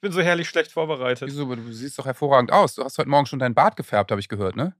Ich 0.00 0.02
bin 0.02 0.12
so 0.12 0.22
herrlich 0.22 0.48
schlecht 0.48 0.72
vorbereitet. 0.72 1.28
Wieso? 1.28 1.54
Du 1.54 1.72
siehst 1.72 1.98
doch 1.98 2.06
hervorragend 2.06 2.50
aus. 2.52 2.74
Du 2.74 2.82
hast 2.82 2.96
heute 2.96 3.10
Morgen 3.10 3.26
schon 3.26 3.38
dein 3.38 3.52
Bart 3.52 3.76
gefärbt, 3.76 4.10
habe 4.10 4.18
ich 4.18 4.30
gehört, 4.30 4.56
ne? 4.56 4.74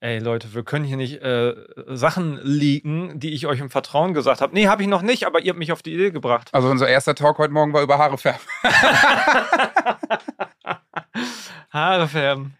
Ey 0.00 0.18
Leute, 0.18 0.52
wir 0.52 0.64
können 0.64 0.84
hier 0.84 0.98
nicht 0.98 1.22
äh, 1.22 1.54
Sachen 1.86 2.38
leaken, 2.42 3.18
die 3.18 3.32
ich 3.32 3.46
euch 3.46 3.60
im 3.60 3.70
Vertrauen 3.70 4.12
gesagt 4.12 4.42
habe. 4.42 4.52
Nee, 4.52 4.66
habe 4.68 4.82
ich 4.82 4.88
noch 4.88 5.00
nicht, 5.00 5.24
aber 5.24 5.40
ihr 5.40 5.48
habt 5.48 5.58
mich 5.58 5.72
auf 5.72 5.80
die 5.80 5.94
Idee 5.94 6.10
gebracht. 6.10 6.50
Also 6.52 6.68
unser 6.68 6.88
erster 6.88 7.14
Talk 7.14 7.38
heute 7.38 7.54
Morgen 7.54 7.72
war 7.72 7.80
über 7.80 7.96
Haare 7.96 8.18
färben. 8.18 8.42
Haare 11.72 12.06
färben. 12.06 12.54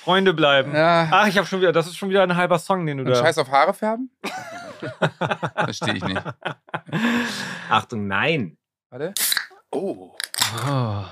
Freunde 0.00 0.34
bleiben. 0.34 0.74
Ja. 0.74 1.08
Ach, 1.10 1.28
ich 1.28 1.38
habe 1.38 1.46
schon 1.46 1.62
wieder, 1.62 1.72
das 1.72 1.86
ist 1.86 1.96
schon 1.96 2.10
wieder 2.10 2.24
ein 2.24 2.36
halber 2.36 2.58
Song, 2.58 2.84
den 2.84 2.98
du 2.98 3.04
Und 3.04 3.08
da. 3.08 3.16
Scheiß 3.16 3.38
auf 3.38 3.50
Haare 3.50 3.72
färben? 3.72 4.10
Verstehe 5.54 5.94
ich 5.96 6.04
nicht. 6.04 6.22
Achtung, 7.70 8.06
nein. 8.06 8.58
Warte. 8.90 9.14
Oh. 9.70 10.14
Oh. 10.68 11.04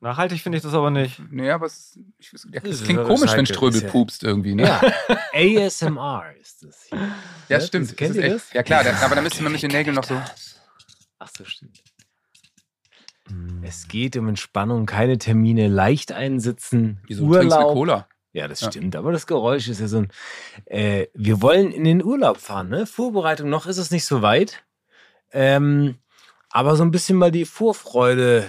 Nachhaltig 0.00 0.42
finde 0.42 0.58
ich 0.58 0.62
das 0.62 0.74
aber 0.74 0.90
nicht. 0.90 1.20
Nee, 1.30 1.50
aber 1.50 1.66
es, 1.66 1.98
ich, 2.18 2.28
weiß- 2.28 2.46
ja, 2.52 2.60
Das 2.60 2.70
es 2.70 2.76
ist 2.80 2.84
klingt 2.84 3.00
ja 3.00 3.06
komisch, 3.06 3.32
wenn 3.32 3.46
Ströbel 3.46 3.76
ist 3.76 3.82
ja- 3.84 3.88
pupst 3.90 4.22
irgendwie, 4.22 4.54
ne? 4.54 4.64
Ja, 4.64 4.80
ASMR 5.66 6.24
ist 6.40 6.62
das 6.62 6.84
hier. 6.88 6.98
Ja, 7.48 7.58
Das- 7.58 7.66
stimmt. 7.68 7.96
kennt 7.96 8.10
ist 8.10 8.16
ihr 8.16 8.24
echt- 8.24 8.34
das? 8.34 8.52
Ja 8.52 8.62
klar, 8.62 8.84
da- 8.84 8.94
aber 9.04 9.14
da 9.14 9.22
müsste 9.22 9.42
man 9.42 9.52
mit 9.52 9.62
den 9.62 9.70
Nägeln 9.70 9.94
noch 9.96 10.04
so. 10.04 10.20
Ach 11.18 11.30
so, 11.36 11.44
stimmt. 11.44 11.82
Es 13.62 13.88
geht 13.88 14.16
um 14.16 14.28
Entspannung, 14.28 14.86
keine 14.86 15.18
Termine, 15.18 15.66
leicht 15.68 16.12
einsitzen, 16.12 17.00
Wieso 17.08 17.26
du 17.26 17.32
trinkst 17.34 17.56
eine 17.56 17.64
Urlaub. 17.64 17.74
Cola? 17.76 18.08
Ja, 18.32 18.46
das 18.48 18.60
Ja. 18.60 18.70
stimmt, 18.70 18.94
aber 18.94 19.10
das 19.12 19.26
Geräusch 19.26 19.66
ist 19.68 19.80
ja 19.80 19.88
so 19.88 19.98
ein. 19.98 20.08
Äh, 20.66 21.06
wir 21.14 21.40
wollen 21.42 21.72
in 21.72 21.84
den 21.84 22.04
Urlaub 22.04 22.36
fahren, 22.36 22.68
ne? 22.68 22.86
Vorbereitung, 22.86 23.48
noch 23.48 23.66
ist 23.66 23.78
es 23.78 23.90
nicht 23.90 24.04
so 24.04 24.20
weit. 24.22 24.62
Ähm, 25.32 25.96
aber 26.50 26.76
so 26.76 26.84
ein 26.84 26.90
bisschen 26.92 27.16
mal 27.18 27.32
die 27.32 27.46
Vorfreude 27.46 28.48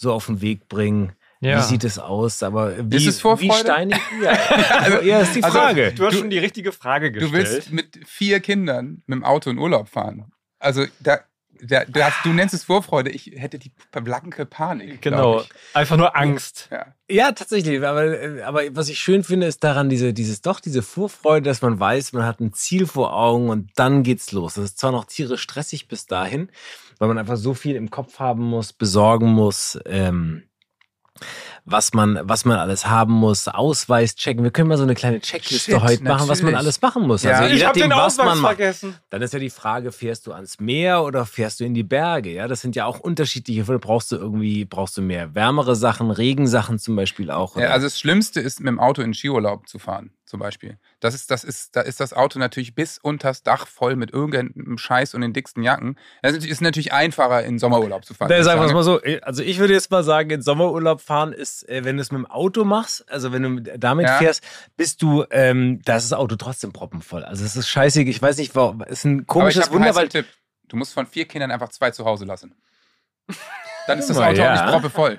so 0.00 0.12
auf 0.12 0.26
den 0.26 0.40
Weg 0.40 0.68
bringen. 0.68 1.12
Wie 1.42 1.60
sieht 1.62 1.84
es 1.84 1.98
aus? 1.98 2.42
Aber 2.42 2.74
wie, 2.90 2.96
Ist 2.96 3.06
es 3.06 3.20
Vorfreude? 3.20 3.54
wie 3.54 3.58
steinig? 3.58 3.98
Ja, 4.22 4.30
also, 4.80 5.00
ja, 5.00 5.20
ist 5.20 5.34
die 5.36 5.42
Also, 5.42 5.58
Frage. 5.58 5.92
Du 5.92 6.04
hast 6.04 6.14
Du- 6.14 6.18
schon 6.18 6.28
die 6.30 6.38
richtige 6.38 6.70
Frage 6.72 7.12
Du 7.12 7.20
gestellt. 7.20 7.48
willst 7.54 7.72
mit 7.72 7.98
vier 8.06 8.40
Kindern 8.40 9.02
mit 9.06 9.16
dem 9.16 9.24
Auto 9.24 9.48
in 9.48 9.56
Urlaub 9.58 9.88
fahren. 9.88 10.30
Also 10.58 10.84
da, 11.00 11.20
da, 11.62 11.84
du, 11.86 12.04
hast, 12.04 12.16
du 12.24 12.30
nennst 12.34 12.52
es 12.52 12.64
Vorfreude. 12.64 13.08
Ich 13.10 13.32
hätte 13.36 13.58
die 13.58 13.72
blanke 13.90 14.44
Panik. 14.44 15.00
genau. 15.00 15.42
Einfach 15.72 15.96
nur 15.96 16.14
Angst. 16.14 16.68
Ja. 16.70 16.86
Ja, 17.08 17.32
tatsächlich. 17.32 17.82
Aber, 17.82 18.14
aber 18.44 18.62
was 18.76 18.90
ich 18.90 18.98
schön 18.98 19.24
finde, 19.24 19.46
ist 19.46 19.64
daran 19.64 19.88
diese, 19.88 20.12
dieses 20.12 20.42
doch 20.42 20.60
diese 20.60 20.82
Vorfreude, 20.82 21.48
dass 21.48 21.62
man 21.62 21.80
weiß, 21.80 22.12
man 22.12 22.24
hat 22.26 22.40
ein 22.40 22.52
Ziel 22.52 22.86
vor 22.86 23.16
Augen 23.16 23.48
und 23.48 23.70
dann 23.76 24.02
geht's 24.02 24.32
los. 24.32 24.54
Das 24.54 24.64
ist 24.64 24.78
zwar 24.78 24.92
noch 24.92 25.06
tierisch 25.06 25.40
stressig 25.40 25.88
bis 25.88 26.04
dahin, 26.04 26.50
weil 27.00 27.08
man 27.08 27.18
einfach 27.18 27.36
so 27.36 27.54
viel 27.54 27.74
im 27.74 27.90
Kopf 27.90 28.20
haben 28.20 28.44
muss, 28.44 28.72
besorgen 28.72 29.32
muss. 29.32 29.80
Ähm, 29.86 30.44
was 31.64 31.92
man, 31.94 32.18
was 32.22 32.44
man 32.44 32.58
alles 32.58 32.86
haben 32.86 33.12
muss, 33.12 33.48
Ausweis 33.48 34.14
checken. 34.14 34.42
Wir 34.44 34.50
können 34.50 34.68
mal 34.68 34.76
so 34.76 34.82
eine 34.84 34.94
kleine 34.94 35.20
Checkliste 35.20 35.72
Shit, 35.72 35.80
heute 35.82 36.02
machen, 36.04 36.28
was 36.28 36.42
man 36.42 36.54
alles 36.54 36.80
machen 36.80 37.06
muss. 37.06 37.22
Ja. 37.22 37.32
Also 37.32 37.54
je 37.54 37.62
nachdem, 37.64 37.82
den 37.82 37.90
was 37.92 38.18
Ausweis 38.18 38.26
man 38.26 38.38
macht. 38.40 38.56
vergessen. 38.56 38.96
Dann 39.10 39.22
ist 39.22 39.32
ja 39.32 39.38
die 39.38 39.50
Frage, 39.50 39.92
fährst 39.92 40.26
du 40.26 40.32
ans 40.32 40.60
Meer 40.60 41.02
oder 41.04 41.26
fährst 41.26 41.60
du 41.60 41.64
in 41.64 41.74
die 41.74 41.82
Berge? 41.82 42.30
Ja, 42.32 42.48
das 42.48 42.60
sind 42.60 42.76
ja 42.76 42.86
auch 42.86 43.00
unterschiedliche. 43.00 43.64
Brauchst 43.78 44.12
du 44.12 44.16
irgendwie, 44.16 44.64
brauchst 44.64 44.96
du 44.96 45.02
mehr 45.02 45.34
wärmere 45.34 45.76
Sachen, 45.76 46.10
Regensachen 46.10 46.78
zum 46.78 46.96
Beispiel 46.96 47.30
auch? 47.30 47.56
Ja, 47.56 47.68
also 47.70 47.86
das 47.86 47.98
Schlimmste 47.98 48.40
ist, 48.40 48.60
mit 48.60 48.68
dem 48.68 48.78
Auto 48.80 49.02
in 49.02 49.14
Skiurlaub 49.14 49.68
zu 49.68 49.78
fahren, 49.78 50.12
zum 50.24 50.40
Beispiel. 50.40 50.78
Das 51.00 51.14
ist, 51.14 51.30
das 51.30 51.44
ist, 51.44 51.74
da 51.76 51.80
ist 51.80 51.98
das 52.00 52.12
Auto 52.12 52.38
natürlich 52.38 52.74
bis 52.74 52.98
unters 52.98 53.42
Dach 53.42 53.66
voll 53.66 53.96
mit 53.96 54.12
irgendeinem 54.12 54.76
Scheiß 54.78 55.14
und 55.14 55.22
den 55.22 55.32
dicksten 55.32 55.62
Jacken. 55.62 55.96
Es 56.22 56.34
ist- 56.36 56.60
natürlich 56.60 56.92
einfacher, 56.92 57.42
in 57.42 57.58
Sommerurlaub 57.58 58.04
zu 58.04 58.12
fahren. 58.12 58.30
Ich 58.30 58.44
sagen 58.44 58.60
wir 58.60 58.66
es 58.66 58.72
mal 58.74 58.82
so. 58.82 59.00
Also 59.22 59.42
ich 59.42 59.58
würde 59.58 59.72
jetzt 59.72 59.90
mal 59.90 60.04
sagen, 60.04 60.28
in 60.30 60.42
Sommerurlaub 60.42 61.00
fahren 61.00 61.32
ist, 61.32 61.49
äh, 61.68 61.84
wenn 61.84 61.96
du 61.96 62.02
es 62.02 62.10
mit 62.10 62.18
dem 62.18 62.26
Auto 62.26 62.64
machst, 62.64 63.08
also 63.10 63.32
wenn 63.32 63.42
du 63.42 63.78
damit 63.78 64.06
Ja. 64.06 64.18
fährst, 64.18 64.42
bist 64.76 65.02
du, 65.02 65.24
ähm, 65.30 65.80
da 65.84 65.96
ist 65.96 66.10
das 66.10 66.18
Auto 66.18 66.36
trotzdem 66.36 66.72
proppenvoll. 66.72 67.24
Also 67.24 67.44
es 67.44 67.56
ist 67.56 67.68
scheiße. 67.68 68.02
Ich 68.02 68.20
weiß 68.20 68.36
nicht, 68.38 68.54
warum. 68.54 68.82
Es 68.82 69.00
ist 69.00 69.04
ein 69.04 69.26
komisches 69.26 69.62
habe 69.64 69.70
einen 69.70 69.74
Wunder, 69.74 69.88
heißen 69.88 70.00
weil 70.02 70.08
Tipp. 70.08 70.26
Du 70.68 70.76
musst 70.76 70.94
von 70.94 71.06
vier 71.06 71.26
Kindern 71.26 71.50
einfach 71.50 71.68
zwei 71.70 71.90
zu 71.90 72.04
Hause 72.04 72.24
lassen. 72.24 72.54
Dann 73.86 73.98
ist 73.98 74.10
das 74.10 74.18
Auto 74.18 74.36
ja. 74.40 74.50
auch 74.54 74.62
nicht 74.62 74.72
proppevoll. 74.72 75.18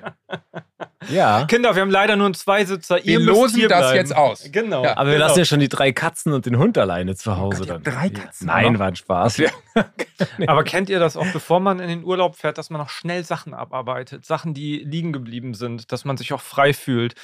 ja. 1.10 1.44
Kinder, 1.46 1.74
wir 1.74 1.82
haben 1.82 1.90
leider 1.90 2.16
nur 2.16 2.26
einen 2.26 2.34
Zweisitzer. 2.34 2.96
Wir 2.96 3.04
Ihr 3.04 3.18
müsst 3.20 3.28
losen 3.30 3.60
das 3.68 3.80
bleiben. 3.80 3.96
jetzt 3.96 4.16
aus. 4.16 4.48
Genau. 4.50 4.84
Ja. 4.84 4.96
Aber 4.96 5.10
wir 5.10 5.14
genau. 5.14 5.26
lassen 5.26 5.38
ja 5.40 5.44
schon 5.44 5.60
die 5.60 5.68
drei 5.68 5.92
Katzen 5.92 6.32
und 6.32 6.46
den 6.46 6.56
Hund 6.58 6.78
alleine 6.78 7.14
zu 7.14 7.36
Hause 7.36 7.58
Gott, 7.58 7.66
ihr 7.66 7.72
dann. 7.74 7.82
drei 7.82 8.08
Katzen 8.08 8.46
Nein, 8.46 8.66
auch 8.66 8.70
noch? 8.72 8.78
war 8.80 8.86
ein 8.88 8.96
Spaß. 8.96 9.38
Wir- 9.38 9.50
Aber 10.46 10.64
kennt 10.64 10.88
ihr 10.88 11.00
das 11.00 11.16
auch, 11.16 11.26
bevor 11.32 11.60
man 11.60 11.80
in 11.80 11.88
den 11.88 12.04
Urlaub 12.04 12.36
fährt, 12.36 12.56
dass 12.58 12.70
man 12.70 12.80
noch 12.80 12.90
schnell 12.90 13.24
Sachen 13.24 13.52
abarbeitet? 13.54 14.24
Sachen, 14.24 14.54
die 14.54 14.78
liegen 14.78 15.12
geblieben 15.12 15.54
sind, 15.54 15.92
dass 15.92 16.04
man 16.04 16.16
sich 16.16 16.32
auch 16.32 16.40
frei 16.40 16.72
fühlt. 16.72 17.14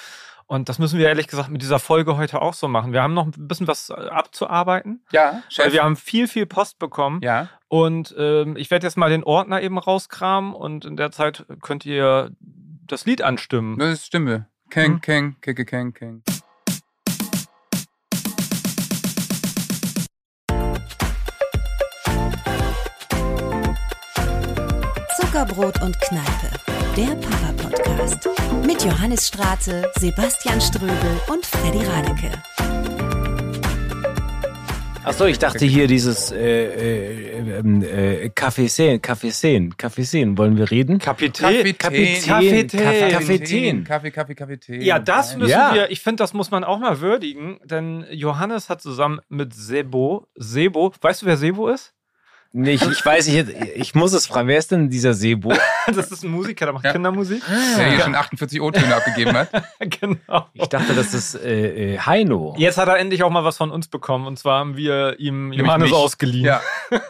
Und 0.51 0.71
das 0.71 0.79
müssen 0.79 0.99
wir 0.99 1.07
ehrlich 1.07 1.27
gesagt 1.29 1.51
mit 1.51 1.61
dieser 1.61 1.79
Folge 1.79 2.17
heute 2.17 2.41
auch 2.41 2.55
so 2.55 2.69
machen. 2.69 2.95
Wir 2.95 3.03
haben 3.03 3.13
noch 3.13 3.27
ein 3.27 3.33
bisschen 3.49 3.69
was 3.69 3.91
äh, 3.91 3.93
abzuarbeiten, 3.93 5.05
Ja, 5.13 5.33
weil 5.33 5.43
Chef. 5.51 5.73
wir 5.75 5.85
haben 5.85 5.95
viel, 5.97 6.27
viel 6.27 6.47
Post 6.47 6.79
bekommen. 6.79 7.21
ja. 7.23 7.49
Und 7.71 8.15
ähm, 8.19 8.57
ich 8.57 8.71
werde 8.71 8.87
jetzt 8.87 8.97
mal 8.97 9.11
den 9.11 9.23
Ordner 9.25 9.61
eben 9.61 9.77
rauskramen 9.77 10.55
und 10.55 10.87
in 10.87 10.97
der 10.97 11.11
Zeit 11.13 11.45
könnt 11.61 11.85
ihr 11.85 12.31
das 12.87 13.05
Lied 13.05 13.21
anstimmen. 13.21 13.79
Das 13.79 13.91
ist 13.93 14.07
Stimme. 14.07 14.47
Keng, 14.71 14.93
Hm? 14.95 15.01
keng, 15.03 15.37
keke, 15.43 15.67
keng, 15.67 15.93
keng. 15.93 16.23
Zuckerbrot 25.17 25.81
und 25.83 25.99
Kneipe, 26.01 26.51
der 26.99 27.15
Papa-Podcast. 27.15 28.29
Mit 28.67 28.85
Johannes 28.85 29.29
Straße, 29.29 29.89
Sebastian 30.01 30.61
Ströbel 30.61 31.21
und 31.29 31.47
Freddy 31.47 31.85
Radeke. 31.87 32.33
Achso, 35.05 35.27
ich 35.27 35.39
dachte 35.39 35.65
hier 35.65 35.87
dieses 35.87 36.33
äh, 36.33 36.39
äh, 36.39 37.59
ähm, 37.61 37.85
äh, 37.85 38.31
Kaffeeseen, 38.31 39.01
Kaffeeseen, 39.01 39.77
Kaffeeseen. 39.77 40.37
Wollen 40.37 40.57
wir 40.57 40.73
reden? 40.73 40.99
Kapitän. 40.99 41.55
Kapitän. 41.79 42.27
Kapitän. 42.27 43.13
Kapitän. 43.13 43.85
Kaffee, 43.85 44.11
Kaffee, 44.11 44.35
Kaffee. 44.35 44.83
Ja, 44.83 44.99
das 44.99 45.37
müssen 45.37 45.53
Ja. 45.53 45.75
wir, 45.75 45.93
ich 45.93 46.01
finde, 46.01 46.17
das 46.25 46.35
muss 46.35 46.51
man 46.51 46.65
auch 46.65 46.81
mal 46.81 47.01
würdigen, 47.01 47.61
denn 47.63 48.07
Johannes 48.11 48.69
hat 48.69 48.83
zusammen 48.83 49.21
mit 49.29 49.55
Sebo, 49.55 50.27
Sebo, 50.35 50.93
weißt 51.01 51.23
du, 51.23 51.27
wer 51.27 51.37
Sebo 51.37 51.69
ist? 51.69 51.95
Nee, 52.53 52.73
ich, 52.73 52.83
ich 52.83 53.05
weiß 53.05 53.29
nicht, 53.29 53.49
ich 53.77 53.95
muss 53.95 54.15
es 54.15 54.27
fragen. 54.27 54.49
Wer 54.49 54.59
ist 54.59 54.71
denn 54.71 54.89
dieser 54.89 55.15
Sebo? 55.15 55.53
Das 55.95 56.11
ist 56.11 56.23
ein 56.23 56.31
Musiker, 56.31 56.67
der 56.67 56.75
macht 56.75 56.85
Ja. 56.85 56.93
Kindermusik. 56.93 57.43
Der 57.79 57.91
hier 57.91 58.01
schon 58.01 58.15
48 58.15 58.61
O-Töne 58.61 58.95
abgegeben 58.95 59.35
hat. 59.35 59.49
genau. 59.81 60.47
Ich 60.53 60.67
dachte, 60.67 60.95
das 60.95 61.15
ist 61.15 61.35
äh, 61.35 61.95
äh, 61.95 61.99
Heino. 61.99 62.55
Jetzt 62.59 62.77
hat 62.77 62.89
er 62.89 62.99
endlich 62.99 63.23
auch 63.23 63.31
mal 63.31 63.43
was 63.45 63.57
von 63.57 63.71
uns 63.71 63.89
bekommen 63.89 64.27
und 64.27 64.39
zwar 64.39 64.61
haben 64.61 64.77
wir 64.77 65.19
ihm 65.19 65.51
Johannes 65.51 65.93
ausgeliehen. 65.93 66.45
Ja. 66.45 66.61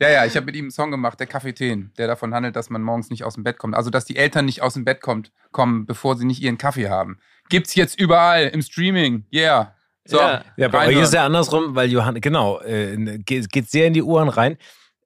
ja, 0.00 0.08
ja, 0.08 0.24
ich 0.24 0.36
habe 0.36 0.46
mit 0.46 0.56
ihm 0.56 0.66
einen 0.66 0.70
Song 0.70 0.90
gemacht, 0.90 1.20
der 1.20 1.26
Kapitän, 1.26 1.92
der 1.98 2.06
davon 2.06 2.34
handelt, 2.34 2.56
dass 2.56 2.70
man 2.70 2.80
morgens 2.82 3.10
nicht 3.10 3.24
aus 3.24 3.34
dem 3.34 3.44
Bett 3.44 3.58
kommt. 3.58 3.74
Also, 3.74 3.90
dass 3.90 4.06
die 4.06 4.16
Eltern 4.16 4.46
nicht 4.46 4.62
aus 4.62 4.72
dem 4.72 4.86
Bett 4.86 5.02
kommt, 5.02 5.30
kommen, 5.52 5.84
bevor 5.84 6.16
sie 6.16 6.24
nicht 6.24 6.40
ihren 6.40 6.56
Kaffee 6.56 6.88
haben. 6.88 7.18
Gibt's 7.50 7.74
jetzt 7.74 8.00
überall 8.00 8.46
im 8.46 8.62
Streaming. 8.62 9.26
Yeah. 9.32 9.74
So, 10.06 10.18
Ja. 10.18 10.42
Ja, 10.56 10.68
bei 10.68 10.88
euch 10.88 10.96
ist 11.02 11.14
ja 11.14 11.24
andersrum, 11.24 11.74
weil 11.74 11.90
Johannes, 11.90 12.20
genau, 12.20 12.60
äh, 12.60 13.18
geht, 13.18 13.50
geht 13.50 13.70
sehr 13.70 13.86
in 13.86 13.94
die 13.94 14.02
Ohren 14.02 14.28
rein. 14.28 14.58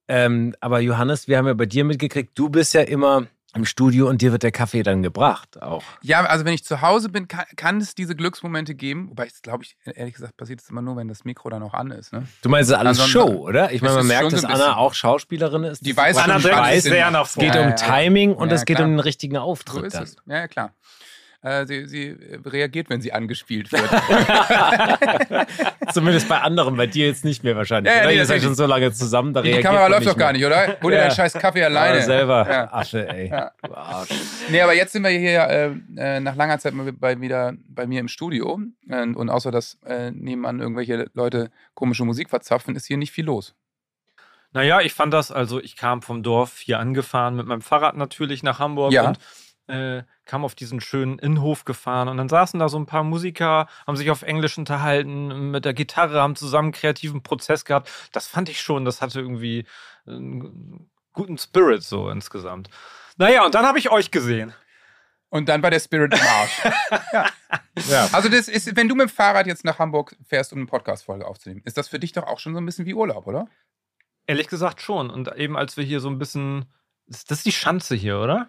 Ähm, 0.08 0.54
aber 0.60 0.80
Johannes, 0.80 1.28
wir 1.28 1.38
haben 1.38 1.46
ja 1.46 1.54
bei 1.54 1.66
dir 1.66 1.84
mitgekriegt, 1.84 2.30
du 2.38 2.48
bist 2.48 2.74
ja 2.74 2.80
immer 2.80 3.26
im 3.54 3.64
Studio 3.64 4.08
und 4.08 4.20
dir 4.22 4.30
wird 4.32 4.42
der 4.42 4.52
Kaffee 4.52 4.82
dann 4.82 5.02
gebracht 5.02 5.60
auch. 5.62 5.82
Ja, 6.02 6.22
also 6.24 6.44
wenn 6.44 6.52
ich 6.52 6.64
zu 6.64 6.80
Hause 6.82 7.08
bin, 7.08 7.28
kann, 7.28 7.44
kann 7.56 7.78
es 7.80 7.94
diese 7.94 8.14
Glücksmomente 8.14 8.74
geben. 8.74 9.08
Wobei, 9.10 9.26
ich 9.26 9.40
glaube 9.42 9.64
ich, 9.64 9.76
ehrlich 9.84 10.14
gesagt, 10.14 10.36
passiert 10.36 10.60
es 10.60 10.68
immer 10.70 10.82
nur, 10.82 10.96
wenn 10.96 11.08
das 11.08 11.24
Mikro 11.24 11.48
dann 11.48 11.62
auch 11.62 11.72
an 11.74 11.90
ist. 11.90 12.12
Ne? 12.12 12.26
Du 12.42 12.48
meinst, 12.50 12.70
das 12.70 12.76
ist 12.76 12.80
alles 12.80 13.00
Ansonsten- 13.00 13.32
Show, 13.34 13.40
oder? 13.48 13.72
Ich 13.72 13.80
meine, 13.80 13.94
Das 13.96 14.04
man 14.04 14.06
merkt, 14.06 14.32
dass 14.32 14.40
so 14.42 14.46
Anna 14.46 14.76
auch 14.76 14.92
Schauspielerin 14.94 15.64
ist. 15.64 15.84
Die 15.84 15.96
weiß 15.96 16.16
Anna 16.18 16.34
denn- 16.38 16.80
sehr 16.82 17.10
nach 17.10 17.26
Es 17.26 17.34
geht 17.34 17.52
vorne. 17.52 17.60
um 17.60 17.70
Ja, 17.70 17.76
ja. 17.86 18.02
Timing 18.02 18.34
und 18.34 18.48
Ja, 18.50 18.54
es 18.54 18.64
geht 18.66 18.76
klar. 18.76 18.86
um 18.88 18.94
den 18.94 19.00
richtigen 19.00 19.34
So 19.36 19.40
Auftritt 19.40 19.84
ist 19.84 19.94
dann. 19.96 20.02
es. 20.04 20.16
Ja, 20.26 20.36
ja, 20.36 20.48
klar. 20.48 20.74
Äh, 21.40 21.66
sie, 21.66 21.86
sie 21.86 22.08
äh, 22.08 22.40
reagiert, 22.44 22.90
wenn 22.90 23.00
sie 23.00 23.12
angespielt 23.12 23.70
wird. 23.72 23.88
Zumindest 25.92 26.28
bei 26.28 26.40
anderen, 26.40 26.76
bei 26.76 26.86
dir 26.86 27.06
jetzt 27.06 27.24
nicht 27.24 27.44
mehr 27.44 27.56
wahrscheinlich. 27.56 27.92
Ja, 27.94 28.02
ja, 28.02 28.06
nee, 28.08 28.16
Ihr 28.16 28.26
seid 28.26 28.42
schon 28.42 28.54
so 28.54 28.66
lange 28.66 28.92
zusammen, 28.92 29.32
da 29.32 29.42
Die 29.42 29.48
reagiert 29.50 29.66
Kamera 29.66 29.82
man 29.84 29.92
läuft 29.92 30.06
doch 30.06 30.16
gar 30.16 30.32
nicht, 30.32 30.44
oder? 30.44 30.76
Hol 30.82 30.90
dir 30.90 30.98
Ja. 30.98 31.04
deinen 31.04 31.14
scheiß 31.14 31.34
Kaffee 31.34 31.64
alleine. 31.64 31.94
Aber 31.94 32.02
selber 32.02 32.46
Ja. 32.50 32.72
Asche, 32.72 33.08
ey. 33.08 33.28
Ja. 33.28 33.52
Du 33.62 33.74
Arsch. 33.74 34.10
Nee, 34.50 34.60
aber 34.60 34.74
jetzt 34.74 34.92
sind 34.92 35.02
wir 35.04 35.10
hier 35.10 35.48
äh, 35.96 36.16
äh, 36.16 36.20
nach 36.20 36.36
langer 36.36 36.58
Zeit 36.58 36.74
mal 36.74 36.92
bei, 36.92 37.20
wieder 37.20 37.54
bei 37.68 37.86
mir 37.86 38.00
im 38.00 38.08
Studio. 38.08 38.60
Und, 38.88 39.14
und 39.14 39.30
außer 39.30 39.50
dass 39.50 39.78
äh, 39.86 40.10
nebenan 40.10 40.60
irgendwelche 40.60 41.08
Leute 41.14 41.50
komische 41.74 42.04
Musik 42.04 42.30
verzapfen, 42.30 42.74
ist 42.76 42.86
hier 42.86 42.96
nicht 42.96 43.12
viel 43.12 43.24
los. 43.26 43.54
Naja, 44.52 44.80
ich 44.80 44.94
fand 44.94 45.12
das, 45.12 45.30
also 45.30 45.60
ich 45.60 45.76
kam 45.76 46.00
vom 46.02 46.22
Dorf 46.22 46.58
hier 46.58 46.78
angefahren, 46.78 47.36
mit 47.36 47.46
meinem 47.46 47.60
Fahrrad 47.60 47.96
natürlich 47.96 48.42
nach 48.42 48.58
Hamburg 48.58 48.92
Ja. 48.92 49.08
und 49.08 49.18
äh, 49.68 50.02
kam 50.28 50.44
auf 50.44 50.54
diesen 50.54 50.80
schönen 50.80 51.18
Innenhof 51.18 51.64
gefahren 51.64 52.08
und 52.08 52.18
dann 52.18 52.28
saßen 52.28 52.60
da 52.60 52.68
so 52.68 52.78
ein 52.78 52.86
paar 52.86 53.02
Musiker, 53.02 53.66
haben 53.86 53.96
sich 53.96 54.10
auf 54.10 54.22
Englisch 54.22 54.56
unterhalten, 54.58 55.50
mit 55.50 55.64
der 55.64 55.74
Gitarre, 55.74 56.20
haben 56.20 56.36
zusammen 56.36 56.66
einen 56.66 56.72
kreativen 56.72 57.22
Prozess 57.22 57.64
gehabt. 57.64 57.90
Das 58.12 58.28
fand 58.28 58.48
ich 58.48 58.60
schon, 58.62 58.84
das 58.84 59.02
hatte 59.02 59.20
irgendwie 59.20 59.66
einen 60.06 60.88
guten 61.12 61.38
Spirit 61.38 61.82
so 61.82 62.10
insgesamt. 62.10 62.70
Naja, 63.16 63.44
und 63.44 63.54
dann 63.54 63.66
habe 63.66 63.78
ich 63.78 63.90
euch 63.90 64.12
gesehen. 64.12 64.54
Und 65.30 65.48
dann 65.48 65.62
war 65.62 65.70
der 65.70 65.80
Spirit 65.80 66.14
im 66.14 66.20
Arsch. 66.20 66.62
ja. 67.12 67.26
Ja. 67.88 68.08
Also 68.12 68.28
das 68.28 68.48
ist, 68.48 68.76
wenn 68.76 68.88
du 68.88 68.94
mit 68.94 69.08
dem 69.08 69.14
Fahrrad 69.14 69.46
jetzt 69.46 69.64
nach 69.64 69.78
Hamburg 69.78 70.16
fährst, 70.26 70.52
um 70.52 70.58
eine 70.58 70.66
Podcast-Folge 70.66 71.26
aufzunehmen, 71.26 71.62
ist 71.64 71.76
das 71.76 71.88
für 71.88 71.98
dich 71.98 72.12
doch 72.12 72.24
auch 72.24 72.38
schon 72.38 72.54
so 72.54 72.60
ein 72.60 72.66
bisschen 72.66 72.86
wie 72.86 72.94
Urlaub, 72.94 73.26
oder? 73.26 73.48
Ehrlich 74.26 74.48
gesagt 74.48 74.80
schon. 74.80 75.10
Und 75.10 75.34
eben 75.36 75.56
als 75.56 75.76
wir 75.76 75.84
hier 75.84 76.00
so 76.00 76.08
ein 76.08 76.18
bisschen. 76.18 76.66
Das 77.06 77.22
ist 77.30 77.46
die 77.46 77.52
Schanze 77.52 77.94
hier, 77.94 78.20
oder? 78.20 78.48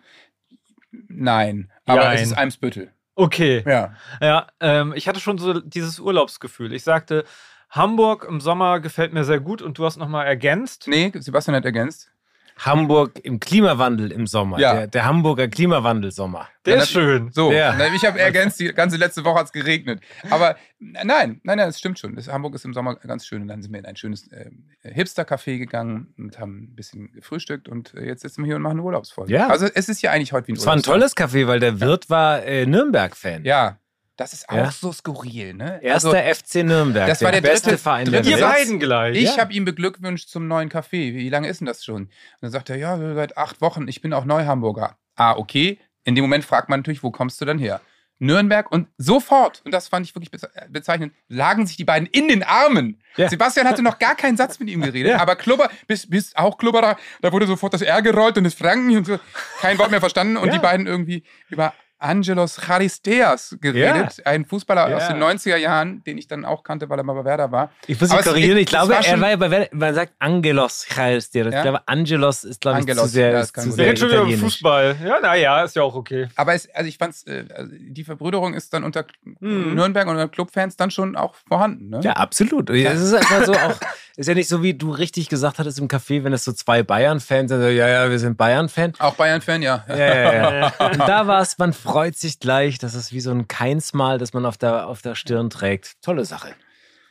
Nein, 0.92 1.72
aber 1.86 2.04
Jein. 2.04 2.16
es 2.16 2.22
ist 2.24 2.34
Eimsbüttel. 2.34 2.92
Okay. 3.16 3.64
Ja. 3.68 3.96
Ja, 4.22 4.48
ähm, 4.60 4.94
ich 4.96 5.08
hatte 5.08 5.20
schon 5.20 5.38
so 5.38 5.60
dieses 5.60 6.00
Urlaubsgefühl. 6.00 6.74
Ich 6.74 6.84
sagte, 6.84 7.26
Hamburg 7.70 8.26
im 8.28 8.40
Sommer 8.40 8.80
gefällt 8.80 9.14
mir 9.14 9.24
sehr 9.26 9.40
gut 9.40 9.62
und 9.62 9.78
du 9.78 9.86
hast 9.86 9.98
nochmal 9.98 10.26
ergänzt. 10.26 10.88
Nee, 10.88 11.12
Sebastian 11.14 11.56
hat 11.56 11.66
ergänzt. 11.66 12.12
Hamburg 12.60 13.20
im 13.24 13.40
Klimawandel 13.40 14.12
im 14.12 14.28
Sommer. 14.28 14.60
Ja. 14.60 14.74
Der, 14.74 14.88
der 14.88 15.06
Hamburger 15.06 15.48
Klimawandel-Sommer. 15.48 16.48
Der 16.66 16.76
Ja, 16.76 16.82
ist 16.84 16.92
schön. 16.92 17.32
So, 17.32 17.52
Ja. 17.52 17.76
ich 17.96 18.06
habe 18.06 18.20
ergänzt, 18.20 18.60
die 18.60 18.74
ganze 18.74 18.98
letzte 18.98 19.24
Woche 19.24 19.40
hat 19.40 19.46
es 19.46 19.52
geregnet. 19.54 20.02
Aber 20.30 20.58
nein, 20.80 21.08
nein, 21.08 21.42
nein, 21.44 21.58
das 21.60 21.80
stimmt 21.80 22.00
schon. 22.00 22.16
Das, 22.16 22.28
Hamburg 22.28 22.56
ist 22.56 22.66
im 22.66 22.74
Sommer 22.74 22.96
ganz 22.96 23.26
schön. 23.26 23.42
Und 23.44 23.48
dann 23.48 23.62
sind 23.62 23.72
wir 23.72 23.80
in 23.80 23.86
ein 23.86 23.96
schönes 23.96 24.28
äh, 24.32 24.50
Hipster-Café 24.84 25.58
gegangen 25.58 26.14
und 26.18 26.38
haben 26.40 26.64
ein 26.64 26.76
bisschen 26.76 27.12
gefrühstückt 27.14 27.70
und 27.70 27.94
äh, 27.94 28.06
jetzt 28.06 28.22
sitzen 28.24 28.42
wir 28.44 28.48
hier 28.48 28.56
und 28.58 28.62
machen 28.62 28.74
eine 28.80 28.84
Urlaubsfolge. 28.84 29.32
Ja. 29.34 29.48
Also 29.48 29.68
es 29.74 29.88
ist 29.88 30.02
ja 30.02 30.12
eigentlich 30.12 30.34
heute 30.34 30.48
wie 30.48 30.52
ein 30.54 30.58
Es 30.58 30.66
war 30.66 30.74
ein 30.74 30.84
tolles 30.84 31.16
Café, 31.16 31.48
weil 31.48 31.60
der 31.62 31.80
Wirt 31.80 32.10
war 32.10 32.44
äh, 32.44 32.66
Nürnberg-Fan. 32.66 33.46
Ja, 33.46 33.80
das 34.20 34.34
ist 34.34 34.50
auch 34.50 34.56
Ja. 34.56 34.72
so 34.72 34.92
skurril, 34.92 35.54
ne? 35.54 35.80
Erster 35.82 36.10
Also, 36.14 36.18
FC 36.44 36.64
Nürnberg. 36.64 37.08
das 37.08 37.22
war 37.22 37.32
der 37.32 37.42
beste 37.42 37.70
dritte- 37.70 37.82
Verein 37.82 38.06
dritte 38.06 38.22
der 38.24 38.32
Ihr 38.32 38.38
Welt. 38.38 38.46
Satz. 38.46 38.58
beiden 38.60 38.80
gleich. 38.80 39.18
ich 39.18 39.24
Ja. 39.36 39.38
habe 39.38 39.54
ihm 39.54 39.66
beglückwünscht 39.66 40.30
zum 40.30 40.48
neuen 40.48 40.70
Café. 40.70 41.14
Wie 41.14 41.30
lange 41.30 41.48
ist 41.48 41.60
denn 41.62 41.68
das 41.68 41.84
schon? 41.86 42.04
Und 42.04 42.10
dann 42.42 42.52
sagt 42.52 42.70
er, 42.70 42.76
ja, 42.76 42.98
seit 43.16 43.38
acht 43.38 43.62
Wochen. 43.62 43.88
Ich 43.88 44.02
bin 44.02 44.14
auch 44.14 44.26
Neuhamburger. 44.26 44.98
Ah, 45.16 45.36
okay. 45.38 45.80
In 46.04 46.16
dem 46.16 46.24
Moment 46.24 46.44
fragt 46.46 46.70
man 46.70 46.80
natürlich, 46.80 47.04
wo 47.04 47.12
kommst 47.12 47.40
du 47.42 47.46
dann 47.46 47.60
her? 47.60 47.82
Nürnberg 48.22 48.70
und 48.70 48.90
sofort, 48.98 49.62
und 49.64 49.72
das 49.74 49.88
fand 49.88 50.06
ich 50.06 50.14
wirklich 50.14 50.30
beze- 50.30 50.50
bezeichnend, 50.70 51.14
lagen 51.30 51.66
sich 51.66 51.78
die 51.78 51.86
beiden 51.86 52.06
in 52.08 52.28
den 52.28 52.44
Armen. 52.44 53.02
Ja. 53.16 53.30
Sebastian 53.30 53.66
hatte 53.66 53.82
noch 53.82 53.98
gar 53.98 54.16
keinen 54.16 54.36
Satz 54.36 54.60
mit 54.60 54.68
ihm 54.70 54.82
geredet, 54.82 55.14
aber 55.20 55.38
Klubber, 55.38 55.70
bist, 55.88 56.10
bist 56.10 56.38
auch 56.38 56.58
Klubber 56.58 56.82
da, 56.82 56.98
da 57.22 57.32
wurde 57.32 57.48
sofort 57.48 57.74
das 57.74 57.82
R 57.82 58.02
gerollt 58.02 58.38
und 58.38 58.44
das 58.44 58.54
Franken 58.56 58.98
und 58.98 59.06
so, 59.06 59.20
kein 59.62 59.78
Wort 59.78 59.90
mehr 59.92 60.02
verstanden 60.02 60.36
und 60.36 60.48
Ja. 60.48 60.54
die 60.54 60.60
beiden 60.60 60.86
irgendwie 60.86 61.24
über 61.50 61.74
Angelos 62.00 62.58
Charisteas 62.66 63.58
geredet, 63.62 64.22
ein 64.26 64.46
Fußballer 64.46 64.90
Ja. 64.90 64.98
aus 64.98 65.08
den 65.08 65.20
90er 65.20 65.58
Jahren, 65.58 66.04
den 66.06 66.18
ich 66.18 66.28
dann 66.28 66.46
auch 66.46 66.64
kannte, 66.64 66.90
weil 66.90 66.98
er 67.00 67.04
mal 67.04 67.14
bei 67.14 67.26
Werder 67.26 67.52
war. 67.52 67.72
Ich 67.88 68.00
muss 68.00 68.12
ihn 68.12 68.18
es- 68.20 68.26
korrigieren. 68.26 68.58
Ich 68.58 68.68
glaube, 68.68 68.94
war 68.94 69.06
er 69.06 69.20
war 69.22 69.30
ja 69.30 69.36
bei, 69.36 69.52
Werder- 69.52 69.70
man 69.76 69.94
sagt 69.94 70.14
Angelos 70.20 70.86
Charisteros. 70.90 71.54
Ja? 71.54 71.60
Ich 71.60 71.64
glaube, 71.64 71.82
Angelos 71.88 72.44
ist, 72.44 72.62
glaube 72.62 72.78
ich, 72.78 72.82
Angelos, 72.84 73.04
zu 73.06 73.10
sehr, 73.10 73.28
ja, 73.28 73.32
das 73.34 73.48
ist 73.48 73.56
zu 73.56 73.62
gut 73.62 73.70
Wir 73.70 73.74
sehr 73.76 73.86
reden 73.88 73.98
schon 73.98 74.08
wieder 74.10 74.18
über 74.22 74.28
italienisch. 74.30 74.54
Fußball. 74.54 74.96
Ja, 75.06 75.20
naja, 75.20 75.64
ist 75.64 75.76
ja 75.76 75.82
auch 75.84 75.96
okay. 75.96 76.28
Aber 76.36 76.54
es, 76.54 76.70
also 76.74 76.88
ich 76.88 76.98
fand's, 76.98 77.24
äh, 77.24 77.46
also 77.54 77.72
die 77.78 78.04
Verbrüderung 78.04 78.54
ist 78.54 78.74
dann 78.74 78.84
unter 78.84 79.06
Mhm. 79.40 79.76
Nürnberg 79.76 80.08
und 80.08 80.14
unter 80.16 80.28
Clubfans 80.30 80.76
dann 80.78 80.92
schon 80.92 81.16
auch 81.16 81.36
vorhanden. 81.48 81.90
Ne? 81.90 82.00
Ja, 82.04 82.14
absolut. 82.14 82.70
Es 82.70 83.02
ist 83.02 83.14
einfach 83.14 83.46
so 83.46 83.54
auch, 83.54 83.76
ist 84.20 84.28
ja 84.28 84.34
nicht 84.34 84.50
so, 84.50 84.62
wie 84.62 84.74
du 84.74 84.92
richtig 84.92 85.30
gesagt 85.30 85.60
hattest 85.60 85.80
im 85.80 85.88
Café, 85.88 86.26
wenn 86.26 86.34
es 86.34 86.44
so 86.44 86.52
zwei 86.52 86.84
Bayern-Fans 86.84 87.50
sind, 87.50 87.62
ja, 87.62 87.88
ja, 87.88 88.10
wir 88.10 88.20
sind 88.20 88.38
Bayern-Fan. 88.38 88.96
Auch 89.00 89.14
Bayern-Fan, 89.16 89.62
ja. 89.62 89.86
Ja, 89.88 89.96
ja, 89.96 90.54
ja. 90.60 90.74
Und 90.92 91.00
da 91.00 91.26
war 91.26 91.42
es, 91.42 91.58
man 91.58 91.72
freut 91.72 92.18
sich 92.18 92.38
gleich, 92.42 92.80
das 92.80 92.96
ist 92.96 93.14
wie 93.14 93.22
so 93.22 93.32
ein 93.32 93.48
Keinsmal, 93.48 94.18
das 94.18 94.34
man 94.34 94.46
auf 94.46 94.58
der, 94.58 94.88
auf 94.88 95.02
der 95.02 95.16
Stirn 95.16 95.50
trägt. 95.50 96.02
Tolle 96.02 96.26
Sache. 96.26 96.50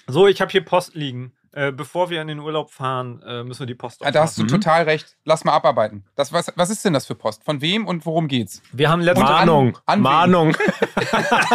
So, 0.07 0.27
ich 0.27 0.43
habe 0.43 0.51
hier 0.51 0.63
Post 0.63 0.97
liegen. 0.97 1.33
Äh, 1.53 1.73
bevor 1.73 2.11
wir 2.11 2.21
in 2.21 2.29
den 2.29 2.39
Urlaub 2.41 2.71
fahren, 2.71 3.23
äh, 3.27 3.43
müssen 3.43 3.61
wir 3.61 3.67
die 3.67 3.75
Post 3.75 4.03
Ja, 4.03 4.11
da 4.11 4.23
hast 4.23 4.37
du 4.39 4.43
Mhm. 4.45 4.49
total 4.49 4.83
recht. 4.85 5.17
Lass 5.25 5.45
mal 5.45 5.53
abarbeiten. 5.55 6.05
Das, 6.15 6.33
was, 6.33 6.53
was 6.57 6.71
ist 6.71 6.85
denn 6.85 6.93
das 6.93 7.07
für 7.07 7.15
Post? 7.15 7.43
Von 7.45 7.61
wem 7.61 7.87
und 7.87 8.05
worum 8.07 8.29
geht's? 8.29 8.63
Wir 8.73 8.91
haben 8.91 9.01
letzte 9.01 9.25
an- 9.25 9.33
Mahnung, 9.33 9.79
an 9.87 9.99
wen? 9.99 10.03
Mahnung. 10.03 10.57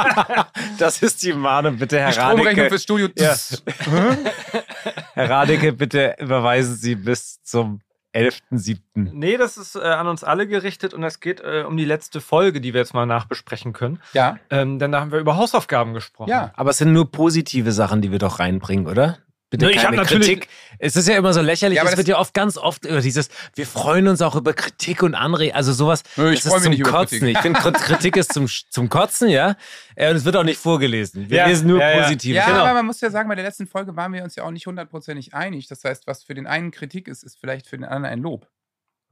das 0.80 1.01
ist 1.01 1.24
die 1.24 1.34
Mahnung, 1.34 1.78
bitte, 1.78 2.00
Herr 2.00 2.07
Die 2.07 2.13
Stromrechnung 2.13 2.45
Radeke. 2.48 2.69
fürs 2.69 2.84
Studio. 2.84 3.07
Ja. 3.18 3.36
Herr 5.13 5.30
Radeke, 5.30 5.74
bitte 5.74 6.16
überweisen 6.19 6.75
Sie 6.75 6.95
bis 6.95 7.42
zum 7.44 7.81
11.07. 8.16 8.78
Nee, 8.94 9.38
das 9.38 9.57
ist 9.57 9.75
äh, 9.75 9.80
an 9.80 10.07
uns 10.07 10.24
alle 10.24 10.48
gerichtet 10.48 10.94
und 10.94 11.04
es 11.04 11.19
geht 11.19 11.40
äh, 11.42 11.63
um 11.68 11.78
die 11.78 11.86
letzte 11.86 12.22
Folge, 12.22 12.62
die 12.62 12.74
wir 12.74 12.81
jetzt 12.81 12.94
mal 12.94 13.07
nachbesprechen 13.07 13.74
können. 13.74 14.00
ja. 14.13 14.38
Ähm, 14.51 14.78
denn 14.78 14.92
da 14.92 15.00
haben 15.01 15.12
wir 15.12 15.18
über 15.19 15.36
Hausaufgaben 15.36 15.94
gesprochen. 15.95 16.30
Ja. 16.30 16.51
Aber 16.56 16.69
es 16.72 16.78
sind 16.78 16.94
nur 16.94 17.12
positive 17.12 17.72
Sachen, 17.72 18.01
die 18.01 18.12
wir 18.12 18.19
doch 18.19 18.38
reinbringen, 18.40 18.86
oder? 18.88 19.18
Bitte 19.53 19.65
Ne, 19.65 19.71
ich 19.71 19.77
keine 19.77 19.97
hab 19.97 20.03
natürlich- 20.05 20.27
Kritik. 20.39 20.50
Es 20.79 20.95
ist 20.95 21.07
ja 21.07 21.15
immer 21.15 21.31
so 21.31 21.39
lächerlich. 21.41 21.75
Ja, 21.75 21.83
aber 21.83 21.91
es 21.91 21.97
wird 21.97 22.07
ja 22.07 22.17
oft 22.17 22.33
ganz 22.33 22.57
oft 22.57 22.85
über 22.85 23.01
dieses, 23.01 23.29
wir 23.53 23.67
freuen 23.67 24.07
uns 24.07 24.19
auch 24.23 24.35
über 24.35 24.51
Kritik 24.53 25.03
und 25.03 25.13
Anregungen. 25.13 25.55
Also 25.55 25.73
sowas. 25.73 26.01
Nö, 26.15 26.31
ich 26.31 26.39
das 26.41 26.50
freu 26.50 26.57
ist 26.57 26.61
mich 26.61 26.63
zum 26.63 26.71
nicht 26.71 26.79
über 26.79 26.89
Kotzen. 26.89 27.19
Kritik. 27.19 27.35
Ich 27.35 27.41
finde, 27.44 27.59
Krit- 27.59 27.73
Kritik 27.83 28.17
ist 28.17 28.33
zum, 28.33 28.47
zum 28.47 28.89
Kotzen, 28.89 29.29
ja. 29.29 29.55
Äh, 29.95 30.09
Und 30.09 30.15
es 30.15 30.25
wird 30.25 30.35
auch 30.38 30.44
nicht 30.44 30.59
vorgelesen. 30.59 31.29
Wir 31.29 31.38
Ja, 31.38 31.45
lesen 31.45 31.67
nur 31.67 31.79
ja, 31.79 31.91
ja. 31.91 32.01
positive. 32.01 32.33
Ja, 32.35 32.47
Genau. 32.47 32.61
aber 32.61 32.73
man 32.73 32.88
muss 32.88 33.00
ja 33.00 33.11
sagen, 33.11 33.29
bei 33.29 33.35
der 33.35 33.44
letzten 33.45 33.67
Folge 33.67 33.95
waren 33.95 34.11
wir 34.11 34.23
uns 34.23 34.35
ja 34.35 34.44
auch 34.44 34.50
nicht 34.50 34.65
hundertprozentig 34.65 35.35
einig. 35.35 35.67
Das 35.67 35.83
heißt, 35.83 36.07
was 36.07 36.23
für 36.23 36.33
den 36.33 36.47
einen 36.47 36.71
Kritik 36.71 37.07
ist, 37.07 37.21
ist 37.23 37.38
vielleicht 37.39 37.67
für 37.67 37.77
den 37.77 37.85
anderen 37.85 38.06
ein 38.11 38.19
Lob. 38.23 38.47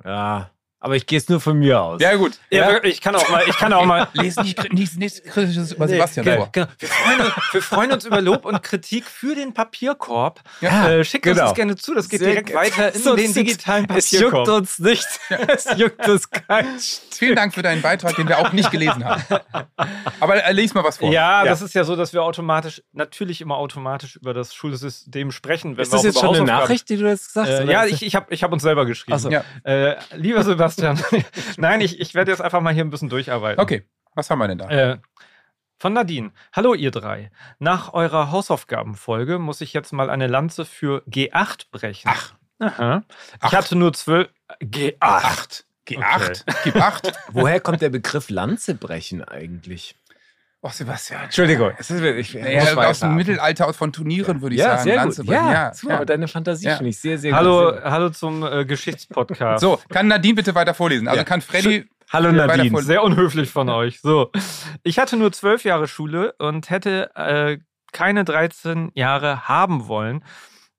Ja. 0.04 0.50
Aber 0.84 0.96
ich 0.96 1.06
gehe 1.06 1.20
es 1.20 1.30
nur 1.30 1.40
von 1.40 1.60
mir 1.60 1.80
aus. 1.80 2.02
Ja, 2.02 2.16
gut. 2.16 2.40
Ja, 2.50 2.70
wir- 2.70 2.84
ich 2.86 3.02
kann 3.02 3.16
auch 3.16 3.30
mal, 3.30 3.44
ich 3.48 3.56
kann 3.56 3.72
auch 3.72 3.86
mal. 3.86 4.08
Lest 4.14 4.42
nicht, 4.44 4.74
nichts, 4.74 4.96
nichts 4.96 5.22
Kritisches 5.24 5.74
über 5.74 5.86
Nee, 5.86 5.94
Sebastian 5.94 6.26
ge- 6.26 6.38
vor. 6.38 6.50
genau. 6.52 6.68
wir, 6.80 6.90
freuen 6.90 7.22
uns, 7.22 7.34
wir 7.54 7.62
freuen 7.62 7.92
uns 7.92 8.06
über 8.06 8.20
Lob 8.22 8.46
und 8.46 8.64
Kritik 8.64 9.06
für 9.06 9.36
den 9.36 9.54
Papierkorb. 9.54 10.42
Ja, 10.60 10.90
äh, 10.90 11.04
schickt 11.06 11.28
uns 11.28 11.36
genau. 11.36 11.48
das 11.50 11.56
gerne 11.56 11.76
zu. 11.76 11.94
Das 11.94 12.10
geht 12.10 12.20
Sehr 12.20 12.30
direkt 12.32 12.54
weiter 12.56 12.96
in 12.96 13.00
So, 13.02 13.16
den 13.16 13.32
digitalen 13.32 13.88
Es 13.92 14.10
juckt 14.10 14.32
Papierkorb. 14.32 14.58
uns 14.62 14.80
nicht. 14.80 15.08
Es 15.48 15.68
juckt 15.78 16.08
uns 16.10 16.30
kein 16.30 16.66
Vielen 17.12 17.36
Dank 17.36 17.54
für 17.54 17.62
deinen 17.62 17.84
Beitrag, 17.84 18.16
den 18.16 18.28
wir 18.28 18.40
auch 18.40 18.52
nicht 18.52 18.72
gelesen 18.72 19.06
haben. 19.06 19.24
Aber 20.20 20.44
äh, 20.44 20.52
lies 20.52 20.74
mal 20.74 20.84
was 20.84 20.98
vor. 20.98 21.12
Ja, 21.12 21.44
Ja. 21.44 21.50
das 21.52 21.62
ist 21.62 21.76
ja 21.76 21.84
so, 21.84 21.96
dass 21.96 22.12
wir 22.14 22.24
automatisch, 22.24 22.82
natürlich 22.94 23.40
immer 23.42 23.58
automatisch 23.58 24.16
über 24.16 24.34
das 24.34 24.56
Schulsystem 24.56 25.32
sprechen. 25.32 25.78
Wenn 25.78 25.84
Ist 25.84 25.92
wir 25.92 25.98
das 25.98 26.00
auch 26.02 26.06
jetzt 26.06 26.16
über 26.18 26.26
schon 26.28 26.36
eine 26.38 26.46
Nachricht, 26.46 26.90
die 26.90 26.98
du 26.98 27.08
jetzt 27.08 27.28
gesagt 27.28 27.50
hast? 27.50 27.60
Äh, 27.60 27.72
ja, 27.72 27.86
ich, 27.86 28.02
ich 28.02 28.16
habe 28.16 28.34
ich 28.34 28.42
hab 28.42 28.52
uns 28.52 28.64
selber 28.64 28.88
geschrieben. 28.88 29.20
So. 29.20 29.30
Ja. 29.30 29.44
Äh, 29.64 29.98
lieber 30.16 30.44
Sebastian, 30.44 30.71
nein, 31.58 31.82
ich, 31.82 32.00
ich 32.00 32.14
werde 32.14 32.32
jetzt 32.32 32.42
einfach 32.42 32.62
mal 32.62 32.74
hier 32.74 32.84
ein 32.84 32.90
bisschen 32.90 33.10
durcharbeiten. 33.10 33.62
Okay, 33.62 33.86
was 34.16 34.30
haben 34.30 34.40
wir 34.40 34.48
denn 34.48 34.58
da? 34.58 34.70
Äh, 34.70 34.98
von 35.78 35.94
Nadine. 35.94 36.32
Hallo 36.54 36.76
ihr 36.76 36.92
drei. 36.92 37.32
Nach 37.58 37.94
eurer 37.94 38.32
Hausaufgabenfolge 38.32 39.40
muss 39.40 39.62
ich 39.62 39.74
jetzt 39.74 39.92
mal 39.94 40.10
eine 40.10 40.28
Lanze 40.28 40.66
für 40.66 41.04
G8 41.08 41.72
brechen. 41.72 42.12
Ach. 42.14 42.34
Aha. 42.60 43.04
Ich 43.38 43.44
Acht. 43.46 43.54
hatte 43.54 43.76
nur 43.76 43.92
zwölf. 43.94 44.30
G8. 44.62 44.98
Acht. 45.00 45.66
G8? 45.88 46.46
G8? 46.64 47.16
Woher 47.32 47.60
kommt 47.60 47.82
der 47.82 47.90
Begriff 47.90 48.30
Lanze 48.30 48.76
brechen 48.76 49.24
eigentlich? 49.24 49.96
Oh, 50.64 50.70
Sebastian. 50.70 51.24
Entschuldigung, 51.24 51.72
es 51.80 51.90
ist, 51.90 52.02
ich, 52.04 52.36
ich 52.36 52.42
Naja, 52.44 52.76
aus 52.76 53.00
dem 53.00 53.16
Mittelalter 53.16 53.68
aus 53.68 53.76
von 53.78 53.92
Turnieren, 53.92 54.44
würde 54.44 54.54
ich 54.56 54.62
Ja, 54.62 54.78
sagen. 54.78 55.12
sehr 55.12 55.24
gut. 55.26 55.26
Ja, 55.26 55.52
ja, 55.52 55.74
super, 55.74 55.94
ja. 56.00 56.06
deine 56.06 56.28
Fantasie 56.28 56.68
Ja. 56.68 56.76
finde 56.76 56.92
ich 56.92 57.00
sehr, 57.00 57.18
sehr 57.18 57.34
Hallo, 57.36 57.72
gut. 57.72 57.84
hallo 57.84 58.10
zum 58.12 58.44
äh, 58.44 58.64
Geschichtspodcast. 58.66 59.60
So, 59.60 59.80
kann 59.90 60.08
Nadine 60.08 60.36
bitte 60.36 60.54
weiter 60.54 60.76
vorlesen? 60.76 61.08
Also 61.08 61.18
Ja. 61.18 61.24
kann 61.24 61.42
Freddy. 61.42 61.90
Hallo 62.12 62.32
Nadine. 62.32 62.80
Sehr 62.84 63.02
unhöflich 63.04 63.50
von 63.50 63.70
euch. 63.70 64.02
So. 64.02 64.32
Ich 64.84 65.00
hatte 65.00 65.18
nur 65.18 65.32
zwölf 65.32 65.64
Jahre 65.64 65.88
Schule 65.88 66.34
und 66.38 66.70
hätte 66.70 67.10
äh, 67.16 67.58
keine 67.92 68.24
13 68.24 68.92
Jahre 68.94 69.48
haben 69.48 69.88
wollen. 69.88 70.24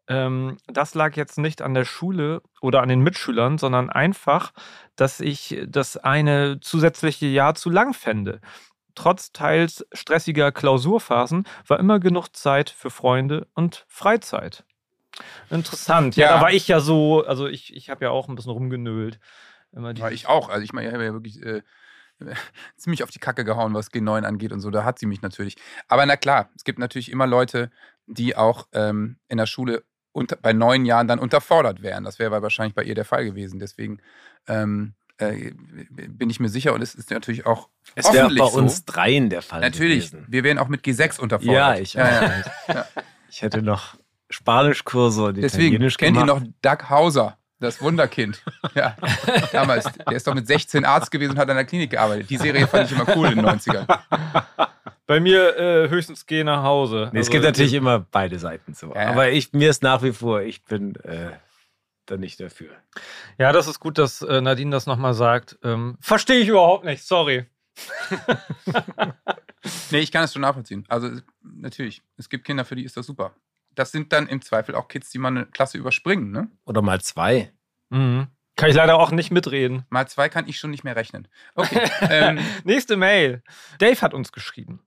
Ähm, 0.08 0.58
das 0.66 0.94
lag 0.94 1.16
jetzt 1.16 1.38
nicht 1.38 1.60
an 1.62 1.74
der 1.74 1.84
Schule 1.86 2.42
oder 2.60 2.82
an 2.82 2.88
den 2.88 3.00
Mitschülern, 3.00 3.58
sondern 3.58 3.90
einfach, 3.90 4.52
dass 4.94 5.20
ich 5.20 5.60
das 5.66 5.96
eine 5.96 6.60
zusätzliche 6.60 7.26
Jahr 7.26 7.54
zu 7.54 7.68
lang 7.70 7.94
fände. 7.94 8.40
Trotz 8.94 9.32
teils 9.32 9.84
stressiger 9.92 10.52
Klausurphasen 10.52 11.46
war 11.66 11.78
immer 11.78 12.00
genug 12.00 12.28
Zeit 12.37 12.70
für 12.70 12.90
Freunde 12.90 13.46
und 13.54 13.84
Freizeit. 13.88 14.64
Interessant. 15.50 16.16
Ja, 16.16 16.26
Ja. 16.28 16.34
da 16.37 16.42
war 16.42 16.52
ich 16.52 16.68
ja 16.68 16.80
so, 16.80 17.25
also 17.25 17.46
ich, 17.46 17.75
ich 17.75 17.90
habe 17.90 18.04
ja 18.04 18.11
auch 18.11 18.28
ein 18.28 18.34
bisschen 18.34 18.52
rumgenölt. 18.52 19.18
Immer 19.72 19.94
Ja, 19.94 20.08
die, 20.08 20.14
ich 20.14 20.26
auch. 20.26 20.49
Also 20.49 20.62
ich 20.62 20.72
meine, 20.72 20.88
ich 20.88 20.94
habe 20.94 21.04
ja 21.04 21.12
wirklich 21.12 21.42
äh, 21.42 21.62
ziemlich 22.76 23.02
auf 23.02 23.11
die 23.11 23.18
Kacke 23.18 23.44
gehauen, 23.44 23.75
was 23.75 23.90
G9 23.92 24.25
angeht 24.25 24.52
und 24.52 24.61
so. 24.61 24.70
Da 24.70 24.84
hat 24.84 24.99
sie 24.99 25.06
mich 25.06 25.22
natürlich. 25.22 25.56
Aber 25.88 26.04
na 26.06 26.16
klar, 26.16 26.50
es 26.56 26.64
gibt 26.64 26.78
natürlich 26.78 27.11
immer 27.11 27.26
Leute, 27.26 27.70
die 28.06 28.37
auch 28.37 28.68
ähm, 28.72 29.18
in 29.28 29.38
der 29.38 29.46
Schule 29.46 29.84
unter, 30.12 30.37
bei 30.37 30.52
neun 30.52 30.84
Jahren 30.84 31.08
dann 31.08 31.18
unterfordert 31.18 31.82
wären. 31.82 32.04
Das 32.04 32.18
wäre 32.18 32.42
wahrscheinlich 32.42 32.75
bei 32.75 32.84
ihr 32.84 32.94
der 32.94 33.04
Fall 33.04 33.25
gewesen. 33.25 33.58
Deswegen 33.58 34.00
ähm, 34.46 34.94
äh, 35.19 35.52
bin 35.90 36.31
ich 36.31 36.40
mir 36.40 36.49
sicher 36.49 36.73
und 36.75 36.83
es 36.83 36.95
ist 36.95 37.11
natürlich 37.11 37.47
auch 37.47 37.69
Es 37.95 38.12
wäre 38.12 38.28
bei 38.35 38.45
uns 38.45 38.78
so. 38.78 38.83
dreien 38.87 39.31
der 39.31 39.42
Fall 39.42 39.61
Natürlich, 39.61 40.11
gewesen. 40.11 40.26
wir 40.28 40.45
wären 40.45 40.59
auch 40.59 40.69
mit 40.69 40.83
G6 40.85 41.21
unterfordert. 41.21 41.54
Ja, 41.54 41.75
ich 41.76 41.99
auch. 42.00 42.04
Ja, 42.04 42.42
ja. 42.69 42.87
Ich 43.31 43.42
hätte 43.42 43.62
noch 43.62 43.95
Spanischkurse 44.31 45.25
und 45.25 45.37
Deswegen 45.37 45.75
Italienisch 45.75 45.97
kennt 45.97 46.16
ihr 46.16 46.25
gemacht. 46.26 46.42
noch 46.45 46.52
Doug 46.62 46.90
Hauser, 46.90 47.37
das 47.61 47.81
Wunderkind. 47.83 48.42
Ja, 48.75 48.97
damals. 49.52 49.85
Der 50.09 50.16
ist 50.16 50.26
doch 50.26 50.35
mit 50.35 50.47
16 50.47 50.85
Arzt 50.85 51.11
gewesen 51.11 51.33
und 51.33 51.38
hat 51.38 51.49
an 51.50 51.57
der 51.57 51.64
Klinik 51.66 51.90
gearbeitet. 51.90 52.31
Die 52.31 52.37
Serie 52.38 52.66
fand 52.66 52.90
ich 52.90 52.92
immer 52.99 53.07
cool 53.16 53.28
in 53.33 53.37
den 53.37 53.47
90ern. 53.47 53.87
Bei 55.07 55.21
mir 55.21 55.59
äh, 55.59 55.88
höchstens 55.90 56.25
geh 56.26 56.42
nach 56.45 56.62
Hause. 56.62 57.11
Nee, 57.12 57.19
es 57.21 57.26
Also, 57.26 57.33
gibt 57.33 57.45
natürlich 57.45 57.75
immer 57.75 57.99
beide 58.00 58.38
Seiten 58.38 58.73
so. 58.75 58.95
Ja, 58.95 59.02
ja. 59.02 59.09
Aber 59.11 59.31
ich, 59.31 59.52
mir 59.52 59.69
ist 59.69 59.83
nach 59.83 60.02
wie 60.02 60.12
vor, 60.12 60.40
ich 60.42 60.62
bin 60.64 60.95
äh, 61.04 61.31
da 62.12 62.16
nicht 62.19 62.38
dafür. 62.40 62.71
Ja, 63.38 63.52
das 63.52 63.66
ist 63.66 63.81
gut, 63.81 63.99
dass 63.99 64.23
äh, 64.23 64.40
Nadine 64.40 64.71
das 64.71 64.87
nochmal 64.87 65.14
sagt. 65.14 65.59
Ähm, 65.62 65.97
Verstehe 66.00 66.40
ich 66.40 66.49
überhaupt 66.49 66.85
nicht, 66.85 67.04
sorry. 67.04 67.47
Nee, 69.90 69.99
ich 69.99 70.11
kann 70.11 70.25
es 70.25 70.33
schon 70.33 70.42
nachvollziehen. 70.42 70.85
Also 70.88 71.09
natürlich, 71.42 72.02
es 72.16 72.28
gibt 72.28 72.45
Kinder, 72.45 72.64
für 72.64 72.75
die 72.75 72.85
ist 72.85 72.97
das 72.97 73.07
super. 73.07 73.35
Das 73.75 73.92
sind 73.92 74.12
dann 74.12 74.26
im 74.26 74.42
Zweifel 74.42 74.75
auch 74.75 74.88
Kids, 74.88 75.11
die 75.11 75.19
mal 75.19 75.28
eine 75.28 75.47
Klasse 75.47 75.78
überspringen. 75.78 76.31
Ne? 76.31 76.50
Oder 76.64 76.83
mal 76.83 77.00
zwei. 77.00 77.52
Mhm. 77.90 78.26
Kann 78.57 78.69
ich 78.69 78.76
leider 78.76 78.97
auch 78.99 79.12
nicht 79.12 79.31
mitreden. 79.31 79.87
Mal 79.88 80.07
zwei 80.09 80.28
kann 80.28 80.47
ich 80.47 80.59
schon 80.59 80.71
nicht 80.71 80.85
mehr 80.85 80.97
rechnen. 80.97 81.28
Okay. 81.54 81.88
ähm, 82.11 82.38
Nächste 82.64 82.97
Mail. 82.97 83.42
Dave 83.78 84.00
hat 84.02 84.14
uns 84.14 84.33
geschrieben. 84.33 84.81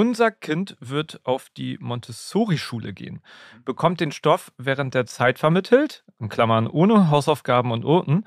Unser 0.00 0.30
Kind 0.30 0.78
wird 0.80 1.20
auf 1.24 1.50
die 1.50 1.76
Montessori-Schule 1.78 2.94
gehen, 2.94 3.20
bekommt 3.66 4.00
den 4.00 4.12
Stoff 4.12 4.50
während 4.56 4.94
der 4.94 5.04
Zeit 5.04 5.38
vermittelt, 5.38 6.04
in 6.18 6.30
Klammern 6.30 6.68
ohne 6.68 7.10
Hausaufgaben 7.10 7.70
und 7.70 7.84
Noten, 7.84 8.24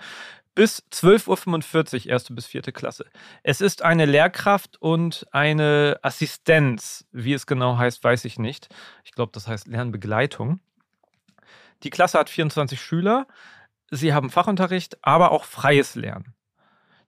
bis 0.53 0.83
12.45 0.91 2.05
Uhr, 2.05 2.11
erste 2.11 2.33
bis 2.35 2.45
vierte 2.45 2.71
Klasse. 2.73 3.07
Es 3.41 3.59
ist 3.59 3.81
eine 3.81 4.05
Lehrkraft 4.05 4.79
und 4.83 5.25
eine 5.31 5.97
Assistenz. 6.03 7.07
Wie 7.11 7.33
es 7.33 7.47
genau 7.47 7.75
heißt, 7.75 8.03
weiß 8.03 8.25
ich 8.25 8.37
nicht. 8.37 8.69
Ich 9.03 9.13
glaube, 9.13 9.31
das 9.33 9.47
heißt 9.47 9.65
Lernbegleitung. 9.65 10.59
Die 11.81 11.89
Klasse 11.89 12.19
hat 12.19 12.29
24 12.29 12.79
Schüler. 12.79 13.25
Sie 13.89 14.13
haben 14.13 14.29
Fachunterricht, 14.29 14.99
aber 15.01 15.31
auch 15.31 15.45
freies 15.45 15.95
Lernen. 15.95 16.35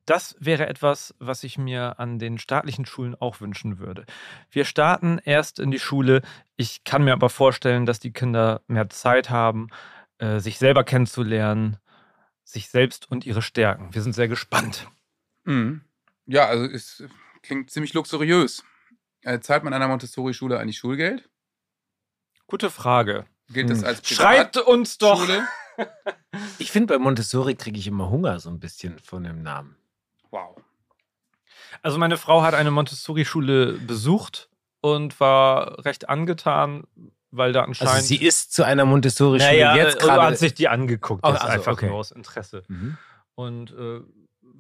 Das 0.06 0.36
wäre 0.40 0.68
etwas, 0.68 1.16
was 1.20 1.44
ich 1.44 1.58
mir 1.58 2.00
an 2.00 2.20
den 2.20 2.38
staatlichen 2.38 2.86
Schulen 2.86 3.16
auch 3.16 3.42
wünschen 3.42 3.80
würde. 3.80 4.06
Wir 4.52 4.64
starten 4.66 5.20
erst 5.24 5.60
in 5.60 5.72
die 5.72 5.80
Schule. 5.80 6.22
Ich 6.58 6.84
kann 6.84 7.04
mir 7.04 7.14
aber 7.14 7.30
vorstellen, 7.30 7.86
dass 7.86 8.00
die 8.00 8.14
Kinder 8.14 8.62
mehr 8.68 8.90
Zeit 8.90 9.30
haben, 9.32 9.68
äh, 10.20 10.40
sich 10.40 10.60
selber 10.60 10.84
kennenzulernen, 10.84 11.78
sich 12.44 12.70
selbst 12.70 13.10
und 13.10 13.26
ihre 13.26 13.42
Stärken. 13.42 13.94
Wir 13.94 14.02
sind 14.04 14.14
sehr 14.14 14.28
gespannt. 14.28 14.88
mhm. 15.44 15.82
ja, 16.28 16.46
also 16.46 16.66
es 16.66 17.04
klingt 17.42 17.72
ziemlich 17.72 17.94
luxuriös. 17.94 18.64
Äh, 19.22 19.40
zahlt 19.40 19.64
man 19.64 19.74
an 19.74 19.82
einer 19.82 19.90
Montessori-Schule 19.90 20.60
eigentlich 20.60 20.78
Schulgeld? 20.78 21.28
Gute 22.46 22.70
Frage. 22.70 23.26
Gilt 23.50 23.72
das 23.72 23.80
Hm. 23.80 23.86
als 23.86 24.08
Schreibt 24.08 24.58
uns 24.58 24.98
doch. 25.00 25.20
Schule? 25.26 25.48
Ich 26.58 26.72
finde, 26.72 26.94
bei 26.94 27.00
Montessori 27.00 27.56
kriege 27.56 27.78
ich 27.78 27.88
immer 27.88 28.10
Hunger, 28.10 28.40
so 28.40 28.50
ein 28.50 28.60
bisschen 28.60 28.98
von 29.00 29.24
dem 29.24 29.42
Namen. 29.42 29.76
Wow. 30.36 30.56
Also 31.82 31.98
meine 31.98 32.18
Frau 32.18 32.42
hat 32.42 32.54
eine 32.54 32.72
Montessori-Schule 32.72 33.74
besucht 33.74 34.50
und 34.82 35.20
war 35.20 35.86
recht 35.86 36.10
angetan, 36.10 36.84
weil 37.32 37.54
da 37.54 37.64
anscheinend. 37.64 37.94
Also 37.94 38.06
sie 38.06 38.18
ist 38.24 38.54
zu 38.54 38.64
einer 38.64 38.86
Montessori-Schule 38.86 39.52
naja, 39.52 39.76
jetzt 39.78 40.00
gerade. 40.00 40.22
hat 40.24 40.38
sich 40.38 40.54
die 40.54 40.68
angeguckt, 40.68 41.22
Ach, 41.24 41.32
das 41.34 41.42
also, 41.42 41.54
einfach 41.54 41.74
okay. 41.74 41.88
nur 41.88 41.96
aus 41.98 42.12
Interesse. 42.12 42.64
Mhm. 42.68 42.98
und 43.36 43.72
äh, 43.72 44.02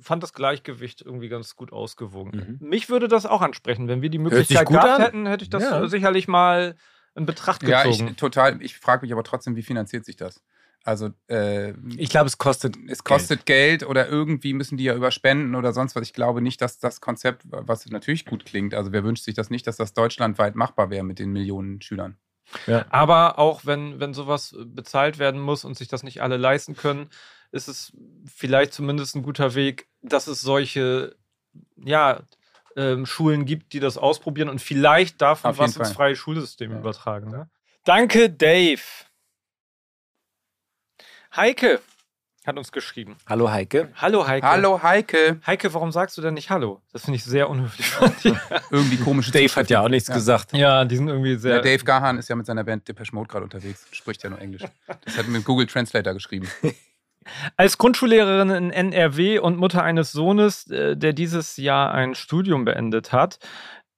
fand 0.01 0.23
das 0.23 0.33
Gleichgewicht 0.33 1.01
irgendwie 1.01 1.29
ganz 1.29 1.55
gut 1.55 1.71
ausgewogen. 1.71 2.57
Mhm. 2.59 2.67
Mich 2.67 2.89
würde 2.89 3.07
das 3.07 3.25
auch 3.25 3.41
ansprechen. 3.41 3.87
Wenn 3.87 4.01
wir 4.01 4.09
die 4.09 4.17
Möglichkeit 4.17 4.67
gehabt 4.67 4.85
an. 4.85 5.01
hätten, 5.01 5.25
hätte 5.25 5.43
ich 5.43 5.49
das 5.49 5.63
Ja. 5.63 5.87
sicherlich 5.87 6.27
mal 6.27 6.75
in 7.15 7.25
Betracht 7.25 7.63
Ja, 7.63 7.83
gezogen. 7.83 8.09
ich 8.09 8.15
total. 8.17 8.61
Ich 8.61 8.77
frage 8.77 9.03
mich 9.03 9.13
aber 9.13 9.23
trotzdem, 9.23 9.55
wie 9.55 9.61
finanziert 9.63 10.03
sich 10.05 10.17
das? 10.17 10.41
Also 10.85 11.09
äh, 11.27 11.71
Ich 11.97 12.09
glaube, 12.09 12.27
es 12.27 12.37
kostet. 12.37 12.77
es 12.87 13.03
kostet 13.03 13.45
Geld. 13.45 13.83
oder 13.85 14.07
irgendwie 14.07 14.53
müssen 14.53 14.77
die 14.77 14.83
ja 14.85 14.93
überspenden 14.95 15.55
oder 15.55 15.73
sonst 15.73 15.95
was. 15.95 16.03
Ich 16.03 16.13
glaube 16.13 16.41
nicht, 16.41 16.61
dass 16.61 16.77
das 16.79 17.01
Konzept, 17.01 17.41
was 17.49 17.87
natürlich 17.87 18.25
gut 18.25 18.45
klingt, 18.45 18.73
also 18.75 18.91
wer 18.91 19.03
wünscht 19.03 19.23
sich 19.23 19.33
das 19.33 19.49
nicht, 19.49 19.65
dass 19.65 19.77
das 19.77 19.93
deutschlandweit 19.93 20.55
machbar 20.55 20.91
wäre 20.91 21.03
mit 21.03 21.17
den 21.19 21.31
Millionen 21.31 21.81
Schülern. 21.81 22.17
Aber 22.89 23.39
auch 23.39 23.65
wenn, 23.65 23.99
wenn 23.99 24.13
sowas 24.13 24.55
bezahlt 24.63 25.17
werden 25.17 25.41
muss 25.41 25.65
und 25.65 25.75
sich 25.75 25.87
das 25.87 26.03
nicht 26.03 26.21
alle 26.21 26.37
leisten 26.37 26.75
können, 26.75 27.09
ist 27.51 27.67
es 27.67 27.91
vielleicht 28.31 28.71
zumindest 28.73 29.15
ein 29.15 29.23
guter 29.23 29.55
Weg, 29.55 29.87
dass 30.03 30.27
es 30.27 30.41
solche 30.41 31.15
ja, 31.83 32.21
ähm, 32.75 33.07
Schulen 33.07 33.45
gibt, 33.45 33.73
die 33.73 33.79
das 33.79 33.97
ausprobieren 33.97 34.49
und 34.49 34.61
vielleicht 34.61 35.21
davon 35.21 35.57
was 35.57 35.75
ins 35.75 35.87
Fall. 35.87 35.95
freie 35.95 36.15
Schulsystem 36.15 36.71
Ja. 36.73 36.79
übertragen. 36.79 37.31
Ne? 37.31 37.49
Danke, 37.85 38.29
Dave. 38.29 38.81
Heike 41.35 41.81
hat 42.45 42.57
uns 42.57 42.71
geschrieben. 42.71 43.15
Hallo 43.27 43.49
Heike. 43.51 43.89
Hallo, 43.95 44.27
Heike. 44.27 44.47
Hallo 44.47 44.83
Heike. 44.83 45.39
Heike, 45.47 45.73
warum 45.73 45.91
sagst 45.91 46.15
du 46.17 46.21
denn 46.21 46.35
nicht 46.35 46.51
Hallo? 46.51 46.81
Das 46.93 47.03
finde 47.05 47.15
ich 47.17 47.23
sehr 47.23 47.49
unhöflich 47.49 47.87
von 47.89 48.11
dir. 48.23 48.39
Irgendwie 48.71 48.97
komische 48.97 49.31
Dave 49.31 49.53
hat 49.55 49.69
ja 49.71 49.81
auch 49.81 49.89
nichts 49.89 50.07
Ja. 50.09 50.13
gesagt. 50.13 50.53
ja, 50.53 50.85
die 50.85 50.95
sind 50.95 51.07
irgendwie 51.07 51.35
sehr. 51.37 51.55
Ja, 51.55 51.61
Dave 51.61 51.83
Gahan 51.83 52.19
ist 52.19 52.29
ja 52.29 52.35
mit 52.35 52.45
seiner 52.45 52.63
Band 52.63 52.87
Depeche 52.87 53.15
Mode 53.15 53.27
gerade 53.29 53.43
unterwegs, 53.45 53.87
spricht 53.91 54.21
ja 54.23 54.29
nur 54.29 54.39
Englisch. 54.39 54.61
Das 55.05 55.17
hat 55.17 55.27
mit 55.27 55.43
Google 55.43 55.65
Translator 55.65 56.13
geschrieben. 56.13 56.47
Als 57.57 57.79
Grundschullehrerin 57.79 58.51
in 58.51 58.69
NRW 58.71 59.39
und 59.39 59.57
Mutter 59.57 59.81
eines 59.81 60.11
Sohnes, 60.11 60.69
äh, 60.69 60.95
der 60.95 61.13
dieses 61.13 61.57
Jahr 61.57 61.91
ein 61.95 62.13
Studium 62.13 62.63
beendet 62.65 63.11
hat, 63.11 63.39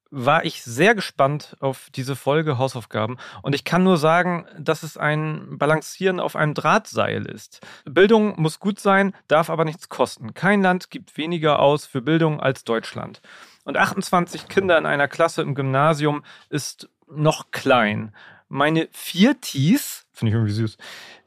war 0.10 0.46
ich 0.46 0.64
sehr 0.64 0.96
gespannt 0.96 1.56
auf 1.60 1.90
diese 1.96 2.16
Folge 2.16 2.58
Hausaufgaben. 2.58 3.18
Und 3.42 3.54
ich 3.56 3.64
kann 3.64 3.84
nur 3.84 3.98
sagen, 3.98 4.46
dass 4.58 4.84
es 4.84 4.98
ein 4.98 5.58
Balancieren 5.58 6.20
auf 6.20 6.36
einem 6.36 6.54
Drahtseil 6.54 7.26
ist. 7.26 7.60
Bildung 7.86 8.40
muss 8.40 8.60
gut 8.60 8.80
sein, 8.80 9.14
darf 9.28 9.50
aber 9.50 9.66
nichts 9.66 9.90
kosten. 9.90 10.34
Kein 10.34 10.62
Land 10.62 10.90
gibt 10.90 11.18
weniger 11.18 11.60
aus 11.60 11.86
für 11.86 12.02
Bildung 12.02 12.40
als 12.40 12.64
Deutschland. 12.64 13.22
Und 13.66 13.78
28 13.78 14.48
Kinder 14.48 14.78
in 14.78 14.86
einer 14.86 15.08
Klasse 15.08 15.42
im 15.42 15.56
Gymnasium 15.56 16.24
ist 16.50 16.90
noch 17.10 17.52
klein. 17.52 18.14
Meine 18.50 18.88
Viertis, 18.92 20.06
finde 20.14 20.30
ich 20.30 20.36
irgendwie 20.36 20.54
süß, 20.54 20.78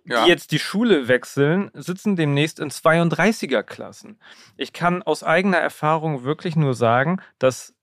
Ja. 0.04 0.24
die 0.24 0.30
jetzt 0.30 0.52
die 0.52 0.58
Schule 0.58 1.06
wechseln, 1.06 1.70
sitzen 1.74 2.16
demnächst 2.16 2.58
in 2.58 2.70
32er-Klassen. 2.70 4.18
Ich 4.56 4.72
kann 4.72 5.02
aus 5.02 5.22
eigener 5.22 5.58
Erfahrung 5.58 6.24
wirklich 6.24 6.56
nur 6.56 6.72
sagen, 6.74 7.20
dass 7.38 7.74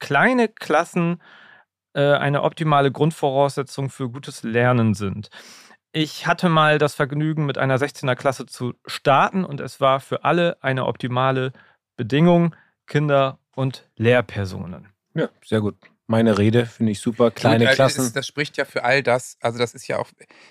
kleine 0.00 0.48
Klassen 0.48 1.22
äh, 1.94 2.14
eine 2.14 2.42
optimale 2.42 2.90
Grundvoraussetzung 2.90 3.90
für 3.90 4.10
gutes 4.10 4.42
Lernen 4.42 4.94
sind. 4.94 5.30
Ich 5.92 6.26
hatte 6.26 6.48
mal 6.48 6.78
das 6.78 6.94
Vergnügen, 6.94 7.46
mit 7.46 7.58
einer 7.58 7.76
16er 7.76 8.14
Klasse 8.14 8.46
zu 8.46 8.74
starten 8.86 9.44
und 9.44 9.60
es 9.60 9.80
war 9.80 10.00
für 10.00 10.24
alle 10.24 10.62
eine 10.62 10.86
optimale 10.86 11.52
Bedingung, 11.96 12.54
Kinder 12.86 13.38
und 13.56 13.88
Lehrpersonen. 13.96 14.88
Ja, 15.14 15.28
sehr 15.44 15.60
gut. 15.60 15.76
Meine 16.10 16.38
Rede 16.38 16.66
finde 16.66 16.90
ich 16.90 16.98
super. 16.98 17.30
Kleine 17.30 17.66
Gut, 17.66 17.72
äh, 17.72 17.76
Klassen. 17.76 18.04
ist- 18.04 18.16
Das 18.16 18.26
spricht 18.26 18.56
ja 18.56 18.64
für 18.64 18.82
all 18.82 19.00
das. 19.02 19.36
Also, 19.40 19.58
das 19.60 19.74
ist 19.74 19.86
ja 19.86 19.98
auch. 19.98 20.08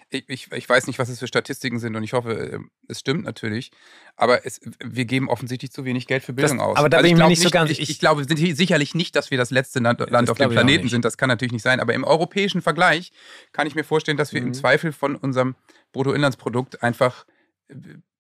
Ich, 0.10 0.50
ich, 0.52 0.70
weiß 0.70 0.88
nicht, 0.88 1.00
was 1.00 1.10
es 1.10 1.20
für 1.20 1.28
Statistiken 1.28 1.80
sind 1.80 1.98
und 1.98 2.04
ich 2.04 2.14
hoffe, 2.14 2.32
äh, 2.54 2.60
es 2.88 3.02
stimmt 3.02 3.26
natürlich. 3.26 3.72
Aber 4.16 4.46
es, 4.46 4.62
wir 4.82 5.04
geben 5.04 5.28
offensichtlich 5.28 5.72
zu 5.74 5.84
wenig 5.84 6.08
Geld 6.08 6.24
für 6.24 6.32
Bildung 6.32 6.60
Das- 6.60 6.66
aus. 6.68 6.78
aber 6.78 6.88
da 6.90 7.02
bin 7.02 7.12
ich 7.12 7.18
mir 7.18 7.28
nicht 7.28 7.42
so 7.42 7.50
ganz- 7.50 7.72
Ich, 7.72 7.82
ich, 7.82 7.90
ich- 7.90 8.00
glaube 8.00 8.24
si- 8.24 8.54
sicherlich 8.54 8.96
nicht, 8.96 9.18
dass 9.18 9.32
wir 9.32 9.38
das 9.38 9.52
letzte 9.52 9.80
Land, 9.80 10.00
Land 10.10 10.30
auf 10.30 10.38
dem 10.38 10.50
Planeten 10.50 10.88
sind. 10.88 11.04
Das 11.04 11.18
kann 11.18 11.28
natürlich 11.28 11.52
nicht 11.52 11.64
sein. 11.64 11.82
Aber 11.82 11.94
im 11.94 12.06
europäischen 12.06 12.62
Vergleich 12.62 13.12
kann 13.52 13.68
ich 13.68 13.76
mir 13.76 13.84
vorstellen, 13.84 14.18
dass 14.18 14.32
wir 14.32 14.40
im 14.42 14.48
Mhm. 14.50 14.54
Zweifel 14.54 14.94
von 14.94 15.18
unserem 15.18 15.56
Bruttoinlandsprodukt 15.92 16.82
einfach 16.84 17.26
äh, 17.68 17.76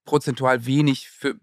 prozentual 0.09 0.65
wenig 0.65 1.07
für 1.07 1.35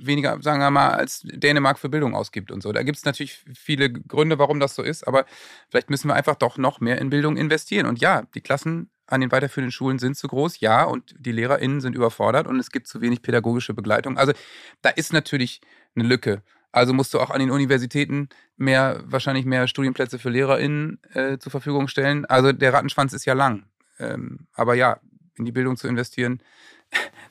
weniger, 0.00 0.40
sagen 0.40 0.60
wir 0.60 0.70
mal, 0.70 0.92
als 0.92 1.20
Dänemark 1.24 1.78
für 1.78 1.90
Bildung 1.90 2.14
ausgibt 2.14 2.50
und 2.50 2.62
so. 2.62 2.72
Da 2.72 2.82
gibt 2.82 2.96
es 2.96 3.04
natürlich 3.04 3.44
viele 3.54 3.92
Gründe, 3.92 4.38
warum 4.38 4.60
das 4.60 4.74
so 4.74 4.82
ist, 4.82 5.06
aber 5.06 5.26
vielleicht 5.68 5.90
müssen 5.90 6.08
wir 6.08 6.14
einfach 6.14 6.36
doch 6.36 6.56
noch 6.56 6.80
mehr 6.80 6.98
in 7.02 7.10
Bildung 7.10 7.36
investieren. 7.36 7.84
Und 7.84 8.00
ja, 8.00 8.22
die 8.34 8.40
Klassen 8.40 8.88
an 9.06 9.20
den 9.20 9.30
weiterführenden 9.30 9.72
Schulen 9.72 9.98
sind 9.98 10.16
zu 10.16 10.26
groß, 10.26 10.60
ja, 10.60 10.84
und 10.84 11.14
die 11.18 11.32
LehrerInnen 11.32 11.82
sind 11.82 11.94
überfordert 11.94 12.46
und 12.46 12.58
es 12.58 12.70
gibt 12.70 12.88
zu 12.88 13.02
wenig 13.02 13.20
pädagogische 13.20 13.74
Begleitung. 13.74 14.16
Also 14.16 14.32
da 14.80 14.88
ist 14.88 15.12
natürlich 15.12 15.60
eine 15.94 16.08
Lücke. 16.08 16.42
Also 16.72 16.94
musst 16.94 17.12
du 17.12 17.20
auch 17.20 17.28
an 17.28 17.40
den 17.40 17.50
Universitäten 17.50 18.30
mehr, 18.56 19.02
wahrscheinlich 19.04 19.44
mehr 19.44 19.68
Studienplätze 19.68 20.18
für 20.18 20.30
LehrerInnen 20.30 20.98
äh, 21.12 21.36
zur 21.36 21.50
Verfügung 21.50 21.88
stellen. 21.88 22.24
Also 22.24 22.52
der 22.52 22.72
Rattenschwanz 22.72 23.12
ist 23.12 23.26
ja 23.26 23.34
lang. 23.34 23.66
Ähm, 23.98 24.46
aber 24.54 24.74
ja, 24.74 24.98
in 25.36 25.44
die 25.44 25.52
Bildung 25.52 25.76
zu 25.76 25.88
investieren, 25.88 26.40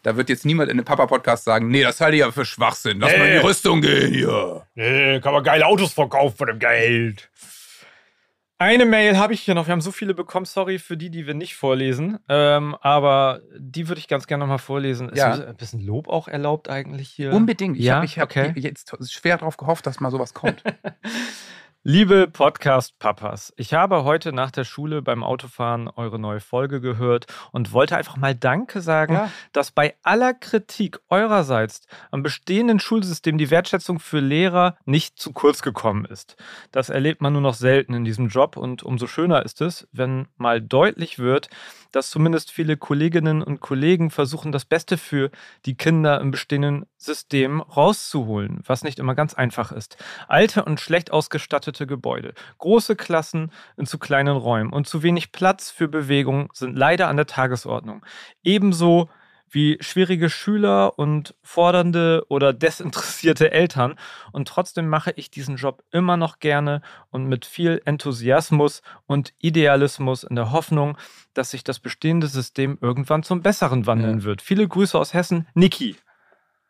da 0.03 0.15
wird 0.15 0.29
jetzt 0.29 0.45
niemand 0.45 0.69
in 0.69 0.77
einem 0.77 0.85
Papa-Podcast 0.85 1.43
sagen, 1.45 1.69
nee, 1.69 1.83
das 1.83 2.01
halte 2.01 2.15
ich 2.15 2.21
ja 2.21 2.31
für 2.31 2.45
Schwachsinn. 2.45 2.99
Lass 2.99 3.15
mal 3.17 3.25
in 3.27 3.39
die 3.41 3.45
Rüstung 3.47 3.81
gehen 3.81 4.13
hier. 4.13 4.65
Nee, 4.75 5.19
kann 5.21 5.33
man 5.33 5.43
geile 5.43 5.65
Autos 5.65 5.93
verkaufen 5.93 6.37
von 6.37 6.47
dem 6.47 6.59
Geld. 6.59 7.29
Eine 8.59 8.85
Mail 8.85 9.17
habe 9.17 9.33
ich 9.33 9.41
hier 9.41 9.55
noch. 9.55 9.67
Wir 9.67 9.73
haben 9.73 9.81
so 9.81 9.91
viele 9.91 10.13
bekommen. 10.13 10.45
Sorry 10.45 10.79
für 10.79 10.95
die, 10.95 11.09
die 11.09 11.27
wir 11.27 11.33
nicht 11.33 11.55
vorlesen. 11.55 12.19
Ähm, 12.29 12.75
aber 12.79 13.41
die 13.57 13.89
würde 13.89 13.99
ich 13.99 14.07
ganz 14.07 14.25
gerne 14.25 14.41
nochmal 14.43 14.59
vorlesen. 14.59 15.09
Ist 15.09 15.17
Ja. 15.17 15.33
ein 15.33 15.55
bisschen 15.57 15.81
Lob 15.81 16.07
auch 16.07 16.29
erlaubt 16.29 16.69
eigentlich 16.69 17.09
hier? 17.09 17.33
Unbedingt. 17.33 17.77
Ich 17.77 17.83
Ja, 17.83 17.95
habe 17.95 18.05
ich 18.05 18.19
hab 18.19 18.29
okay. 18.29 18.53
jetzt 18.55 18.93
schwer 19.11 19.37
darauf 19.37 19.57
gehofft, 19.57 19.85
dass 19.85 19.99
mal 19.99 20.11
sowas 20.11 20.33
kommt. 20.33 20.63
Liebe 21.85 22.29
Podcast-Papas, 22.29 23.51
ich 23.57 23.73
habe 23.73 24.05
heute 24.05 24.31
nach 24.31 24.51
der 24.51 24.63
Schule 24.63 25.01
beim 25.01 25.21
Autofahren 25.21 25.89
eure 25.89 26.17
neue 26.17 26.39
Folge 26.39 26.79
gehört 26.79 27.25
und 27.51 27.73
wollte 27.73 27.97
einfach 27.97 28.15
mal 28.15 28.33
Danke 28.33 28.79
sagen, 28.79 29.15
Ja. 29.15 29.29
dass 29.51 29.71
bei 29.71 29.93
aller 30.01 30.33
Kritik 30.33 31.01
eurerseits 31.09 31.85
am 32.09 32.23
bestehenden 32.23 32.79
Schulsystem 32.79 33.37
die 33.37 33.49
Wertschätzung 33.51 33.99
für 33.99 34.21
Lehrer 34.21 34.77
nicht 34.85 35.19
zu 35.19 35.33
kurz 35.33 35.61
gekommen 35.61 36.05
ist. 36.05 36.37
Das 36.71 36.87
erlebt 36.87 37.21
man 37.21 37.33
nur 37.33 37.41
noch 37.41 37.53
selten 37.53 37.93
in 37.93 38.05
diesem 38.05 38.29
Job 38.29 38.55
und 38.55 38.83
umso 38.83 39.05
schöner 39.05 39.43
ist 39.43 39.59
es, 39.59 39.85
wenn 39.91 40.29
mal 40.37 40.61
deutlich 40.61 41.19
wird, 41.19 41.49
dass 41.91 42.09
zumindest 42.09 42.49
viele 42.49 42.77
Kolleginnen 42.77 43.43
und 43.43 43.59
Kollegen 43.59 44.09
versuchen, 44.09 44.53
das 44.53 44.63
Beste 44.63 44.97
für 44.97 45.31
die 45.65 45.75
Kinder 45.75 46.21
im 46.21 46.31
bestehenden 46.31 46.85
System 46.97 47.59
rauszuholen, 47.59 48.61
was 48.65 48.83
nicht 48.85 48.99
immer 48.99 49.15
ganz 49.15 49.33
einfach 49.33 49.73
ist. 49.73 49.97
Alte 50.29 50.63
und 50.63 50.79
schlecht 50.79 51.11
ausgestattete 51.11 51.72
Gebäude, 51.73 52.33
große 52.59 52.95
Klassen 52.95 53.51
in 53.77 53.85
zu 53.85 53.97
kleinen 53.97 54.35
Räumen 54.35 54.71
und 54.71 54.87
zu 54.87 55.03
wenig 55.03 55.31
Platz 55.31 55.69
für 55.71 55.87
Bewegung 55.87 56.49
sind 56.53 56.77
leider 56.77 57.07
an 57.07 57.17
der 57.17 57.27
Tagesordnung. 57.27 58.05
Ebenso 58.43 59.09
wie 59.53 59.77
schwierige 59.81 60.29
Schüler 60.29 60.97
und 60.97 61.35
fordernde 61.43 62.25
oder 62.29 62.53
desinteressierte 62.53 63.51
Eltern. 63.51 63.95
Und 64.31 64.47
trotzdem 64.47 64.87
mache 64.87 65.13
ich 65.15 65.29
diesen 65.29 65.57
Job 65.57 65.83
immer 65.91 66.17
noch 66.17 66.39
gerne 66.39 66.81
und 67.11 67.25
mit 67.25 67.45
viel 67.45 67.81
Enthusiasmus 67.85 68.81
und 69.05 69.33
Idealismus 69.39 70.23
in 70.23 70.35
der 70.35 70.51
Hoffnung, 70.51 70.97
dass 71.33 71.51
sich 71.51 71.63
das 71.63 71.79
bestehende 71.79 72.27
System 72.27 72.77
irgendwann 72.81 73.23
zum 73.23 73.41
Besseren 73.41 73.85
wandeln 73.85 74.23
wird. 74.23 74.41
Viele 74.41 74.67
Grüße 74.67 74.97
aus 74.97 75.13
Hessen, 75.13 75.47
Niki. 75.53 75.95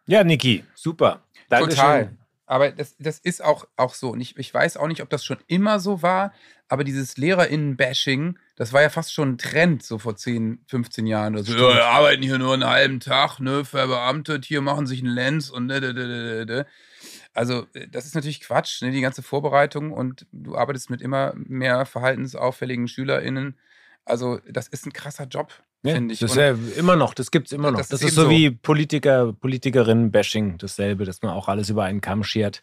Ja, 0.05 0.23
Niki, 0.23 0.65
super. 0.75 1.21
Dankeschön. 1.49 1.75
Total. 1.75 2.17
Aber 2.45 2.71
das, 2.71 2.95
das 2.97 3.19
ist 3.19 3.43
auch, 3.43 3.65
auch 3.77 3.93
so. 3.93 4.11
Und 4.11 4.21
ich, 4.21 4.37
ich 4.37 4.53
weiß 4.53 4.77
auch 4.77 4.87
nicht, 4.87 5.01
ob 5.01 5.09
das 5.09 5.23
schon 5.23 5.37
immer 5.47 5.79
so 5.79 6.01
war, 6.01 6.33
aber 6.67 6.83
dieses 6.83 7.17
LehrerInnen-Bashing, 7.17 8.37
das 8.55 8.73
war 8.73 8.81
ja 8.81 8.89
fast 8.89 9.13
schon 9.13 9.33
ein 9.33 9.37
Trend, 9.37 9.83
so 9.83 9.97
vor 9.97 10.15
10, 10.15 10.63
15 10.67 11.07
Jahren. 11.07 11.35
Oder 11.35 11.43
so, 11.43 11.53
ja, 11.53 11.75
wir 11.75 11.85
arbeiten 11.85 12.23
hier 12.23 12.37
nur 12.37 12.53
einen 12.53 12.65
halben 12.65 12.99
Tag, 12.99 13.39
ne, 13.39 13.63
verbeamtet, 13.63 14.45
hier 14.45 14.61
machen 14.61 14.87
sich 14.87 15.01
einen 15.01 15.13
Lenz 15.13 15.49
und 15.49 15.67
ne, 15.67 15.79
ne, 15.79 15.93
ne, 15.93 16.07
ne, 16.07 16.45
ne. 16.45 16.65
Also, 17.33 17.65
äh, 17.73 17.87
das 17.87 18.05
ist 18.05 18.15
natürlich 18.15 18.41
Quatsch, 18.41 18.81
ne, 18.81 18.91
die 18.91 19.01
ganze 19.01 19.23
Vorbereitung 19.23 19.91
und 19.91 20.25
du 20.31 20.55
arbeitest 20.55 20.89
mit 20.89 21.01
immer 21.01 21.33
mehr 21.35 21.85
verhaltensauffälligen 21.85 22.87
SchülerInnen. 22.87 23.57
Also, 24.05 24.39
das 24.49 24.67
ist 24.67 24.85
ein 24.85 24.93
krasser 24.93 25.25
Job, 25.25 25.53
Ja, 25.83 25.93
finde 25.95 26.13
ich. 26.13 26.19
das 26.19 26.31
ist 26.31 26.37
ja 26.37 26.55
immer 26.77 26.95
noch, 26.95 27.13
das 27.13 27.31
gibt 27.31 27.47
es 27.47 27.53
immer 27.53 27.71
noch. 27.71 27.77
Das 27.79 27.87
Das, 27.89 28.01
ist 28.01 28.09
ist, 28.09 28.15
so. 28.15 28.29
wie 28.29 28.51
Politiker, 28.51 29.33
Politikerinnen-Bashing, 29.33 30.57
dasselbe, 30.57 31.05
dass 31.05 31.21
man 31.21 31.31
auch 31.33 31.47
alles 31.47 31.69
über 31.69 31.83
einen 31.83 32.01
Kamm 32.01 32.23
schert. 32.23 32.61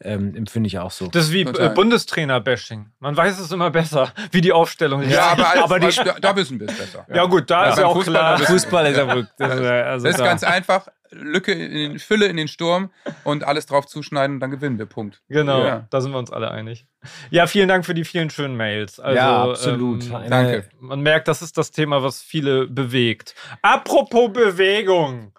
Ähm, 0.00 0.36
empfinde 0.36 0.68
ich 0.68 0.78
auch 0.78 0.92
so. 0.92 1.08
Das 1.08 1.24
ist 1.24 1.32
wie 1.32 1.44
Total. 1.44 1.72
äh, 1.72 1.74
Bundestrainer-Bashing. 1.74 2.86
Man 3.00 3.16
weiß 3.16 3.40
es 3.40 3.50
immer 3.50 3.70
besser, 3.70 4.12
wie 4.30 4.40
die 4.40 4.52
Aufstellung 4.52 5.02
ist. 5.02 5.12
ja, 5.12 5.22
aber, 5.32 5.50
als, 5.50 5.60
aber 5.62 5.80
die- 5.80 5.96
da, 5.96 6.16
da 6.20 6.36
wissen 6.36 6.60
wir 6.60 6.68
es 6.68 6.76
besser. 6.78 7.04
Ja, 7.12 7.24
gut, 7.24 7.50
da 7.50 7.64
Ja, 7.64 7.70
ist 7.72 7.78
ja 7.78 7.86
auch 7.86 7.94
Fußball, 7.96 8.12
klar. 8.14 8.38
Fußball 8.38 8.86
ist 8.86 8.96
ja 8.96 9.06
wirklich. 9.08 9.26
Das 9.38 9.54
ist, 9.56 9.60
ja- 9.60 9.82
also 9.82 10.06
Das 10.06 10.14
ist 10.16 10.24
ganz 10.24 10.44
einfach. 10.44 10.86
Lücke 11.10 11.52
in 11.52 11.72
den, 11.92 11.98
Fülle 11.98 12.26
in 12.26 12.36
den 12.36 12.48
Sturm 12.48 12.90
und 13.24 13.42
alles 13.42 13.64
drauf 13.66 13.86
zuschneiden 13.86 14.36
und 14.36 14.40
dann 14.40 14.50
gewinnen 14.50 14.78
wir. 14.78 14.84
Punkt. 14.86 15.22
Genau, 15.28 15.64
Ja. 15.64 15.86
da 15.90 16.00
sind 16.02 16.12
wir 16.12 16.18
uns 16.18 16.30
alle 16.30 16.50
einig. 16.50 16.86
Ja, 17.30 17.46
vielen 17.46 17.66
Dank 17.66 17.86
für 17.86 17.94
die 17.94 18.04
vielen 18.04 18.28
schönen 18.30 18.56
Mails. 18.56 19.00
Also, 19.00 19.16
ja, 19.16 19.42
absolut. 19.50 20.04
Ähm, 20.06 20.14
Eine- 20.14 20.28
danke. 20.28 20.68
man 20.78 21.00
merkt, 21.00 21.26
das 21.26 21.40
ist 21.42 21.56
das 21.58 21.70
Thema, 21.70 22.02
was 22.04 22.20
viele 22.22 22.66
bewegt. 22.68 23.34
Apropos 23.62 24.32
Bewegung. 24.32 25.32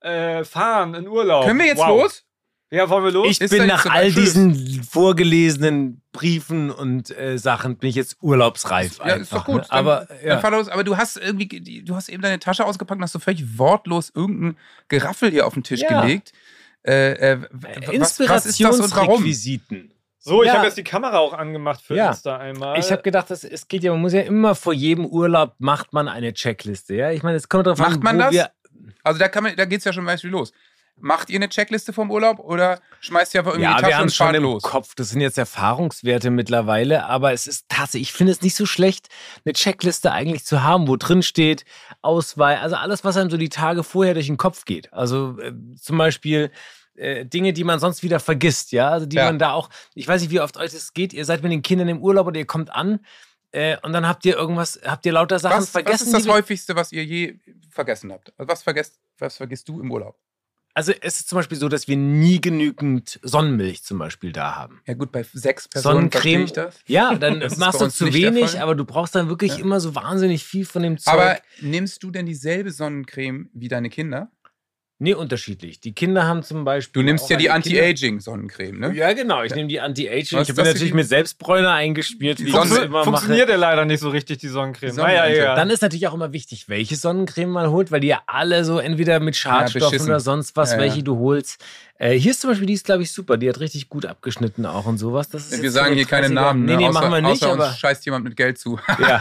Äh, 0.00 0.42
fahren 0.44 0.94
in 0.94 1.06
Urlaub. 1.06 1.46
Können 1.46 1.60
wir 1.60 1.66
jetzt 1.66 1.78
Wow. 1.78 2.02
los? 2.02 2.24
Ja, 2.74 2.88
wollen 2.88 3.04
wir 3.04 3.10
los? 3.12 3.28
Ich 3.28 3.38
Ist 3.40 3.50
bin 3.50 3.58
da 3.60 3.66
nach 3.66 3.84
all? 3.84 4.06
Tschüss. 4.10 4.32
diesen 4.32 4.82
vorgelesenen 4.82 6.00
Briefen 6.12 6.70
und 6.70 7.10
äh, 7.16 7.36
Sachen 7.36 7.76
bin 7.76 7.90
ich 7.90 7.96
jetzt 7.96 8.16
urlaubsreif. 8.22 8.98
Ja, 8.98 9.14
ist 9.16 9.30
doch 9.30 9.40
einfach, 9.40 9.44
gut. 9.44 9.60
Ne? 9.62 9.66
Aber 9.72 10.06
Dann 10.08 10.26
ja. 10.26 10.38
fahr 10.40 10.52
los. 10.52 10.68
Aber 10.68 10.82
du 10.82 10.96
hast 10.96 11.18
irgendwie, 11.18 11.82
du 11.84 11.94
hast 11.94 12.08
eben 12.08 12.22
deine 12.22 12.38
Tasche 12.38 12.64
ausgepackt 12.64 12.98
und 12.98 13.02
hast 13.04 13.12
so 13.12 13.18
völlig 13.18 13.58
wortlos 13.58 14.10
irgendein 14.14 14.56
Geraffel 14.88 15.30
hier 15.30 15.46
auf 15.46 15.52
den 15.52 15.62
Tisch 15.64 15.82
Ja. 15.82 16.00
gelegt. 16.00 16.32
Äh, 16.82 17.12
äh, 17.32 17.38
warum? 17.52 17.94
Inspirationsrequisiten. 17.94 19.92
so, 20.18 20.42
ich 20.42 20.48
Ja. 20.48 20.54
habe 20.54 20.66
jetzt 20.66 20.76
die 20.78 20.84
Kamera 20.84 21.18
auch 21.18 21.32
angemacht 21.32 21.82
für 21.82 21.94
Ja. 21.96 22.08
Insta 22.08 22.38
einmal. 22.38 22.78
Ich 22.78 22.90
habe 22.90 23.02
gedacht, 23.02 23.28
das, 23.30 23.44
es 23.44 23.68
geht 23.68 23.82
ja, 23.82 23.92
man 23.92 24.00
muss 24.00 24.12
ja 24.12 24.20
immer 24.22 24.54
vor 24.54 24.72
jedem 24.72 25.04
Urlaub 25.04 25.54
macht 25.58 25.92
man 25.92 26.08
eine 26.08 26.32
Checkliste. 26.32 26.94
Ja, 26.94 27.10
ich 27.10 27.22
meine, 27.22 27.36
es 27.36 27.48
kommt 27.48 27.66
darauf 27.66 27.80
an, 27.80 27.92
Macht 27.92 28.02
man 28.02 28.16
wo 28.16 28.20
das? 28.22 28.32
wir 28.32 28.50
Also 29.02 29.18
da, 29.18 29.28
kann 29.28 29.42
man, 29.44 29.56
da 29.56 29.64
geht 29.64 29.80
es 29.80 29.84
ja 29.84 29.92
schon 29.92 30.04
Beispiel 30.04 30.30
los. 30.30 30.52
Macht 31.04 31.30
ihr 31.30 31.36
eine 31.36 31.48
Checkliste 31.48 31.92
vom 31.92 32.10
Urlaub 32.12 32.38
oder 32.38 32.80
schmeißt 33.00 33.34
ihr 33.34 33.40
einfach 33.40 33.54
irgendwie 33.54 33.64
Ja, 33.70 33.76
die 33.76 33.82
wir 33.82 33.88
Tasche 33.88 33.96
haben 33.96 34.02
und 34.04 34.12
schon 34.14 34.24
fahrt 34.26 34.36
im 34.36 34.42
los? 34.44 34.62
Kopf. 34.62 34.94
Das 34.94 35.10
sind 35.10 35.20
jetzt 35.20 35.36
Erfahrungswerte 35.36 36.30
mittlerweile, 36.30 37.06
aber 37.06 37.32
es 37.32 37.48
ist 37.48 37.66
tatsächlich, 37.68 38.10
ich 38.10 38.12
finde 38.12 38.32
es 38.32 38.40
nicht 38.40 38.54
so 38.54 38.66
schlecht, 38.66 39.08
eine 39.44 39.52
Checkliste 39.52 40.12
eigentlich 40.12 40.44
zu 40.44 40.62
haben, 40.62 40.86
wo 40.86 40.96
drin 40.96 41.22
steht, 41.24 41.64
Auswahl, 42.02 42.56
also 42.58 42.76
alles, 42.76 43.02
was 43.04 43.16
einem 43.16 43.30
so 43.30 43.36
die 43.36 43.48
Tage 43.48 43.82
vorher 43.82 44.14
durch 44.14 44.26
den 44.26 44.36
Kopf 44.36 44.64
geht. 44.64 44.92
Also 44.92 45.36
äh, 45.40 45.52
zum 45.80 45.98
Beispiel 45.98 46.52
äh, 46.94 47.26
Dinge, 47.26 47.52
die 47.52 47.64
man 47.64 47.80
sonst 47.80 48.02
wieder 48.04 48.20
vergisst, 48.20 48.70
ja, 48.70 48.90
also 48.90 49.04
die 49.06 49.16
Ja. 49.16 49.24
man 49.24 49.38
da 49.40 49.52
auch, 49.54 49.70
ich 49.94 50.06
weiß 50.06 50.22
nicht, 50.22 50.30
wie 50.30 50.40
oft 50.40 50.56
euch 50.56 50.70
das 50.72 50.92
geht, 50.94 51.12
ihr 51.12 51.24
seid 51.24 51.42
mit 51.42 51.50
den 51.50 51.62
Kindern 51.62 51.88
im 51.88 52.00
Urlaub 52.00 52.28
oder 52.28 52.38
ihr 52.38 52.46
kommt 52.46 52.70
an 52.70 53.00
äh, 53.50 53.76
und 53.82 53.92
dann 53.92 54.06
habt 54.06 54.24
ihr 54.24 54.36
irgendwas, 54.36 54.78
habt 54.84 55.04
ihr 55.04 55.12
lauter 55.12 55.40
Sachen 55.40 55.58
Was, 55.62 55.70
vergessen. 55.70 55.94
was 55.94 56.06
ist 56.06 56.14
das 56.14 56.24
wir- 56.26 56.32
häufigste, 56.34 56.76
was 56.76 56.92
ihr 56.92 57.04
je 57.04 57.40
vergessen 57.70 58.12
habt? 58.12 58.32
Also 58.38 58.48
was, 58.48 58.62
vergesst, 58.62 59.00
was 59.18 59.36
vergisst 59.36 59.68
du 59.68 59.80
im 59.80 59.90
Urlaub? 59.90 60.16
Also 60.74 60.92
es 61.00 61.20
ist 61.20 61.28
zum 61.28 61.36
Beispiel 61.36 61.58
so, 61.58 61.68
dass 61.68 61.86
wir 61.88 61.96
nie 61.96 62.40
genügend 62.40 63.20
Sonnenmilch 63.22 63.82
zum 63.82 63.98
Beispiel 63.98 64.32
da 64.32 64.56
haben. 64.56 64.80
Ja 64.86 64.94
gut, 64.94 65.12
bei 65.12 65.22
sechs 65.22 65.68
Personen 65.68 66.10
Sonnencreme. 66.10 66.44
ich 66.44 66.52
das. 66.52 66.76
Ja, 66.86 67.14
dann 67.20 67.40
Das 67.40 67.58
machst 67.58 67.80
du 67.80 67.88
zu 67.88 68.12
wenig, 68.12 68.60
aber 68.60 68.74
du 68.74 68.84
brauchst 68.84 69.14
dann 69.14 69.28
wirklich 69.28 69.56
Ja. 69.58 69.64
immer 69.64 69.80
so 69.80 69.94
wahnsinnig 69.94 70.44
viel 70.44 70.64
von 70.64 70.82
dem 70.82 70.98
Zeug. 70.98 71.14
Aber 71.14 71.38
nimmst 71.60 72.02
du 72.02 72.10
denn 72.10 72.26
dieselbe 72.26 72.70
Sonnencreme 72.70 73.50
wie 73.52 73.68
deine 73.68 73.90
Kinder? 73.90 74.30
Nee, 75.02 75.14
unterschiedlich. 75.14 75.80
Die 75.80 75.92
Kinder 75.92 76.26
haben 76.26 76.42
zum 76.42 76.64
Beispiel. 76.64 77.02
Du 77.02 77.04
nimmst 77.06 77.28
ja 77.28 77.36
die 77.36 77.50
Anti-Aging-Sonnencreme, 77.50 78.78
ne? 78.78 78.94
Ja, 78.94 79.12
genau. 79.12 79.42
Ich 79.42 79.54
nehme 79.54 79.68
die 79.68 79.80
Anti-Aging. 79.80 80.40
Ich 80.40 80.54
bin 80.54 80.64
natürlich 80.64 80.94
mit 80.94 81.06
Selbstbräuner 81.08 81.72
eingespielt, 81.72 82.40
wie 82.40 82.44
ich 82.46 82.52
Sonne- 82.52 82.70
Funktio- 82.70 82.82
immer 82.84 83.04
funktioniert 83.04 83.48
mache. 83.48 83.52
ja 83.58 83.60
leider 83.60 83.84
nicht 83.84 84.00
so 84.00 84.08
richtig, 84.10 84.38
die 84.38 84.48
Sonnencreme. 84.48 84.92
Die 84.92 84.96
naja, 84.96 85.08
Sonnenbrände. 85.22 85.40
egal. 85.42 85.56
Dann 85.56 85.70
ist 85.70 85.82
natürlich 85.82 86.08
auch 86.08 86.14
immer 86.14 86.32
wichtig, 86.32 86.68
welche 86.68 86.96
Sonnencreme 86.96 87.50
man 87.50 87.70
holt, 87.70 87.90
weil 87.90 88.00
die 88.00 88.08
ja 88.08 88.22
alle 88.26 88.64
so 88.64 88.78
entweder 88.78 89.20
mit 89.20 89.36
Schadstoffen 89.36 89.80
beschissen. 89.90 90.08
oder 90.08 90.20
sonst 90.20 90.56
was, 90.56 90.70
Ja, 90.70 90.76
ja. 90.78 90.82
welche 90.82 91.02
du 91.02 91.18
holst. 91.18 91.62
Äh, 91.98 92.14
hier 92.18 92.32
ist 92.32 92.40
zum 92.40 92.50
Beispiel, 92.50 92.66
die 92.66 92.72
ist, 92.72 92.84
glaube 92.84 93.02
ich, 93.02 93.12
super. 93.12 93.36
Die 93.36 93.48
hat 93.48 93.60
richtig 93.60 93.88
gut 93.88 94.06
abgeschnitten 94.06 94.66
auch 94.66 94.86
und 94.86 94.98
sowas. 94.98 95.28
Das 95.28 95.52
ist 95.52 95.62
Wir 95.62 95.70
sagen 95.70 95.90
so 95.90 95.94
hier 95.96 96.06
keine 96.06 96.26
30er. 96.28 96.30
Namen, 96.32 96.64
Nee, 96.64 96.72
ne? 96.72 96.78
nee, 96.78 96.84
außer, 96.88 97.00
machen 97.00 97.12
wir 97.12 97.20
nicht, 97.20 97.42
außer 97.44 97.52
aber. 97.52 97.66
uns 97.68 97.78
scheißt 97.78 98.04
jemand 98.06 98.24
mit 98.24 98.36
Geld 98.36 98.58
zu. 98.58 98.78
Ja. 98.98 99.20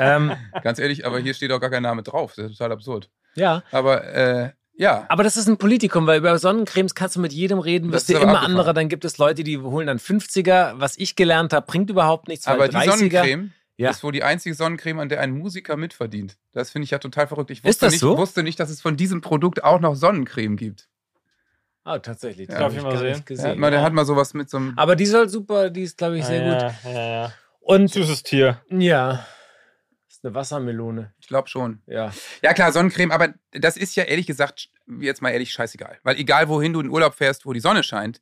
ähm, 0.00 0.32
Ganz 0.62 0.78
ehrlich, 0.78 1.06
aber 1.06 1.18
hier 1.20 1.34
steht 1.34 1.52
auch 1.52 1.60
gar 1.60 1.70
kein 1.70 1.82
Name 1.84 2.02
drauf. 2.02 2.32
Das 2.36 2.50
ist 2.50 2.58
total 2.58 2.72
absurd. 2.72 3.08
ja. 3.36 3.62
Aber 3.70 4.04
äh, 4.12 4.50
ja, 4.76 5.04
Aber 5.08 5.22
das 5.22 5.36
ist 5.36 5.48
ein 5.48 5.56
Politikum, 5.56 6.06
weil 6.06 6.18
über 6.18 6.36
Sonnencremes 6.38 6.94
kannst 6.94 7.16
du 7.16 7.20
mit 7.20 7.32
jedem 7.32 7.58
reden, 7.58 7.92
wirst 7.92 8.08
dir 8.08 8.16
aber 8.16 8.24
immer 8.24 8.32
abgefahren. 8.34 8.52
andere. 8.58 8.74
Dann 8.74 8.88
gibt 8.88 9.04
es 9.04 9.18
Leute, 9.18 9.44
die 9.44 9.58
holen 9.58 9.86
dann 9.86 9.98
50er. 9.98 10.74
Was 10.76 10.96
ich 10.98 11.16
gelernt 11.16 11.52
habe, 11.52 11.66
bringt 11.66 11.90
überhaupt 11.90 12.28
nichts, 12.28 12.46
weil 12.46 12.54
aber 12.54 12.68
die 12.68 12.76
30er. 12.76 12.90
Sonnencreme 12.90 13.52
Ja. 13.76 13.90
ist 13.90 14.02
wohl 14.04 14.12
die 14.12 14.22
einzige 14.22 14.54
Sonnencreme, 14.54 14.98
an 15.00 15.08
der 15.08 15.20
ein 15.20 15.32
Musiker 15.32 15.76
mitverdient. 15.76 16.36
Das 16.52 16.70
finde 16.70 16.84
ich 16.84 16.90
ja 16.90 16.98
total 16.98 17.26
verrückt. 17.26 17.50
Ich 17.50 17.58
Ist 17.58 17.64
wusste, 17.64 17.86
das 17.86 17.92
nicht, 17.92 18.00
so? 18.00 18.16
wusste 18.18 18.42
nicht, 18.42 18.58
dass 18.60 18.70
es 18.70 18.80
von 18.80 18.96
diesem 18.96 19.20
Produkt 19.20 19.62
auch 19.64 19.80
noch 19.80 19.94
Sonnencreme 19.96 20.56
gibt. 20.56 20.88
Ah, 21.86 21.98
tatsächlich. 21.98 22.48
Ja. 22.48 22.60
Darf 22.60 22.74
ich 22.76 22.82
mal 22.82 22.96
sehen? 22.96 23.08
nicht 23.08 23.18
Ja, 23.18 23.24
gesehen. 23.24 23.60
man, 23.60 23.70
der 23.70 23.82
hat 23.82 23.92
mal 23.92 24.06
sowas 24.06 24.32
mit 24.32 24.48
so 24.48 24.56
einem. 24.56 24.72
Aber 24.76 24.96
die 24.96 25.04
soll 25.06 25.28
super, 25.28 25.68
die 25.70 25.82
ist, 25.82 25.98
glaube 25.98 26.18
ich, 26.18 26.24
sehr 26.24 26.40
gut. 26.42 26.74
Ja, 26.84 26.90
ja, 26.90 27.08
ja. 27.24 27.32
Und 27.60 27.90
Süßes 27.90 28.22
Tier. 28.22 28.60
ja, 28.70 29.24
eine 30.24 30.34
Wassermelone. 30.34 31.12
Ich 31.20 31.28
glaube 31.28 31.48
schon. 31.48 31.82
Ja. 31.86 32.12
Ja, 32.42 32.54
klar, 32.54 32.72
Sonnencreme, 32.72 33.12
aber 33.12 33.34
das 33.52 33.76
ist 33.76 33.94
ja 33.96 34.04
ehrlich 34.04 34.26
gesagt, 34.26 34.70
jetzt 35.00 35.22
mal 35.22 35.30
ehrlich, 35.30 35.52
scheißegal. 35.52 35.98
Weil 36.02 36.16
egal, 36.18 36.48
wohin 36.48 36.72
du 36.72 36.80
in 36.80 36.88
Urlaub 36.88 37.14
fährst, 37.14 37.46
wo 37.46 37.52
die 37.52 37.60
Sonne 37.60 37.82
scheint, 37.82 38.20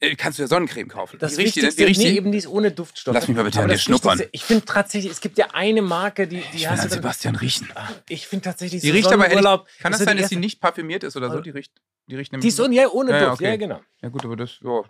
äh, 0.00 0.16
kannst 0.16 0.38
du 0.38 0.42
ja 0.42 0.48
Sonnencreme 0.48 0.88
kaufen. 0.88 1.18
Das 1.18 1.36
die 1.36 1.42
richtige, 1.42 1.68
die 1.68 1.84
richtige. 1.84 2.10
nee, 2.10 2.16
eben 2.16 2.32
die 2.32 2.38
ist 2.38 2.48
ohne 2.48 2.70
Duftstoffe. 2.72 3.14
Lass 3.14 3.28
mich 3.28 3.36
mal 3.36 3.44
bitte 3.44 3.60
an 3.62 3.68
dir 3.68 3.78
schnuppern. 3.78 4.22
Ich 4.32 4.44
finde 4.44 4.64
tatsächlich, 4.64 5.12
es 5.12 5.20
gibt 5.20 5.38
ja 5.38 5.48
eine 5.52 5.82
Marke, 5.82 6.26
die, 6.26 6.42
die 6.52 6.56
ich 6.56 6.68
hast 6.68 6.84
du 6.84 6.88
Sebastian 6.88 7.36
riechen. 7.36 7.68
Ich 8.08 8.26
finde 8.26 8.44
tatsächlich, 8.44 8.82
Die 8.82 8.90
riecht 8.90 9.12
aber 9.12 9.24
Sonnenurlaub 9.24 9.68
kann 9.78 9.92
das 9.92 10.00
so 10.00 10.04
sein, 10.04 10.16
dass 10.16 10.28
sie 10.28 10.36
nicht 10.36 10.60
parfümiert 10.60 11.04
ist 11.04 11.16
oder 11.16 11.30
so? 11.30 11.40
Die 11.40 11.50
riecht, 11.50 11.72
die 12.08 12.16
riecht 12.16 12.32
nämlich. 12.32 12.54
Die 12.54 12.62
ist 12.62 12.72
ja, 12.72 12.88
ohne 12.88 13.10
Ja, 13.10 13.16
ja, 13.16 13.24
Duft, 13.26 13.40
okay. 13.40 13.50
ja, 13.50 13.56
genau. 13.56 13.80
ja 14.02 14.08
gut, 14.08 14.24
aber 14.24 14.36
das, 14.36 14.58
ja. 14.62 14.82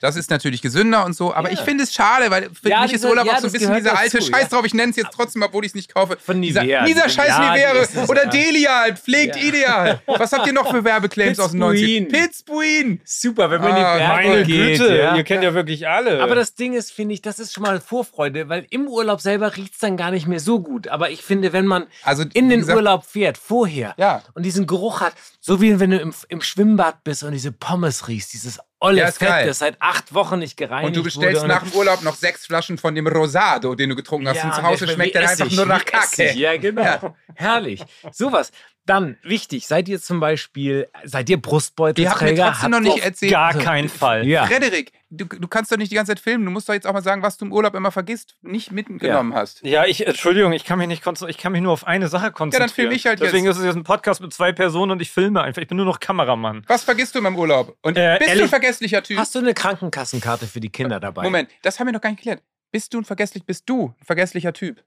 Das 0.00 0.16
ist 0.16 0.30
natürlich 0.30 0.62
gesünder 0.62 1.04
und 1.04 1.14
so, 1.16 1.34
aber 1.34 1.48
Ja. 1.48 1.54
ich 1.54 1.60
finde 1.60 1.84
es 1.84 1.92
schade, 1.92 2.30
weil 2.30 2.50
für 2.50 2.68
Ja, 2.70 2.82
mich 2.82 2.92
ist 2.92 3.04
Urlaub 3.04 3.26
ja, 3.26 3.32
auch 3.34 3.38
so 3.38 3.46
ein 3.46 3.52
bisschen 3.52 3.74
dieser 3.74 3.98
alte 3.98 4.18
dazu, 4.18 4.30
Scheiß 4.30 4.42
ja. 4.42 4.48
drauf. 4.48 4.64
Ich 4.64 4.74
nenne 4.74 4.90
es 4.90 4.96
jetzt 4.96 5.10
trotzdem, 5.12 5.42
obwohl 5.42 5.64
ich 5.64 5.70
es 5.70 5.74
nicht 5.74 5.92
kaufe. 5.92 6.16
Von 6.24 6.40
dieser, 6.40 6.62
Nivea. 6.62 6.84
dieser 6.84 7.08
scheiß 7.08 7.28
Ja, 7.28 7.50
Nivea 7.52 8.04
oder 8.08 8.24
ja. 8.24 8.30
Delial, 8.30 8.96
pflegt 8.96 9.36
Ja. 9.36 9.42
ideal. 9.42 10.02
Was 10.06 10.32
habt 10.32 10.46
ihr 10.46 10.52
noch 10.52 10.70
für 10.70 10.84
Werbeclaims 10.84 11.40
aus 11.40 11.50
den 11.52 11.60
90ern? 11.62 12.08
Pitzbuin. 12.08 13.00
Super, 13.04 13.50
wenn 13.50 13.60
man 13.60 13.72
Ah, 13.72 13.76
in 13.76 13.98
die 13.98 13.98
Berge 13.98 14.28
Meine 14.28 14.44
geht. 14.44 14.78
Güte, 14.78 14.96
ja. 14.96 15.16
ihr 15.16 15.24
kennt 15.24 15.42
ja 15.42 15.54
wirklich 15.54 15.88
alle. 15.88 16.22
Aber 16.22 16.34
das 16.34 16.54
Ding 16.54 16.74
ist, 16.74 16.92
finde 16.92 17.14
ich, 17.14 17.22
das 17.22 17.38
ist 17.38 17.52
schon 17.54 17.62
mal 17.64 17.80
Vorfreude, 17.80 18.48
weil 18.48 18.66
im 18.70 18.86
Urlaub 18.86 19.20
selber 19.20 19.56
riecht 19.56 19.74
es 19.74 19.78
dann 19.80 19.96
gar 19.96 20.10
nicht 20.10 20.26
mehr 20.26 20.40
so 20.40 20.60
gut. 20.60 20.88
Aber 20.88 21.10
ich 21.10 21.22
finde, 21.22 21.52
wenn 21.52 21.66
man 21.66 21.86
Also, 22.04 22.22
in 22.34 22.48
den 22.48 22.60
gesagt, 22.60 22.76
Urlaub 22.76 23.04
fährt, 23.04 23.38
vorher, 23.38 23.94
Ja. 23.98 24.22
und 24.34 24.44
diesen 24.44 24.66
Geruch 24.66 25.00
hat, 25.00 25.12
so 25.40 25.60
wie 25.60 25.78
wenn 25.80 25.90
du 25.90 25.98
im, 25.98 26.14
im 26.28 26.40
Schwimmbad 26.40 27.02
bist 27.04 27.22
und 27.24 27.32
diese 27.32 27.52
Pommes 27.52 28.08
riechst, 28.08 28.32
dieses 28.32 28.58
olle 28.80 29.00
Ja, 29.00 29.10
Fett, 29.12 29.48
das 29.48 29.58
seit 29.58 29.76
acht 29.80 30.14
Wochen 30.14 30.38
nicht 30.38 30.56
gereinigt 30.56 30.88
Und 30.88 30.96
du 30.96 31.02
bestellst 31.02 31.46
nach 31.46 31.62
dem 31.62 31.72
Urlaub 31.72 32.02
noch 32.02 32.14
sechs 32.14 32.46
Flaschen 32.46 32.78
von 32.78 32.94
dem 32.94 33.06
Rosado, 33.06 33.74
den 33.74 33.90
du 33.90 33.96
getrunken 33.96 34.28
hast. 34.28 34.44
und 34.44 34.54
zu 34.54 34.62
Hause 34.62 34.88
schmeckt 34.88 35.14
der 35.14 35.28
einfach 35.28 35.50
nur 35.50 35.66
nach 35.66 35.84
Kacke. 35.84 36.32
Ja, 36.32 36.56
genau. 36.56 36.82
Ja. 36.82 37.14
Herrlich. 37.34 37.84
Sowas. 38.12 38.50
Dann, 38.88 39.18
wichtig, 39.22 39.66
seid 39.66 39.88
ihr 39.88 40.00
zum 40.00 40.18
Beispiel, 40.18 40.88
seid 41.04 41.22
ihr 41.22 41.24
Die 41.26 41.34
habt 41.34 41.42
Brustbeutelträger? 41.42 42.68
noch 42.68 42.80
nicht 42.80 42.98
erzählt. 43.04 43.32
Gar 43.32 43.54
keinen 43.54 43.88
Fall. 43.88 44.26
Ja. 44.26 44.46
Frederik, 44.46 44.92
du, 45.10 45.26
du 45.26 45.46
kannst 45.48 45.70
doch 45.70 45.76
nicht 45.76 45.90
die 45.90 45.94
ganze 45.96 46.10
Zeit 46.12 46.20
filmen. 46.20 46.44
Du 46.44 46.50
musst 46.50 46.68
doch 46.68 46.74
jetzt 46.74 46.86
auch 46.86 46.92
mal 46.92 47.02
sagen, 47.02 47.22
was 47.22 47.36
du 47.36 47.44
im 47.44 47.52
Urlaub 47.52 47.74
immer 47.74 47.92
vergisst, 47.92 48.36
nicht 48.42 48.72
mitgenommen 48.72 49.34
hast. 49.34 49.62
Ja, 49.62 49.84
ich, 49.84 50.06
Entschuldigung, 50.06 50.52
ich 50.52 50.64
kann 50.64 50.78
mich 50.78 50.88
nicht 50.88 51.02
konzentrieren, 51.04 51.30
ich 51.36 51.38
kann 51.42 51.52
mich 51.52 51.60
nur 51.60 51.72
auf 51.72 51.86
eine 51.86 52.08
Sache 52.08 52.32
konzentrieren. 52.32 52.70
film 52.74 52.90
ich 52.92 53.06
halt 53.06 53.20
Deswegen 53.20 53.44
jetzt. 53.44 53.56
ist 53.56 53.60
es 53.60 53.66
jetzt 53.66 53.76
ein 53.76 53.84
Podcast 53.84 54.20
mit 54.20 54.32
zwei 54.32 54.52
Personen 54.52 54.92
und 54.92 55.02
ich 55.02 55.10
filme 55.10 55.42
einfach. 55.42 55.60
Ich 55.60 55.68
bin 55.68 55.76
nur 55.76 55.86
noch 55.86 56.00
Kameramann. 56.00 56.64
Was 56.66 56.84
vergisst 56.84 57.14
du 57.14 57.18
in 57.18 57.24
meinem 57.24 57.36
Urlaub? 57.36 57.76
Und 57.82 57.96
Äh, 57.98 58.16
bist 58.18 58.28
du 58.28 58.32
ein 58.32 58.36
ehrlich- 58.38 58.50
vergesslicher 58.50 59.02
Typ? 59.02 59.18
Hast 59.18 59.34
du 59.34 59.38
eine 59.40 59.54
Krankenkassenkarte 59.54 60.46
für 60.46 60.60
die 60.60 60.70
Kinder 60.70 60.98
dabei? 60.98 61.22
Moment, 61.22 61.50
das 61.62 61.78
haben 61.78 61.86
wir 61.88 61.92
noch 61.92 62.00
gar 62.00 62.10
nicht 62.10 62.20
geklärt. 62.20 62.42
Bist 62.70 62.92
du 62.94 62.98
ein 62.98 63.04
vergesslich, 63.04 63.44
bist 63.44 63.64
du 63.68 63.94
ein 64.00 64.04
vergesslicher 64.04 64.52
Typ? 64.52 64.82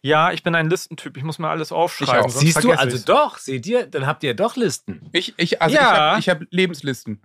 Ja, 0.00 0.32
ich 0.32 0.42
bin 0.42 0.54
ein 0.54 0.70
Listentyp. 0.70 1.16
Ich 1.16 1.22
muss 1.24 1.38
mir 1.38 1.48
alles 1.48 1.72
aufschreiben. 1.72 2.30
Siehst 2.30 2.62
du, 2.62 2.72
also 2.72 2.96
ich's. 2.96 3.04
doch, 3.04 3.38
seht 3.38 3.66
ihr, 3.66 3.86
dann 3.86 4.06
habt 4.06 4.22
ihr 4.22 4.34
doch 4.34 4.56
Listen. 4.56 5.08
Ich, 5.12 5.34
ich, 5.36 5.60
also 5.60 5.74
Ja. 5.74 6.18
ich 6.18 6.28
habe 6.28 6.44
ich 6.44 6.46
hab 6.48 6.52
Lebenslisten. 6.52 7.22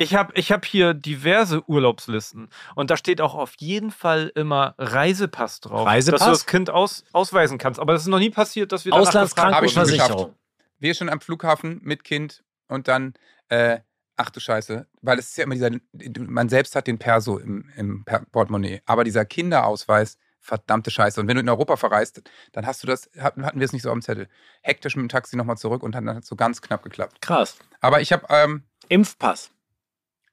Ich 0.00 0.14
habe 0.14 0.32
ich 0.36 0.52
hab 0.52 0.64
hier 0.64 0.94
diverse 0.94 1.68
Urlaubslisten 1.68 2.50
und 2.76 2.88
da 2.90 2.96
steht 2.96 3.20
auch 3.20 3.34
auf 3.34 3.54
jeden 3.58 3.90
Fall 3.90 4.30
immer 4.36 4.76
Reisepass 4.78 5.58
drauf. 5.60 5.86
Reisepass? 5.86 6.20
Dass 6.20 6.26
du 6.28 6.32
das 6.32 6.46
Kind 6.46 6.70
aus, 6.70 7.04
ausweisen 7.12 7.58
kannst. 7.58 7.80
Aber 7.80 7.94
es 7.94 8.02
ist 8.02 8.08
noch 8.08 8.20
nie 8.20 8.30
passiert, 8.30 8.70
dass 8.70 8.84
wir. 8.84 8.92
Auslandskrankenversicherung. 8.94 10.34
Wir 10.78 10.94
schon 10.94 11.08
am 11.08 11.20
Flughafen 11.20 11.80
mit 11.82 12.04
Kind 12.04 12.44
und 12.68 12.86
dann, 12.86 13.14
äh, 13.48 13.80
ach 14.16 14.30
du 14.30 14.38
Scheiße, 14.38 14.86
weil 15.02 15.18
es 15.18 15.30
ist 15.30 15.38
ja 15.38 15.44
immer 15.44 15.54
dieser, 15.56 15.70
man 16.20 16.48
selbst 16.48 16.76
hat 16.76 16.86
den 16.86 16.98
Perso 17.00 17.38
im, 17.38 17.68
im 17.76 18.04
Portemonnaie, 18.30 18.80
aber 18.86 19.02
dieser 19.02 19.24
Kinderausweis, 19.24 20.16
verdammte 20.40 20.90
Scheiße. 20.90 21.20
Und 21.20 21.28
wenn 21.28 21.34
du 21.36 21.40
in 21.40 21.48
Europa 21.48 21.76
verreist, 21.76 22.22
dann 22.52 22.66
hast 22.66 22.82
du 22.82 22.86
das, 22.86 23.10
hatten 23.18 23.44
hatten 23.44 23.60
wir 23.60 23.64
es 23.64 23.72
nicht 23.72 23.82
so 23.82 23.90
am 23.90 24.02
Zettel. 24.02 24.28
Hektisch 24.62 24.96
mit 24.96 25.02
dem 25.04 25.08
Taxi 25.08 25.36
nochmal 25.36 25.58
zurück 25.58 25.82
und 25.82 25.94
dann 25.94 26.08
hat 26.08 26.22
es 26.22 26.28
so 26.28 26.36
ganz 26.36 26.62
knapp 26.62 26.82
geklappt. 26.82 27.20
Krass. 27.20 27.58
Aber 27.80 28.00
ich 28.00 28.12
habe, 28.12 28.26
ähm, 28.30 28.62
Impfpass. 28.88 29.50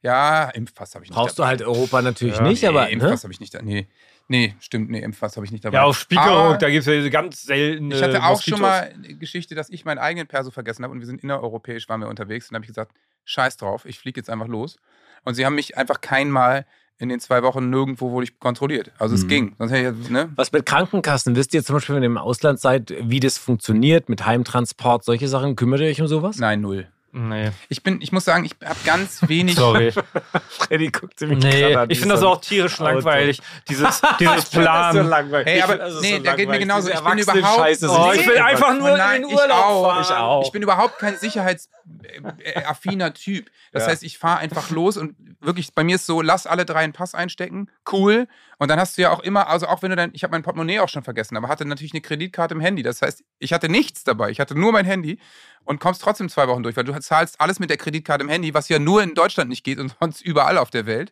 ja, 0.02 0.50
Impfpass 0.52 0.96
habe 0.96 1.04
ich 1.04 1.10
nicht 1.10 1.18
Brauchst 1.18 1.38
du 1.38 1.41
dabei. 1.41 1.50
halt 1.50 1.62
Europa 1.63 2.02
natürlich 2.02 2.38
Ja, 2.38 2.44
nicht, 2.44 2.62
nee, 2.62 2.68
aber 2.70 2.84
ne? 2.86 2.91
Impfpass 2.91 3.24
habe 3.24 3.34
ich 3.34 3.39
nicht 3.39 3.54
da. 3.54 3.62
Nee, 3.62 3.88
nee, 4.28 4.56
stimmt, 4.60 4.89
nee, 4.91 5.00
Impfpass 5.00 5.36
habe 5.36 5.46
ich 5.46 5.52
nicht 5.52 5.65
dabei. 5.65 5.78
Ja, 5.78 5.84
auf 5.84 5.98
Spiekeroog, 5.98 6.30
Aber- 6.30 6.58
da 6.58 6.70
gibt 6.70 6.82
es 6.82 6.86
ja 6.86 6.94
diese 6.94 7.10
ganz 7.10 7.41
seltene 7.44 7.96
Ich 7.96 8.02
hatte 8.04 8.24
auch 8.24 8.30
Moskitos. 8.32 8.60
schon 8.60 8.62
mal 8.68 8.91
eine 8.94 9.15
Geschichte, 9.15 9.56
dass 9.56 9.70
ich 9.70 9.84
meinen 9.86 9.98
eigenen 9.98 10.28
Perso 10.28 10.52
vergessen 10.52 10.84
habe 10.84 10.94
und 10.94 11.00
wir 11.00 11.08
sind 11.08 11.24
innereuropäisch, 11.24 11.89
waren 11.89 12.02
wir 12.02 12.08
unterwegs 12.08 12.46
und 12.46 12.54
dann 12.54 12.60
habe 12.60 12.65
ich 12.65 12.70
gesagt, 12.70 12.94
scheiß 13.26 13.58
drauf, 13.58 13.86
ich 13.86 14.00
fliege 14.00 14.20
jetzt 14.20 14.30
einfach 14.30 14.48
los. 14.48 14.78
Und 15.24 15.34
sie 15.34 15.46
haben 15.46 15.56
mich 15.56 15.76
einfach 15.78 16.02
kein 16.02 16.30
Mal 16.30 16.65
in 16.97 17.10
den 17.10 17.19
zwei 17.19 17.43
Wochen 17.43 17.69
nirgendwo 17.69 18.12
wurde 18.12 18.25
ich 18.25 18.39
kontrolliert. 18.39 18.91
Also 18.97 19.15
es 19.15 19.23
Mhm. 19.23 19.27
ging. 19.27 19.55
Sonst 19.58 19.71
hätte 19.71 19.95
ich, 20.01 20.10
ne? 20.10 20.29
Was 20.36 20.51
mit 20.51 20.65
Krankenkassen? 20.65 21.36
Wisst 21.36 21.53
ihr 21.53 21.63
zum 21.63 21.75
Beispiel, 21.75 21.95
wenn 21.95 22.03
ihr 22.03 22.08
im 22.08 22.17
Ausland 22.17 22.60
seid, 22.60 22.93
wie 23.01 23.19
das 23.19 23.38
funktioniert 23.38 24.08
mit 24.10 24.25
Heimtransport, 24.25 25.03
solche 25.03 25.27
Sachen? 25.27 25.55
Kümmert 25.55 25.81
ihr 25.81 25.88
euch 25.88 25.99
um 26.01 26.08
sowas? 26.08 26.38
Nein, 26.38 26.62
null. 26.62 26.88
Nee. 27.17 27.51
Ich 27.69 27.82
bin, 27.82 28.01
ich 28.01 28.12
muss 28.12 28.25
sagen, 28.25 28.43
ich 28.43 28.51
habe 28.67 28.75
ganz 28.84 29.21
wenig. 29.30 29.56
Sorry. 29.56 29.93
Freddy 30.49 30.89
guckt 30.91 31.17
ziemlich 31.17 31.39
Nee, 31.39 31.78
ich 31.88 31.99
finde 31.99 32.15
das 32.15 32.23
auch 32.25 32.41
tierisch 32.41 32.78
langweilig. 32.80 33.41
Dieses, 33.69 34.01
dieses 34.19 34.49
Plan. 34.49 35.08
langweilig. 35.08 35.47
Hey, 35.47 35.62
aber 35.62 35.89
nee, 36.01 36.19
da 36.19 36.36
geht 36.36 36.49
mir 36.49 36.60
genauso. 36.60 36.89
Ich 36.89 37.01
bin 37.01 37.17
überhaupt- 37.19 37.60
Oh, 37.60 38.12
ich 38.13 38.28
will 38.28 38.38
einfach 38.39 38.78
nur 38.78 38.97
Nein, 38.97 39.21
in 39.23 39.30
den 39.30 39.32
ich 39.32 39.36
Urlaub 39.41 39.58
auch. 39.65 39.84
fahren. 39.89 40.01
Ich 40.01 40.12
auch. 40.12 40.45
Ich 40.45 40.51
bin 40.51 40.62
überhaupt 40.62 40.99
kein 40.99 41.15
sicherheitsaffiner 41.17 43.13
Typ. 43.13 43.49
Das 43.71 43.84
Ja. 43.84 43.89
heißt, 43.89 44.04
ich 44.04 44.17
fahre 44.17 44.39
einfach 44.39 44.69
los 44.69 44.97
und 44.97 45.15
wirklich, 45.39 45.73
bei 45.73 45.84
mir 45.84 45.95
ist 45.95 46.06
so, 46.06 46.21
lass 46.21 46.47
alle 46.47 46.65
drei 46.65 46.80
einen 46.80 46.93
Pass 46.93 47.15
einstecken, 47.15 47.69
cool. 47.91 48.28
Und 48.58 48.70
dann 48.70 48.80
hast 48.80 48.98
du 48.98 49.02
ja 49.02 49.12
auch 49.12 49.22
immer, 49.22 49.48
also 49.48 49.68
auch 49.68 49.82
wenn 49.82 49.89
du 49.89 49.96
dann, 49.96 50.12
ich 50.13 50.24
habe 50.24 50.32
mein 50.32 50.44
Portemonnaie 50.44 50.80
auch 50.80 50.89
schon 50.89 51.04
vergessen, 51.04 51.36
aber 51.38 51.48
hatte 51.48 51.65
natürlich 51.65 51.94
eine 51.94 52.02
Kreditkarte 52.02 52.54
im 52.54 52.62
Handy. 52.62 52.84
Das 52.84 53.02
heißt, 53.02 53.24
ich 53.39 53.54
hatte 53.54 53.70
nichts 53.70 54.04
dabei. 54.04 54.30
Ich 54.30 54.39
hatte 54.39 54.58
nur 54.58 54.72
mein 54.72 54.86
Handy 54.86 55.20
und 55.63 55.80
kommst 55.80 56.02
trotzdem 56.02 56.30
zwei 56.30 56.48
Wochen 56.48 56.63
durch, 56.63 56.78
weil 56.78 56.84
du 56.84 56.98
zahlst 57.00 57.41
alles 57.41 57.60
mit 57.60 57.70
der 57.70 57.78
Kreditkarte 57.78 58.24
im 58.24 58.30
Handy, 58.30 58.54
was 58.54 58.70
ja 58.70 58.80
nur 58.80 59.04
in 59.04 59.13
Deutschland 59.13 59.50
nicht 59.50 59.63
geht 59.63 59.80
und 59.80 59.96
sonst 60.00 60.22
überall 60.22 60.58
auf 60.58 60.70
der 60.70 60.86
Welt. 60.86 61.12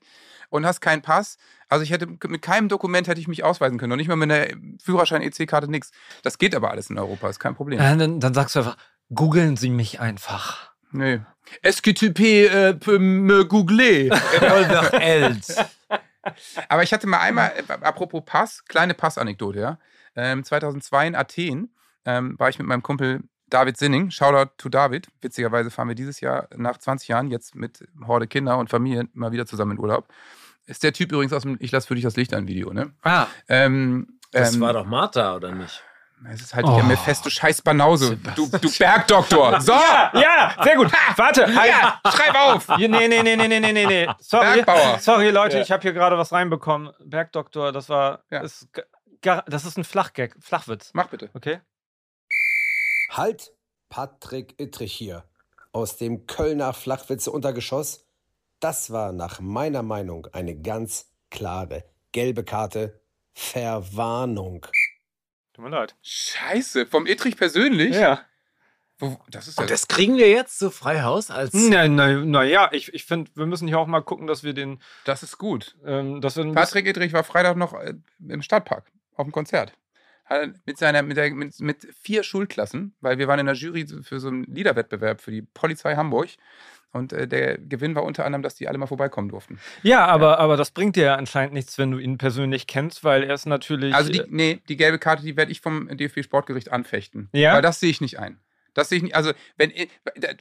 Und 0.49 0.67
hast 0.67 0.81
keinen 0.81 1.01
Pass. 1.01 1.37
Also 1.67 1.83
ich 1.83 1.89
hätte 1.89 2.05
mit 2.05 2.43
keinem 2.43 2.69
Dokument 2.69 3.07
hätte 3.07 3.19
ich 3.19 3.27
mich 3.27 3.43
ausweisen 3.43 3.79
können. 3.79 3.91
Und 3.91 3.97
nicht 3.97 4.07
mal 4.07 4.15
mit 4.15 4.31
einer 4.31 4.45
Führerschein-EC-Karte 4.83 5.67
nichts. 5.67 5.91
Das 6.21 6.37
geht 6.37 6.53
aber 6.53 6.69
alles 6.69 6.91
in 6.91 6.99
Europa, 6.99 7.27
ist 7.27 7.39
kein 7.39 7.55
Problem. 7.55 7.79
Äh, 7.79 7.97
dann, 7.97 8.19
dann 8.19 8.35
sagst 8.35 8.55
du 8.55 8.59
einfach, 8.59 8.77
googeln 9.11 9.57
Sie 9.57 9.71
mich 9.71 9.99
einfach. 9.99 10.73
Nee. 10.91 11.21
Est-ce 11.63 11.81
que 11.81 11.93
tu 11.93 12.13
peux, 12.13 12.47
äh, 12.47 12.73
peux 12.73 12.99
me 12.99 13.45
googler? 13.45 14.09
Aber 16.69 16.83
ich 16.83 16.93
hatte 16.93 17.07
mal 17.07 17.19
einmal, 17.19 17.51
äh, 17.55 17.71
apropos 17.81 18.23
Pass, 18.25 18.65
kleine 18.65 18.93
Passanekdote, 18.93 19.59
ja. 19.59 19.79
Ähm, 20.15 20.43
2002 20.43 21.07
in 21.07 21.15
Athen 21.15 21.75
ähm, 22.05 22.37
war 22.37 22.49
ich 22.49 22.59
mit 22.59 22.67
meinem 22.67 22.83
Kumpel 22.83 23.23
David 23.49 23.77
Sinning. 23.77 24.11
Shoutout 24.11 24.53
to 24.57 24.69
David. 24.69 25.07
Witzigerweise 25.21 25.69
fahren 25.71 25.87
wir 25.87 25.95
dieses 25.95 26.19
Jahr 26.21 26.47
nach 26.55 26.77
20 26.77 27.07
Jahren 27.07 27.29
jetzt 27.29 27.55
mit 27.55 27.83
Horde 28.05 28.27
Kinder 28.27 28.57
und 28.57 28.69
Familie 28.69 29.07
mal 29.13 29.31
wieder 29.31 29.45
zusammen 29.45 29.73
in 29.73 29.79
Urlaub. 29.79 30.07
Ist 30.65 30.83
der 30.83 30.93
Typ 30.93 31.11
übrigens 31.11 31.33
aus 31.33 31.43
dem 31.43 31.57
Ich 31.59 31.71
lass 31.71 31.87
für 31.87 31.95
dich 31.95 32.03
das 32.03 32.15
Licht 32.15 32.33
an 32.33 32.47
Video, 32.47 32.73
ne? 32.73 32.93
Ah, 33.03 33.27
Ähm, 33.49 34.19
Das 34.31 34.55
ähm, 34.55 34.61
war 34.61 34.73
doch 34.73 34.85
Martha, 34.85 35.35
oder 35.35 35.51
nicht? 35.51 35.83
Es 36.31 36.41
ist 36.41 36.53
halt, 36.53 36.65
oh. 36.65 36.77
ich 36.77 36.83
mir 36.83 36.97
fest, 36.97 37.25
du 37.25 37.29
scheiß 37.29 37.61
Banause. 37.61 38.17
Du, 38.35 38.49
Bergdoktor. 38.49 39.59
So! 39.61 39.73
Ja, 39.73 40.11
ja, 40.13 40.63
sehr 40.63 40.75
gut. 40.75 40.91
Warte. 41.15 41.45
Halt. 41.55 41.73
Ja, 41.73 41.99
schreib 42.11 42.35
auf. 42.35 42.67
Nee, 42.77 42.87
nee, 42.87 43.07
nee, 43.07 43.23
nee, 43.23 43.47
nee, 43.47 43.59
nee, 43.59 43.85
nee. 43.85 44.07
Sorry, 44.19 44.61
Bergbauer. 44.61 44.99
Sorry, 44.99 45.29
Leute, 45.29 45.57
ja. 45.57 45.63
ich 45.63 45.71
habe 45.71 45.81
hier 45.81 45.93
gerade 45.93 46.17
was 46.17 46.31
reinbekommen. 46.31 46.91
Bergdoktor, 46.99 47.71
das 47.71 47.89
war. 47.89 48.23
Ja. 48.29 48.41
Ist, 48.41 48.67
das 49.21 49.65
ist 49.65 49.77
ein 49.77 49.83
Flachgag, 49.83 50.35
Flachwitz. 50.39 50.91
Mach 50.93 51.07
bitte. 51.07 51.29
Okay. 51.33 51.61
Halt, 53.09 53.51
Patrick 53.89 54.59
Ittrich 54.59 54.93
hier. 54.93 55.23
Aus 55.71 55.97
dem 55.97 56.27
Kölner 56.27 56.73
Flachwitze-Untergeschoss. 56.73 58.05
Das 58.59 58.91
war 58.91 59.11
nach 59.11 59.39
meiner 59.39 59.83
Meinung 59.83 60.27
eine 60.31 60.55
ganz 60.55 61.11
klare 61.29 61.83
gelbe 62.11 62.43
Karte. 62.43 63.01
Verwarnung. 63.33 64.67
Tut 65.53 65.63
mir 65.63 65.71
leid. 65.71 65.95
Scheiße, 66.01 66.85
vom 66.87 67.05
Ittrich 67.05 67.37
persönlich? 67.37 67.95
Ja. 67.95 68.25
Das 69.29 69.47
ist 69.47 69.57
ja 69.57 69.63
Und 69.63 69.69
das 69.69 69.87
kriegen 69.87 70.17
wir 70.17 70.29
jetzt 70.29 70.59
so 70.59 70.69
frei 70.69 71.01
Haus 71.01 71.29
als. 71.29 71.51
Na, 71.53 71.87
na, 71.87 72.23
na 72.23 72.43
ja, 72.43 72.69
ich, 72.71 72.93
ich 72.93 73.05
finde, 73.05 73.31
wir 73.35 73.45
müssen 73.45 73.67
hier 73.67 73.79
auch 73.79 73.87
mal 73.87 74.01
gucken, 74.01 74.27
dass 74.27 74.43
wir 74.43 74.53
den. 74.53 74.81
Das 75.03 75.23
ist 75.23 75.37
gut. 75.37 75.75
Ähm, 75.85 76.21
dass 76.21 76.37
wir 76.37 76.51
Patrick 76.53 76.87
Ittrich 76.87 77.11
war 77.13 77.23
Freitag 77.23 77.57
noch 77.57 77.73
äh, 77.73 77.95
im 78.27 78.41
Stadtpark 78.41 78.85
auf 79.15 79.25
dem 79.25 79.31
Konzert. 79.31 79.73
Hat 80.25 80.53
mit, 80.65 80.77
seiner, 80.77 81.01
mit, 81.01 81.17
der, 81.17 81.31
mit, 81.31 81.59
mit 81.59 81.87
vier 82.01 82.23
Schulklassen, 82.23 82.95
weil 83.01 83.17
wir 83.17 83.27
waren 83.27 83.39
in 83.39 83.45
der 83.45 83.55
Jury 83.55 83.85
für 84.03 84.19
so 84.19 84.29
einen 84.29 84.45
Liederwettbewerb 84.45 85.19
für 85.19 85.31
die 85.31 85.41
Polizei 85.41 85.95
Hamburg. 85.95 86.29
Und 86.93 87.11
äh, 87.11 87.27
der 87.27 87.57
Gewinn 87.57 87.95
war 87.95 88.03
unter 88.03 88.23
anderem, 88.23 88.43
dass 88.43 88.55
die 88.55 88.67
alle 88.67 88.77
mal 88.77 88.85
vorbeikommen 88.85 89.29
durften. 89.29 89.59
Ja, 89.81 90.05
aber, 90.05 90.39
aber 90.39 90.57
das 90.57 90.71
bringt 90.71 90.95
dir 90.95 91.05
ja 91.05 91.15
anscheinend 91.15 91.53
nichts, 91.53 91.77
wenn 91.79 91.91
du 91.91 91.97
ihn 91.97 92.19
persönlich 92.19 92.67
kennst, 92.67 93.03
weil 93.03 93.23
er 93.23 93.33
ist 93.33 93.47
natürlich. 93.47 93.95
Also 93.95 94.11
die, 94.11 94.19
äh, 94.19 94.27
nee, 94.29 94.61
die 94.69 94.77
gelbe 94.77 94.99
Karte, 94.99 95.23
die 95.23 95.35
werde 95.35 95.51
ich 95.51 95.59
vom 95.59 95.89
DFB 95.89 96.23
Sportgericht 96.23 96.71
anfechten. 96.71 97.29
Ja? 97.33 97.55
Weil 97.55 97.63
das 97.63 97.79
sehe 97.79 97.89
ich 97.89 97.99
nicht 97.99 98.19
ein. 98.19 98.39
Das 98.75 98.89
sehe 98.89 98.97
ich 98.97 99.03
nicht. 99.03 99.15
Also, 99.15 99.33
wenn 99.57 99.71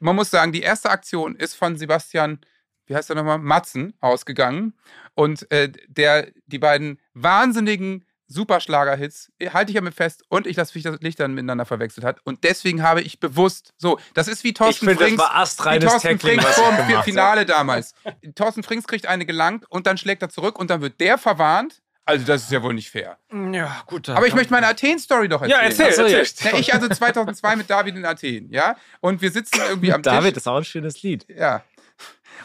man 0.01 0.15
muss 0.15 0.31
sagen, 0.31 0.53
die 0.53 0.62
erste 0.62 0.91
Aktion 0.91 1.37
ist 1.37 1.55
von 1.55 1.77
Sebastian, 1.77 2.41
wie 2.87 2.95
heißt 2.95 3.11
er 3.11 3.17
nochmal, 3.17 3.38
Matzen 3.38 3.95
ausgegangen. 4.01 4.75
Und 5.15 5.51
äh, 5.51 5.73
der 5.88 6.29
die 6.47 6.59
beiden 6.59 7.01
wahnsinnigen 7.15 8.05
Superschlager-Hits, 8.33 9.31
äh, 9.38 9.51
halte 9.51 9.71
ich 9.71 9.77
ja 9.77 9.81
mit 9.81 9.95
fest, 9.95 10.23
und 10.29 10.47
ich 10.47 10.57
lasse 10.57 10.73
mich 10.75 10.85
das 10.85 10.99
Licht 11.01 11.21
dann 11.21 11.35
miteinander 11.35 11.64
verwechselt 11.64 12.05
hat. 12.05 12.18
Und 12.25 12.45
deswegen 12.45 12.83
habe 12.83 13.01
ich 13.03 13.21
bewusst, 13.21 13.73
so, 13.79 13.99
das 14.14 14.29
ist 14.29 14.42
wie 14.45 14.49
ich 14.49 14.55
Thorsten 14.55 14.87
finde, 14.88 14.95
das 15.01 15.09
Frings. 15.09 15.18
war 15.18 15.35
Wie 15.81 15.87
Thorsten 15.87 16.09
Tackling, 16.18 16.40
Frings 16.40 16.55
vor. 16.55 17.03
Finale 17.05 17.47
damals. 17.47 17.95
Thorsten 18.35 18.62
Frings 18.62 18.87
kriegt 18.87 19.07
eine 19.07 19.27
gelangt 19.27 19.64
und 19.71 19.87
dann 19.87 19.99
schlägt 19.99 20.23
er 20.23 20.29
zurück 20.31 20.59
und 20.59 20.71
dann 20.71 20.81
wird 20.81 21.01
der 21.01 21.18
verwarnt. 21.18 21.81
Also, 22.05 22.27
das 22.27 22.42
ist 22.42 22.51
ja 22.51 22.61
wohl 22.64 22.75
nicht 22.75 22.90
fair. 22.90 23.16
ja, 23.53 23.81
gut. 23.87 24.09
dann- 24.09 24.16
Aber 24.16 24.27
ich 24.27 24.35
möchte 24.35 24.53
meine 24.53 24.66
Athen-Story 24.66 25.29
doch 25.29 25.40
erzählen. 25.42 25.61
Ja, 25.61 25.66
erzähl, 25.68 25.87
Ach 25.90 25.95
so, 25.95 26.07
ja. 26.07 26.18
erzähl. 26.18 26.51
Na, 26.53 26.59
ich 26.59 26.75
also 26.75 26.88
2002 26.90 27.55
mit 27.57 27.71
David 27.71 27.95
in 27.95 28.05
Athen, 28.05 28.51
ja? 28.51 28.75
Und 29.01 29.23
wir 29.23 29.31
sitzen 29.31 29.61
irgendwie 29.68 29.92
am 29.92 30.03
David, 30.03 30.25
Tisch. 30.25 30.35
das 30.35 30.42
ist 30.42 30.47
auch 30.49 30.57
ein 30.57 30.64
schönes 30.64 31.01
Lied. 31.03 31.25
Ja. 31.29 31.62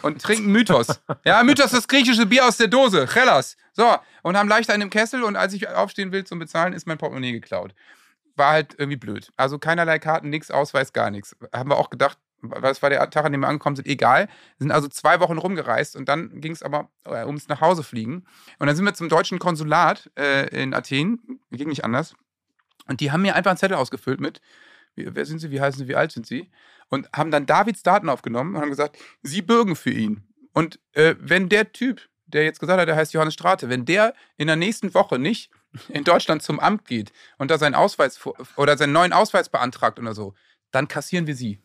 Und 0.01 0.21
trinken 0.21 0.51
Mythos. 0.51 1.01
Ja, 1.23 1.43
Mythos, 1.43 1.71
das 1.71 1.87
griechische 1.87 2.25
Bier 2.25 2.45
aus 2.45 2.57
der 2.57 2.67
Dose. 2.67 3.07
Hellas. 3.13 3.57
So. 3.73 3.95
Und 4.23 4.37
haben 4.37 4.49
leicht 4.49 4.69
einen 4.69 4.83
im 4.83 4.89
Kessel 4.89 5.23
und 5.23 5.35
als 5.35 5.53
ich 5.53 5.67
aufstehen 5.69 6.11
will 6.11 6.23
zum 6.23 6.39
Bezahlen, 6.39 6.73
ist 6.73 6.87
mein 6.87 6.97
Portemonnaie 6.97 7.31
geklaut. 7.31 7.73
War 8.35 8.51
halt 8.51 8.75
irgendwie 8.77 8.97
blöd. 8.97 9.31
Also 9.37 9.59
keinerlei 9.59 9.99
Karten, 9.99 10.29
nix, 10.29 10.51
Ausweis, 10.51 10.93
gar 10.93 11.09
nichts. 11.11 11.35
Haben 11.53 11.69
wir 11.69 11.77
auch 11.77 11.89
gedacht, 11.89 12.17
es 12.63 12.81
war 12.81 12.89
der 12.89 13.09
Tag, 13.09 13.25
an 13.25 13.31
dem 13.31 13.41
wir 13.41 13.47
angekommen 13.47 13.75
sind, 13.75 13.87
egal. 13.87 14.27
Wir 14.27 14.65
sind 14.65 14.71
also 14.71 14.87
zwei 14.87 15.19
Wochen 15.19 15.37
rumgereist 15.37 15.95
und 15.95 16.07
dann 16.07 16.39
ging 16.39 16.51
es 16.51 16.61
aber 16.61 16.89
äh, 17.05 17.25
ums 17.25 17.47
nach 17.47 17.61
Hause 17.61 17.83
fliegen. 17.83 18.25
Und 18.59 18.67
dann 18.67 18.75
sind 18.75 18.85
wir 18.85 18.93
zum 18.93 19.09
deutschen 19.09 19.39
Konsulat 19.39 20.11
äh, 20.17 20.47
in 20.49 20.73
Athen. 20.73 21.39
Ging 21.51 21.69
nicht 21.69 21.83
anders. 21.83 22.15
Und 22.87 23.01
die 23.01 23.11
haben 23.11 23.21
mir 23.21 23.35
einfach 23.35 23.51
einen 23.51 23.57
Zettel 23.57 23.77
ausgefüllt 23.77 24.21
mit, 24.21 24.41
wer 24.95 25.25
sind 25.25 25.39
Sie, 25.39 25.51
wie 25.51 25.61
heißen 25.61 25.79
Sie, 25.79 25.87
wie 25.87 25.95
alt 25.95 26.11
sind 26.11 26.25
Sie? 26.25 26.49
Und 26.89 27.09
haben 27.13 27.31
dann 27.31 27.45
Davids 27.45 27.83
Daten 27.83 28.09
aufgenommen 28.09 28.55
und 28.55 28.61
haben 28.61 28.69
gesagt, 28.69 28.97
Sie 29.21 29.41
bürgen 29.41 29.75
für 29.75 29.91
ihn. 29.91 30.23
Und 30.53 30.79
äh, 30.93 31.15
wenn 31.19 31.49
der 31.49 31.71
Typ, 31.71 32.01
der 32.25 32.43
jetzt 32.43 32.59
gesagt 32.59 32.79
hat, 32.79 32.87
der 32.87 32.95
heißt 32.95 33.13
Johannes 33.13 33.33
Strate, 33.33 33.69
wenn 33.69 33.85
der 33.85 34.13
in 34.37 34.47
der 34.47 34.55
nächsten 34.55 34.93
Woche 34.93 35.19
nicht 35.19 35.51
in 35.89 36.03
Deutschland 36.03 36.41
zum 36.41 36.59
Amt 36.59 36.85
geht 36.85 37.11
und 37.37 37.51
da 37.51 37.57
seinen 37.57 37.75
Ausweis 37.75 38.19
oder 38.55 38.77
seinen 38.77 38.93
neuen 38.93 39.13
Ausweis 39.13 39.49
beantragt 39.49 39.99
oder 39.99 40.13
so, 40.13 40.33
dann 40.71 40.87
kassieren 40.87 41.27
wir 41.27 41.35
sie. 41.35 41.61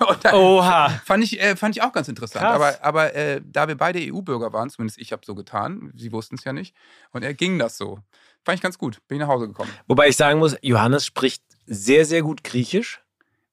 Oha. 0.32 0.88
fand, 1.04 1.24
ich, 1.24 1.40
äh, 1.40 1.56
fand 1.56 1.76
ich 1.76 1.82
auch 1.82 1.92
ganz 1.92 2.08
interessant. 2.08 2.44
Krass. 2.44 2.54
Aber, 2.54 2.84
aber 2.84 3.14
äh, 3.14 3.40
da 3.44 3.68
wir 3.68 3.76
beide 3.76 4.00
EU-Bürger 4.00 4.52
waren, 4.52 4.70
zumindest 4.70 4.98
ich 4.98 5.12
habe 5.12 5.22
so 5.24 5.34
getan, 5.34 5.92
sie 5.94 6.12
wussten 6.12 6.36
es 6.36 6.44
ja 6.44 6.52
nicht, 6.52 6.74
und 7.10 7.22
er 7.22 7.34
ging 7.34 7.58
das 7.58 7.76
so. 7.76 8.00
Fand 8.44 8.56
ich 8.56 8.62
ganz 8.62 8.78
gut. 8.78 9.00
Bin 9.08 9.16
ich 9.16 9.20
nach 9.20 9.28
Hause 9.28 9.48
gekommen. 9.48 9.70
Wobei 9.86 10.08
ich 10.08 10.16
sagen 10.16 10.38
muss, 10.38 10.56
Johannes 10.62 11.06
spricht 11.06 11.42
sehr, 11.66 12.04
sehr 12.04 12.22
gut 12.22 12.44
Griechisch. 12.44 13.03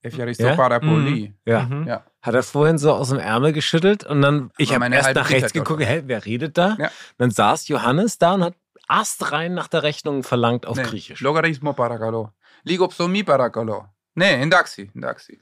Efjaristo 0.02 0.44
Ja? 0.44 0.56
Parapoli. 0.56 1.32
Ja. 1.46 1.62
Mhm. 1.62 1.86
Ja. 1.86 2.04
Hat 2.20 2.34
er 2.34 2.42
vorhin 2.42 2.78
so 2.78 2.92
aus 2.92 3.10
dem 3.10 3.18
Ärmel 3.18 3.52
geschüttelt 3.52 4.04
und 4.04 4.22
dann, 4.22 4.50
ich 4.58 4.74
habe 4.74 4.92
erst 4.94 5.14
nach 5.14 5.30
rechts 5.30 5.52
geguckt, 5.52 5.82
hä, 5.84 6.02
wer 6.06 6.24
redet 6.24 6.58
da? 6.58 6.76
Ja. 6.78 6.90
Dann 7.18 7.30
saß 7.30 7.68
Johannes 7.68 8.18
da 8.18 8.34
und 8.34 8.44
hat 8.44 8.54
astrein 8.88 9.54
nach 9.54 9.68
der 9.68 9.82
Rechnung 9.82 10.22
verlangt 10.22 10.66
auf 10.66 10.76
Nee, 10.76 10.82
Griechisch. 10.82 11.20
Logaritmo 11.20 11.72
Paracalo. 11.72 12.30
Ligopsomi 12.64 13.22
Paracalo. 13.22 13.86
Nee, 14.14 14.42
in 14.42 14.50
Daxi. 14.50 14.90
In 14.94 15.00
Daxi. 15.00 15.38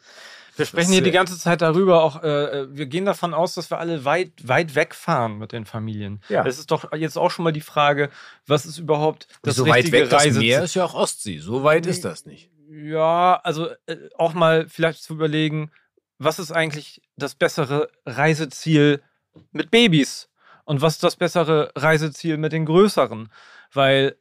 Wir 0.57 0.67
sprechen 0.67 0.93
hier 0.93 1.03
die 1.03 1.09
äh, 1.09 1.13
ganze 1.13 1.39
Zeit 1.39 1.63
darüber, 1.63 2.03
auch 2.03 2.23
äh, 2.23 2.67
wir 2.71 2.87
gehen 2.87 3.07
davon 3.07 3.33
aus, 3.33 3.55
dass 3.55 3.71
wir 3.71 3.79
alle 3.79 4.05
weit, 4.05 4.33
weit 4.43 4.75
wegfahren 4.75 5.39
mit 5.39 5.53
den 5.53 5.65
Familien. 5.65 6.21
Ja. 6.29 6.45
Es 6.45 6.59
ist 6.59 6.71
doch 6.71 6.93
jetzt 6.93 7.17
auch 7.17 7.31
schon 7.31 7.45
mal 7.45 7.53
die 7.53 7.63
Frage, 7.63 8.11
was 8.47 8.67
ist 8.67 8.79
überhaupt 8.79 9.27
das 9.43 9.57
so 9.57 9.67
weit 9.67 9.85
richtige 9.85 10.03
weg 10.03 10.11
das 10.11 10.21
Reiseziel? 10.21 10.49
Meer 10.49 10.63
ist 10.65 10.75
ja 10.75 10.85
auch 10.85 10.95
Ostsee. 10.95 11.39
So 11.39 11.65
weit 11.65 11.87
ist 11.87 12.05
das 12.05 12.27
nicht. 12.27 12.51
Ja, 12.73 13.41
also 13.43 13.69
äh, 13.87 13.97
auch 14.17 14.33
mal 14.33 14.69
vielleicht 14.69 15.03
zu 15.03 15.15
überlegen, 15.15 15.73
was 16.19 16.39
ist 16.39 16.53
eigentlich 16.53 17.03
das 17.17 17.35
bessere 17.35 17.89
Reiseziel 18.07 19.03
mit 19.51 19.73
Babys 19.73 20.29
und 20.65 20.81
was 20.81 20.95
ist 20.95 21.03
das 21.03 21.17
bessere 21.17 21.73
Reiseziel 21.75 22.37
mit 22.37 22.53
den 22.53 22.67
größeren? 22.67 23.29
Weil 23.73 24.15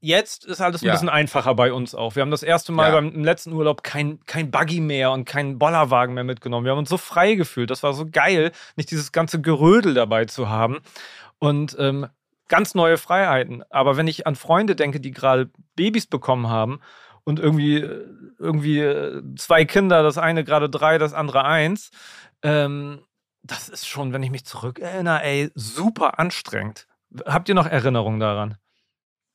jetzt 0.00 0.46
ist 0.46 0.62
alles 0.62 0.82
ein 0.82 0.86
Ja. 0.86 0.92
bisschen 0.92 1.10
einfacher 1.10 1.54
bei 1.54 1.70
uns 1.70 1.94
auch. 1.94 2.14
Wir 2.14 2.22
haben 2.22 2.30
das 2.30 2.42
erste 2.42 2.72
Mal 2.72 2.88
Ja. 2.88 2.94
beim 2.94 3.12
im 3.12 3.24
letzten 3.24 3.52
Urlaub 3.52 3.82
kein, 3.82 4.20
kein 4.24 4.50
Buggy 4.50 4.80
mehr 4.80 5.10
und 5.10 5.26
keinen 5.26 5.58
Bollerwagen 5.58 6.14
mehr 6.14 6.24
mitgenommen. 6.24 6.64
Wir 6.64 6.70
haben 6.72 6.78
uns 6.78 6.88
so 6.88 6.96
frei 6.96 7.34
gefühlt. 7.34 7.70
Das 7.70 7.82
war 7.82 7.92
so 7.92 8.06
geil, 8.10 8.52
nicht 8.76 8.90
dieses 8.90 9.12
ganze 9.12 9.42
Gerödel 9.42 9.92
dabei 9.92 10.24
zu 10.24 10.48
haben. 10.48 10.78
Und 11.38 11.76
ähm, 11.78 12.06
ganz 12.48 12.74
neue 12.74 12.96
Freiheiten. 12.96 13.64
Aber 13.68 13.98
wenn 13.98 14.06
ich 14.08 14.26
an 14.26 14.34
Freunde 14.36 14.76
denke, 14.76 14.98
die 15.00 15.10
gerade 15.10 15.50
Babys 15.74 16.06
bekommen 16.06 16.48
haben 16.48 16.80
und 17.26 17.40
irgendwie, 17.40 17.78
irgendwie 18.38 18.78
äh, 18.78 19.20
zwei 19.36 19.64
Kinder, 19.64 20.02
das 20.02 20.16
eine 20.16 20.44
gerade 20.44 20.70
drei, 20.70 20.96
das 20.96 21.12
andere 21.12 21.44
eins, 21.44 21.90
ähm, 22.42 23.00
das 23.42 23.68
ist 23.68 23.86
schon, 23.86 24.12
wenn 24.12 24.22
ich 24.22 24.30
mich 24.30 24.44
zurückerinnere, 24.46 25.22
ey, 25.22 25.50
super 25.54 26.18
anstrengend. 26.18 26.86
Habt 27.26 27.48
ihr 27.48 27.54
noch 27.54 27.66
Erinnerungen 27.66 28.20
daran? 28.20 28.56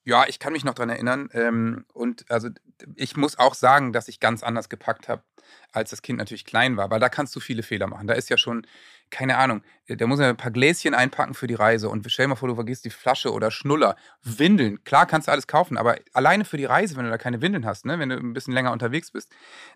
Ja, 0.03 0.25
ich 0.27 0.39
kann 0.39 0.53
mich 0.53 0.63
noch 0.63 0.73
dran 0.73 0.89
erinnern. 0.89 1.29
Ähm, 1.33 1.85
und 1.93 2.29
also 2.31 2.49
ich 2.95 3.17
muss 3.17 3.37
auch 3.37 3.53
sagen, 3.53 3.93
dass 3.93 4.07
ich 4.07 4.19
ganz 4.19 4.41
anders 4.41 4.69
gepackt 4.69 5.09
habe, 5.09 5.23
als 5.71 5.91
das 5.91 6.01
Kind 6.01 6.17
natürlich 6.17 6.45
klein 6.45 6.77
war, 6.77 6.89
weil 6.89 6.99
da 6.99 7.09
kannst 7.09 7.35
du 7.35 7.39
viele 7.39 7.61
Fehler 7.61 7.87
machen. 7.87 8.07
Da 8.07 8.13
ist 8.13 8.29
ja 8.29 8.37
schon, 8.37 8.65
keine 9.11 9.37
Ahnung, 9.37 9.61
da 9.87 10.07
muss 10.07 10.19
er 10.19 10.29
ein 10.29 10.37
paar 10.37 10.51
Gläschen 10.51 10.93
einpacken 10.93 11.33
für 11.33 11.47
die 11.47 11.53
Reise 11.53 11.89
und 11.89 12.09
stell 12.09 12.25
dir 12.25 12.29
mal 12.29 12.35
vor, 12.35 12.49
du 12.49 12.55
vergisst 12.55 12.85
die 12.85 12.89
Flasche 12.89 13.31
oder 13.31 13.51
Schnuller, 13.51 13.95
Windeln. 14.23 14.83
Klar 14.83 15.05
kannst 15.05 15.27
du 15.27 15.31
alles 15.31 15.47
kaufen, 15.47 15.77
aber 15.77 15.97
alleine 16.13 16.45
für 16.45 16.57
die 16.57 16.65
Reise, 16.65 16.95
wenn 16.95 17.05
du 17.05 17.11
da 17.11 17.17
keine 17.17 17.41
Windeln 17.41 17.65
hast, 17.65 17.85
ne, 17.85 17.99
wenn 17.99 18.09
du 18.09 18.17
ein 18.17 18.33
bisschen 18.33 18.53
länger 18.53 18.71
unterwegs 18.71 19.11
bist, 19.11 19.29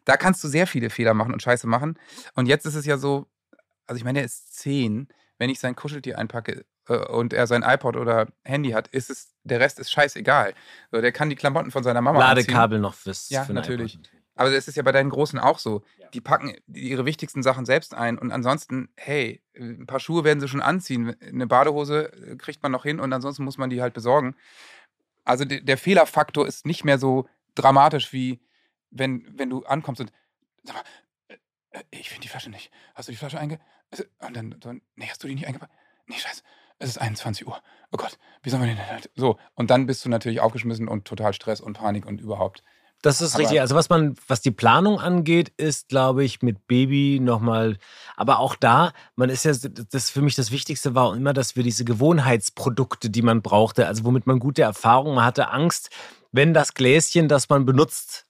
da 0.05 0.17
kannst 0.17 0.43
du 0.43 0.47
sehr 0.47 0.67
viele 0.67 0.89
Fehler 0.89 1.13
machen 1.13 1.33
und 1.33 1.43
Scheiße 1.43 1.67
machen. 1.67 1.99
Und 2.33 2.47
jetzt 2.47 2.65
ist 2.65 2.75
es 2.75 2.85
ja 2.85 2.97
so, 2.97 3.27
also 3.87 3.97
ich 3.97 4.03
meine, 4.03 4.19
er 4.19 4.25
ist 4.25 4.55
zehn. 4.55 5.09
Wenn 5.37 5.49
ich 5.49 5.59
sein 5.59 5.75
Kuscheltier 5.75 6.17
einpacke 6.17 6.65
äh, 6.87 6.95
und 6.95 7.33
er 7.33 7.45
sein 7.45 7.61
iPod 7.61 7.97
oder 7.97 8.27
Handy 8.43 8.71
hat, 8.71 8.87
ist 8.87 9.09
es, 9.09 9.33
der 9.43 9.59
Rest 9.59 9.79
ist 9.79 9.91
scheißegal. 9.91 10.53
So, 10.91 11.01
der 11.01 11.11
kann 11.11 11.29
die 11.29 11.35
Klamotten 11.35 11.71
von 11.71 11.83
seiner 11.83 12.01
Mama 12.01 12.19
anziehen. 12.19 12.47
Ladekabel 12.47 12.79
noch 12.79 12.93
fürs. 12.93 13.29
Ja, 13.29 13.43
für 13.43 13.53
natürlich. 13.53 13.95
iPod. 13.95 14.09
Aber 14.35 14.51
es 14.51 14.67
ist 14.67 14.75
ja 14.75 14.83
bei 14.83 14.91
deinen 14.91 15.09
Großen 15.09 15.39
auch 15.39 15.59
so. 15.59 15.81
Die 16.13 16.21
packen 16.21 16.55
ihre 16.67 17.05
wichtigsten 17.05 17.41
Sachen 17.41 17.65
selbst 17.65 17.93
ein 17.93 18.17
und 18.17 18.31
ansonsten, 18.31 18.89
hey, 18.97 19.41
ein 19.57 19.85
paar 19.87 19.99
Schuhe 19.99 20.23
werden 20.23 20.39
sie 20.41 20.47
schon 20.47 20.61
anziehen. 20.61 21.15
Eine 21.21 21.47
Badehose 21.47 22.11
äh, 22.13 22.35
kriegt 22.35 22.61
man 22.61 22.71
noch 22.71 22.83
hin 22.83 22.99
und 22.99 23.11
ansonsten 23.13 23.43
muss 23.43 23.57
man 23.57 23.69
die 23.69 23.81
halt 23.81 23.93
besorgen. 23.93 24.35
Also 25.23 25.45
de- 25.45 25.61
der 25.61 25.77
Fehlerfaktor 25.77 26.45
ist 26.47 26.65
nicht 26.65 26.83
mehr 26.83 26.97
so 26.99 27.27
dramatisch 27.55 28.11
wie 28.13 28.41
wenn, 28.91 29.25
wenn 29.37 29.49
du 29.49 29.63
ankommst 29.65 30.01
und 30.01 30.11
sag 30.63 30.75
mal, 30.75 30.83
äh, 31.29 31.35
äh, 31.79 31.83
ich 31.91 32.09
finde 32.09 32.21
die 32.23 32.27
Flasche 32.29 32.49
nicht. 32.49 32.71
Hast 32.93 33.07
du 33.07 33.11
die 33.11 33.17
Flasche 33.17 33.39
einge... 33.39 33.59
Und 34.19 34.35
dann, 34.35 34.55
so, 34.61 34.73
nee, 34.95 35.07
hast 35.07 35.23
du 35.23 35.27
die 35.27 35.35
nicht 35.35 35.47
eingepackt? 35.47 35.71
Nee, 36.07 36.17
scheiße. 36.17 36.43
Es 36.79 36.89
ist 36.89 36.97
21 36.97 37.47
Uhr. 37.47 37.61
Oh 37.91 37.97
Gott, 37.97 38.17
wie 38.43 38.49
sollen 38.49 38.63
wir 38.63 38.67
denn 38.67 38.85
halt? 38.85 39.09
So, 39.15 39.39
und 39.53 39.69
dann 39.69 39.85
bist 39.85 40.03
du 40.03 40.09
natürlich 40.09 40.41
aufgeschmissen 40.41 40.89
und 40.89 41.05
total 41.05 41.31
Stress 41.33 41.61
und 41.61 41.73
Panik 41.73 42.05
und 42.05 42.19
überhaupt. 42.19 42.63
Das 43.05 43.21
ist 43.21 43.35
Aber- 43.35 43.43
richtig. 43.43 43.61
Also 43.61 43.75
was 43.75 43.89
man, 43.89 44.15
was 44.27 44.41
die 44.41 44.49
Planung 44.49 44.99
angeht, 44.99 45.53
ist, 45.57 45.89
glaube 45.89 46.23
ich, 46.23 46.41
mit 46.41 46.65
Baby 46.65 47.19
nochmal, 47.21 47.77
aber 48.15 48.39
auch 48.39 48.55
da, 48.55 48.93
man 49.15 49.29
ist 49.29 49.45
ja, 49.45 49.51
das 49.91 50.09
für 50.09 50.23
mich 50.23 50.33
das 50.33 50.49
Wichtigste 50.49 50.95
war 50.95 51.15
immer, 51.15 51.31
dass 51.31 51.55
wir 51.55 51.61
diese 51.61 51.85
Gewohnheitsprodukte, 51.85 53.11
die 53.11 53.21
man 53.21 53.43
brauchte, 53.43 53.85
also 53.85 54.05
womit 54.05 54.25
man 54.25 54.39
gute 54.39 54.63
Erfahrungen, 54.63 55.23
hatte 55.23 55.49
Angst, 55.51 55.91
wenn 56.31 56.55
das 56.55 56.73
Gläschen, 56.73 57.27
das 57.27 57.47
man 57.47 57.65
benutzt, 57.65 58.25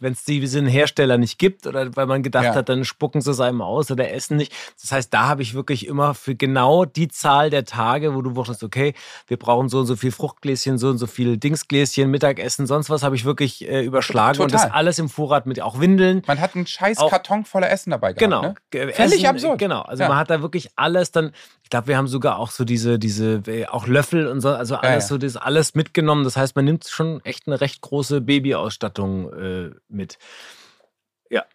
wenn 0.00 0.12
es 0.12 0.24
diesen 0.24 0.66
Hersteller 0.66 1.18
nicht 1.18 1.38
gibt 1.38 1.66
oder 1.66 1.94
weil 1.96 2.06
man 2.06 2.22
gedacht 2.22 2.44
Ja. 2.44 2.54
hat, 2.54 2.68
dann 2.68 2.84
spucken 2.84 3.20
sie 3.20 3.30
es 3.30 3.40
einem 3.40 3.62
aus 3.62 3.90
oder 3.90 4.10
essen 4.12 4.36
nicht. 4.36 4.52
Das 4.80 4.92
heißt, 4.92 5.12
da 5.14 5.26
habe 5.28 5.42
ich 5.42 5.54
wirklich 5.54 5.86
immer 5.86 6.14
für 6.14 6.34
genau 6.34 6.84
die 6.84 7.08
Zahl 7.08 7.50
der 7.50 7.64
Tage, 7.64 8.14
wo 8.14 8.22
du 8.22 8.36
wusstest, 8.36 8.62
okay, 8.64 8.94
wir 9.26 9.36
brauchen 9.38 9.68
so 9.68 9.78
und 9.80 9.86
so 9.86 9.96
viel 9.96 10.12
Fruchtgläschen, 10.12 10.78
so 10.78 10.88
und 10.88 10.98
so 10.98 11.06
viel 11.06 11.36
Dingsgläschen, 11.36 12.10
Mittagessen, 12.10 12.66
sonst 12.66 12.90
was, 12.90 13.02
habe 13.02 13.16
ich 13.16 13.24
wirklich 13.24 13.68
äh, 13.68 13.84
überschlagen 13.84 14.40
und 14.42 14.52
das 14.52 14.62
Total. 14.62 14.76
alles 14.76 14.98
im 14.98 15.08
Vorrat 15.08 15.46
mit 15.46 15.60
auch 15.60 15.80
Windeln. 15.80 16.22
Man 16.26 16.40
hat 16.40 16.54
einen 16.54 16.66
scheiß 16.66 16.98
Auch- 16.98 17.10
Karton 17.10 17.44
voller 17.44 17.70
Essen 17.70 17.90
dabei 17.90 18.12
gehabt. 18.12 18.18
Genau. 18.20 18.42
Ne? 18.42 18.92
Völlig 18.92 19.28
absurd. 19.28 19.58
Genau. 19.58 19.82
Also 19.82 20.02
Ja. 20.02 20.08
man 20.08 20.18
hat 20.18 20.30
da 20.30 20.42
wirklich 20.42 20.70
alles 20.76 21.10
dann, 21.12 21.32
ich 21.62 21.70
glaube, 21.70 21.88
wir 21.88 21.96
haben 21.96 22.06
sogar 22.08 22.38
auch 22.38 22.50
so 22.50 22.64
diese, 22.64 22.98
diese, 22.98 23.42
äh, 23.46 23.66
auch 23.66 23.86
Löffel 23.86 24.26
und 24.28 24.40
so, 24.40 24.50
also 24.50 24.76
alles 24.76 25.04
ja. 25.04 25.08
so, 25.08 25.18
das 25.18 25.36
alles 25.36 25.74
mitgenommen. 25.74 26.24
Das 26.24 26.36
heißt, 26.36 26.54
man 26.56 26.64
nimmt 26.64 26.86
schon 26.86 27.24
echt 27.24 27.46
eine 27.46 27.60
recht 27.60 27.80
große 27.80 28.20
Babyausstattung 28.20 29.32
äh, 29.32 29.70
mit. 29.88 30.18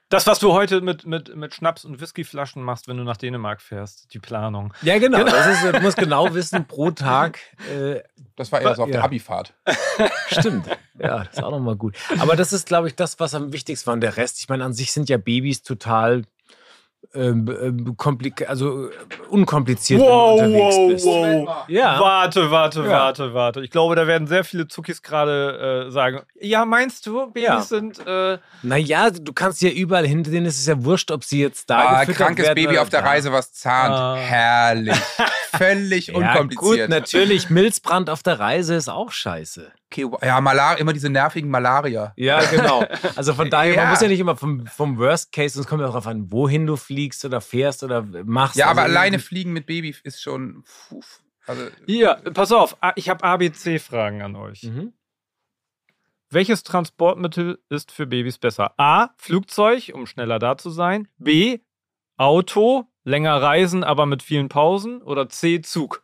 Das, 0.10 0.28
was 0.28 0.39
du 0.39 0.52
heute 0.52 0.82
mit, 0.82 1.06
mit, 1.06 1.34
mit 1.34 1.54
Schnaps 1.56 1.86
und 1.86 2.02
Whiskyflaschen 2.02 2.62
machst, 2.62 2.89
wenn 2.89 2.98
du 2.98 3.04
nach 3.06 3.15
Dänemark 3.15 3.62
fährst, 3.62 4.13
die 4.13 4.20
Planung. 4.20 4.74
Ja, 4.82 5.00
genau. 5.00 5.24
Das 5.24 5.48
ist, 5.63 5.74
du 5.74 5.80
musst 5.80 5.96
genau 5.96 6.34
wissen, 6.34 6.65
pro 6.67 6.91
Tag. 6.91 7.39
Äh, 7.72 8.02
Das 8.36 8.52
war 8.52 8.60
eher 8.60 8.76
so 8.76 8.84
auf 8.84 8.89
Ja. 8.89 8.96
der 8.96 9.04
Abifahrt. 9.06 9.54
stimmt. 10.28 10.67
Ja, 11.00 11.20
das 11.24 11.36
ist 11.38 11.44
auch 11.44 11.52
nochmal 11.52 11.78
gut. 11.78 11.96
Aber 12.20 12.36
das 12.36 12.52
ist, 12.52 12.67
glaube 12.67 12.89
ich, 12.89 12.96
das, 12.98 13.22
was 13.22 13.34
am 13.34 13.54
wichtigsten 13.54 13.88
war. 13.88 13.94
Und 13.94 14.02
der 14.02 14.17
Rest, 14.17 14.39
ich 14.41 14.50
meine, 14.50 14.65
an 14.65 14.74
sich 14.74 14.91
sind 14.91 15.08
ja 15.08 15.15
Babys 15.15 15.63
total 15.63 16.24
ähm, 17.14 17.48
ähm, 17.62 17.96
also 18.48 18.88
äh, 18.88 18.92
unkompliziert, 19.30 20.00
Wow, 20.02 20.40
wenn 20.40 20.52
du 20.54 20.58
unterwegs 20.60 20.76
wow, 20.78 20.88
bist. 20.90 21.06
wow. 21.06 21.50
Ja. 21.68 22.00
Warte, 22.00 22.52
warte, 22.52 22.80
Ja. 22.84 22.90
warte, 22.90 23.34
warte. 23.34 23.62
Ich 23.62 23.70
glaube, 23.72 23.96
da 23.96 24.08
werden 24.08 24.28
sehr 24.28 24.44
viele 24.44 24.68
Zuckis 24.68 25.02
gerade 25.02 25.88
äh, 25.88 25.92
sagen: 25.92 26.22
Ja, 26.40 26.64
meinst 26.66 27.06
du, 27.06 27.26
Babys 27.28 27.44
Ja. 27.44 27.62
sind. 27.62 28.00
Äh, 28.08 28.38
Naja, 28.62 29.10
du 29.10 29.34
kannst 29.34 29.62
ja 29.62 29.70
überall 29.70 30.08
hin, 30.08 30.24
denen 30.24 30.46
ist 30.46 30.60
es 30.60 30.68
ja 30.68 30.84
wurscht, 30.84 31.12
ob 31.12 31.24
sie 31.24 31.42
jetzt 31.42 31.70
da 31.70 31.80
Ah, 31.80 32.06
krankes 32.06 32.46
werden 32.46 32.56
Baby 32.64 32.78
auf 32.78 32.90
der. 32.90 33.04
Reise, 33.04 33.32
was 33.32 33.52
zahnt. 33.54 33.96
Ah. 33.96 34.16
Herrlich. 34.16 34.96
Völlig 35.58 36.08
Ja, 36.08 36.16
unkompliziert. 36.18 36.60
gut, 36.82 36.90
natürlich, 36.90 37.50
Milzbrand 37.50 38.10
auf 38.10 38.24
der 38.24 38.40
Reise 38.40 38.76
ist 38.76 38.90
auch 38.90 39.12
scheiße. 39.12 39.72
Okay, 39.93 40.10
ja, 40.21 40.39
Malar 40.39 40.77
immer 40.80 40.93
diese 40.93 41.10
nervigen 41.10 41.49
Malaria. 41.49 42.13
Ja, 42.15 42.41
genau. 42.49 42.86
Also 43.17 43.34
von 43.34 43.49
daher, 43.49 43.75
man 43.75 43.84
Ja. 43.86 43.89
muss 43.89 43.99
ja 44.01 44.08
nicht 44.08 44.21
immer 44.21 44.38
vom, 44.38 44.65
vom 44.67 44.97
Worst 44.97 45.34
Case, 45.34 45.60
es 45.60 45.67
kommt 45.67 45.82
ja 45.82 45.88
auch 45.88 45.91
darauf 45.91 46.08
an, 46.08 46.32
wohin 46.32 46.65
du 46.65 46.77
fliegst 46.77 47.25
oder 47.25 47.41
fährst 47.41 47.84
oder 47.84 48.01
machst. 48.23 48.56
Ja, 48.56 48.67
aber 48.67 48.84
also 48.84 48.91
alleine 48.93 49.17
irgendwie- 49.17 49.27
fliegen 49.27 49.51
mit 49.54 49.65
Baby 49.65 49.93
ist 50.04 50.21
schon. 50.21 50.63
Puh, 50.88 51.01
also, 51.45 51.67
hier, 51.88 52.15
pass 52.34 52.54
auf, 52.54 52.77
ah, 52.82 52.93
ich 52.95 53.10
habe 53.10 53.23
ABC-Fragen 53.25 54.21
an 54.21 54.36
euch. 54.38 54.63
Mhm. 54.63 54.93
Welches 56.30 56.63
Transportmittel 56.63 57.60
ist 57.67 57.91
für 57.91 58.08
Babys 58.08 58.38
besser? 58.38 58.73
A. 58.80 59.10
Flugzeug, 59.17 59.91
um 59.93 60.06
schneller 60.06 60.39
da 60.39 60.58
zu 60.58 60.69
sein. 60.69 61.10
B. 61.17 61.60
Auto, 62.15 62.86
länger 63.04 63.41
reisen, 63.41 63.84
aber 63.84 64.06
mit 64.06 64.23
vielen 64.23 64.47
Pausen. 64.47 65.01
Oder 65.01 65.27
C. 65.27 65.62
Zug. 65.62 66.01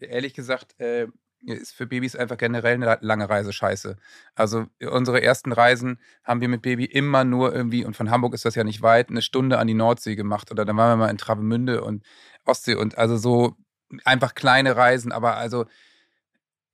ehrlich 0.00 0.34
gesagt, 0.34 0.78
äh, 0.80 1.06
ist 1.44 1.72
für 1.72 1.86
Babys 1.86 2.16
einfach 2.16 2.36
generell 2.36 2.74
eine 2.74 2.98
lange 3.00 3.28
Reise 3.28 3.52
scheiße. 3.52 3.96
Also 4.34 4.66
unsere 4.80 5.22
ersten 5.22 5.52
Reisen 5.52 6.00
haben 6.24 6.40
wir 6.40 6.48
mit 6.48 6.62
Baby 6.62 6.84
immer 6.84 7.24
nur 7.24 7.54
irgendwie, 7.54 7.84
und 7.84 7.96
von 7.96 8.10
Hamburg 8.10 8.34
ist 8.34 8.44
das 8.44 8.54
ja 8.54 8.64
nicht 8.64 8.82
weit, 8.82 9.10
eine 9.10 9.22
Stunde 9.22 9.58
an 9.58 9.66
die 9.66 9.74
Nordsee 9.74 10.16
gemacht. 10.16 10.50
Oder 10.50 10.64
dann 10.64 10.76
waren 10.76 10.98
wir 10.98 11.04
mal 11.06 11.10
in 11.10 11.18
Travemünde 11.18 11.82
und 11.82 12.04
Ostsee 12.44 12.74
und 12.74 12.98
also 12.98 13.16
so 13.16 13.56
einfach 14.04 14.34
kleine 14.34 14.76
Reisen, 14.76 15.12
aber 15.12 15.36
also 15.36 15.66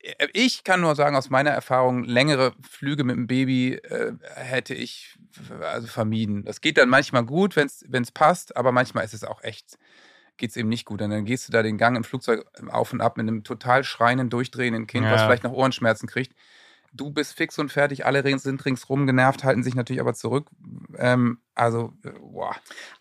äh, 0.01 0.29
ich 0.33 0.65
kann 0.65 0.81
nur 0.81 0.95
sagen, 0.95 1.17
aus 1.17 1.31
meiner 1.31 1.51
Erfahrung, 1.51 2.05
längere 2.05 2.53
Flüge 2.63 3.05
mit 3.05 3.17
dem 3.17 3.27
Baby 3.27 3.75
äh, 3.75 4.13
hätte 4.35 4.75
ich 4.75 5.19
also 5.61 5.87
vermieden. 5.87 6.45
Das 6.45 6.61
geht 6.61 6.79
dann 6.79 6.89
manchmal 6.89 7.25
gut, 7.25 7.57
wenn 7.57 8.03
es 8.03 8.13
passt, 8.13 8.57
aber 8.57 8.73
manchmal 8.73 9.05
ist 9.05 9.15
es 9.15 9.25
auch 9.25 9.43
echt 9.43 9.79
geht 10.37 10.51
es 10.51 10.57
eben 10.57 10.69
nicht 10.69 10.85
gut. 10.85 11.01
Und 11.03 11.11
dann 11.11 11.25
gehst 11.25 11.49
du 11.49 11.53
da 11.53 11.63
den 11.63 11.79
Gang 11.79 11.97
im 11.97 12.05
Flugzeug 12.05 12.45
auf 12.71 12.93
und 12.93 13.01
ab 13.01 13.17
mit 13.17 13.27
einem 13.29 13.45
total 13.45 13.85
schreienden, 13.85 14.31
durchdrehenden 14.31 14.87
Kind, 14.87 15.05
was 15.07 15.21
Ja. 15.21 15.27
vielleicht 15.27 15.45
noch 15.45 15.53
Ohrenschmerzen 15.53 16.09
kriegt. 16.09 16.35
Du 16.97 17.11
bist 17.11 17.35
fix 17.37 17.59
und 17.59 17.73
fertig, 17.73 18.07
alle 18.07 18.23
sind 18.39 18.65
ringsrum 18.65 19.05
genervt, 19.07 19.43
halten 19.43 19.65
sich 19.65 19.75
natürlich 19.75 20.01
aber 20.01 20.15
zurück. 20.15 20.47
Ähm, 20.97 21.39
also, 21.57 21.93
äh, 22.05 22.11
boah. 22.21 22.55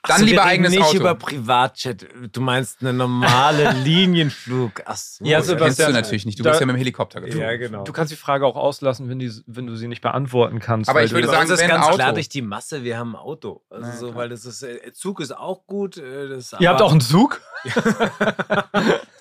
Dann 0.03 0.19
so, 0.19 0.25
lieber 0.25 0.37
wir 0.37 0.41
reden 0.41 0.49
eigenes 0.49 0.71
nicht 0.71 0.81
Auto. 0.83 0.97
über 0.97 1.13
Privatjet. 1.15 2.07
Du 2.31 2.41
meinst 2.41 2.81
eine 2.81 2.91
normale 2.93 3.71
Linienflug. 3.83 4.81
Ach 4.85 4.97
so. 4.97 5.23
Ja, 5.25 5.37
das 5.39 5.55
kennst 5.55 5.79
du 5.79 5.91
natürlich 5.91 6.25
nicht. 6.25 6.39
Du 6.39 6.43
da- 6.43 6.49
bist 6.51 6.59
ja 6.61 6.65
mit 6.65 6.75
dem 6.75 6.77
Helikopter 6.79 7.21
geflogen. 7.21 7.47
Ja, 7.47 7.55
genau. 7.57 7.83
Du 7.83 7.93
kannst 7.93 8.11
die 8.11 8.15
Frage 8.15 8.47
auch 8.47 8.55
auslassen, 8.55 9.09
wenn, 9.09 9.19
die, 9.19 9.31
wenn 9.45 9.67
du 9.67 9.75
sie 9.75 9.87
nicht 9.87 10.01
beantworten 10.01 10.59
kannst. 10.59 10.89
Aber 10.89 10.99
weil 10.99 11.05
ich 11.05 11.11
würde 11.13 11.27
sagen, 11.27 11.49
uns 11.49 11.59
ist 11.59 11.67
ganz 11.67 11.85
Auto. 11.85 11.95
klar 11.95 12.13
durch 12.13 12.29
die 12.29 12.41
Masse, 12.41 12.83
wir 12.83 12.97
haben 12.97 13.11
ein 13.15 13.21
Auto. 13.21 13.61
Also 13.69 13.87
Na, 13.87 13.95
so, 13.95 14.15
weil 14.15 14.29
das 14.29 14.45
ist, 14.45 14.63
äh, 14.63 14.91
Zug 14.93 15.19
ist 15.19 15.37
auch 15.37 15.67
gut. 15.67 15.97
äh, 15.97 16.29
Das 16.29 16.55
Ihr 16.59 16.69
habt 16.69 16.81
auch 16.81 16.91
einen 16.91 17.01
Zug? 17.01 17.41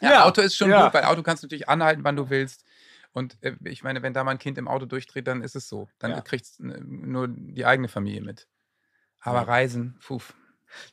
Ja, 0.01 0.25
Auto 0.25 0.41
ist 0.41 0.57
schon 0.57 0.71
ja. 0.71 0.85
gut, 0.85 0.95
weil 0.95 1.05
Auto 1.05 1.23
kannst 1.23 1.43
du 1.43 1.47
natürlich 1.47 1.69
anhalten, 1.69 2.03
wann 2.05 2.17
du 2.17 2.29
willst. 2.29 2.65
Und 3.13 3.37
äh, 3.43 3.55
ich 3.65 3.83
meine, 3.83 4.03
wenn 4.03 4.15
da 4.15 4.25
mal 4.25 4.31
ein 4.33 4.39
Kind 4.39 4.59
im 4.59 4.69
Auto 4.69 4.87
durchdreht, 4.87 5.27
dann 5.27 5.43
ist 5.43 5.55
es 5.57 5.69
so. 5.69 5.89
Dann 5.99 6.13
Ja. 6.13 6.21
kriegt 6.23 6.47
nur 6.59 7.29
die 7.29 7.65
eigene 7.67 7.89
Familie 7.89 8.23
mit. 8.23 8.49
Aber 9.21 9.39
Ja. 9.39 9.45
Reisen, 9.45 9.99
puh. 10.05 10.21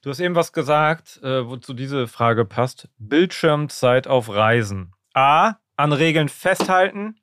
Du 0.01 0.09
hast 0.09 0.19
eben 0.19 0.35
was 0.35 0.51
gesagt, 0.51 1.21
äh, 1.23 1.47
wozu 1.47 1.73
diese 1.73 2.07
Frage 2.07 2.43
passt. 2.45 2.89
Bildschirmzeit 2.97 4.07
auf 4.07 4.27
Reisen. 4.29 4.93
A. 5.13 5.55
An 5.77 5.93
Regeln 5.93 6.27
festhalten. 6.27 7.19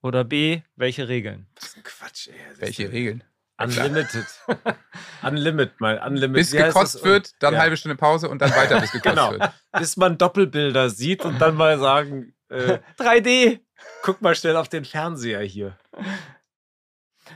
Oder 0.00 0.22
B. 0.22 0.62
Welche 0.76 1.08
Regeln? 1.08 1.48
Das 1.56 1.64
ist 1.70 1.76
ein 1.78 1.82
Quatsch, 1.82 2.28
ey. 2.28 2.34
Das 2.44 2.52
ist 2.54 2.60
Welche 2.60 2.82
ja- 2.84 2.88
Regeln? 2.90 3.24
Unlimited. 3.60 4.26
Unlimited 5.22 5.80
mal. 5.80 5.98
Unlimited. 6.06 6.32
Bis 6.34 6.52
Wie 6.52 6.62
heißt 6.62 6.74
gekotzt 6.74 6.94
das? 6.96 7.04
wird, 7.04 7.42
dann 7.42 7.54
Ja. 7.54 7.60
halbe 7.60 7.76
Stunde 7.76 7.96
Pause 7.96 8.28
und 8.28 8.40
dann 8.40 8.50
weiter, 8.52 8.80
bis 8.80 8.92
gekotzt 8.92 9.16
Genau. 9.16 9.32
wird. 9.32 9.50
Bis 9.72 9.96
man 9.96 10.16
Doppelbilder 10.16 10.90
sieht 10.90 11.24
und 11.24 11.40
dann 11.40 11.56
mal 11.56 11.78
sagen, 11.80 12.34
äh, 12.48 12.78
3D. 12.98 13.60
guck 14.02 14.20
mal 14.22 14.34
schnell 14.34 14.56
auf 14.56 14.68
den 14.68 14.84
Fernseher 14.84 15.40
hier. 15.40 15.78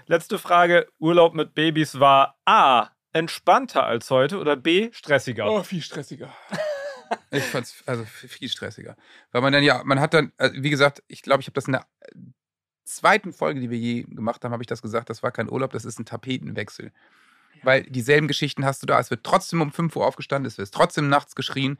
Letzte 0.06 0.38
Frage. 0.38 0.88
Urlaub 0.98 1.34
mit 1.34 1.54
Babys 1.54 2.00
war 2.00 2.38
A. 2.44 2.88
Entspannter 3.12 3.84
als 3.84 4.10
heute 4.10 4.38
oder 4.38 4.56
B. 4.56 4.90
Stressiger? 4.92 5.50
Oh, 5.50 5.62
viel 5.62 5.82
stressiger. 5.82 6.34
Ich 7.30 7.44
fand's 7.44 7.82
also 7.86 8.04
viel 8.06 8.48
stressiger. 8.48 8.96
Weil 9.32 9.42
man 9.42 9.52
dann 9.52 9.62
ja, 9.62 9.82
man 9.84 10.00
hat 10.00 10.14
dann, 10.14 10.32
also 10.38 10.62
wie 10.62 10.70
gesagt, 10.70 11.02
ich 11.08 11.20
glaube, 11.20 11.42
ich 11.42 11.46
habe 11.46 11.54
das 11.54 11.66
in 11.66 11.72
der 11.72 11.86
zweiten 12.84 13.34
Folge, 13.34 13.60
die 13.60 13.70
wir 13.70 13.78
je 13.78 14.04
gemacht 14.04 14.44
haben, 14.44 14.52
habe 14.52 14.62
ich 14.62 14.66
das 14.66 14.80
gesagt, 14.80 15.10
das 15.10 15.22
war 15.22 15.30
kein 15.30 15.50
Urlaub, 15.50 15.72
das 15.72 15.84
ist 15.84 15.98
ein 15.98 16.06
Tapetenwechsel. 16.06 16.90
Weil 17.62 17.82
dieselben 17.84 18.28
Geschichten 18.28 18.64
hast 18.64 18.82
du 18.82 18.86
da. 18.86 18.98
Es 18.98 19.10
wird 19.10 19.24
trotzdem 19.24 19.60
um 19.60 19.72
5 19.72 19.94
Uhr 19.96 20.06
aufgestanden, 20.06 20.46
es 20.46 20.58
wird 20.58 20.72
trotzdem 20.72 21.08
nachts 21.08 21.34
geschrien. 21.34 21.78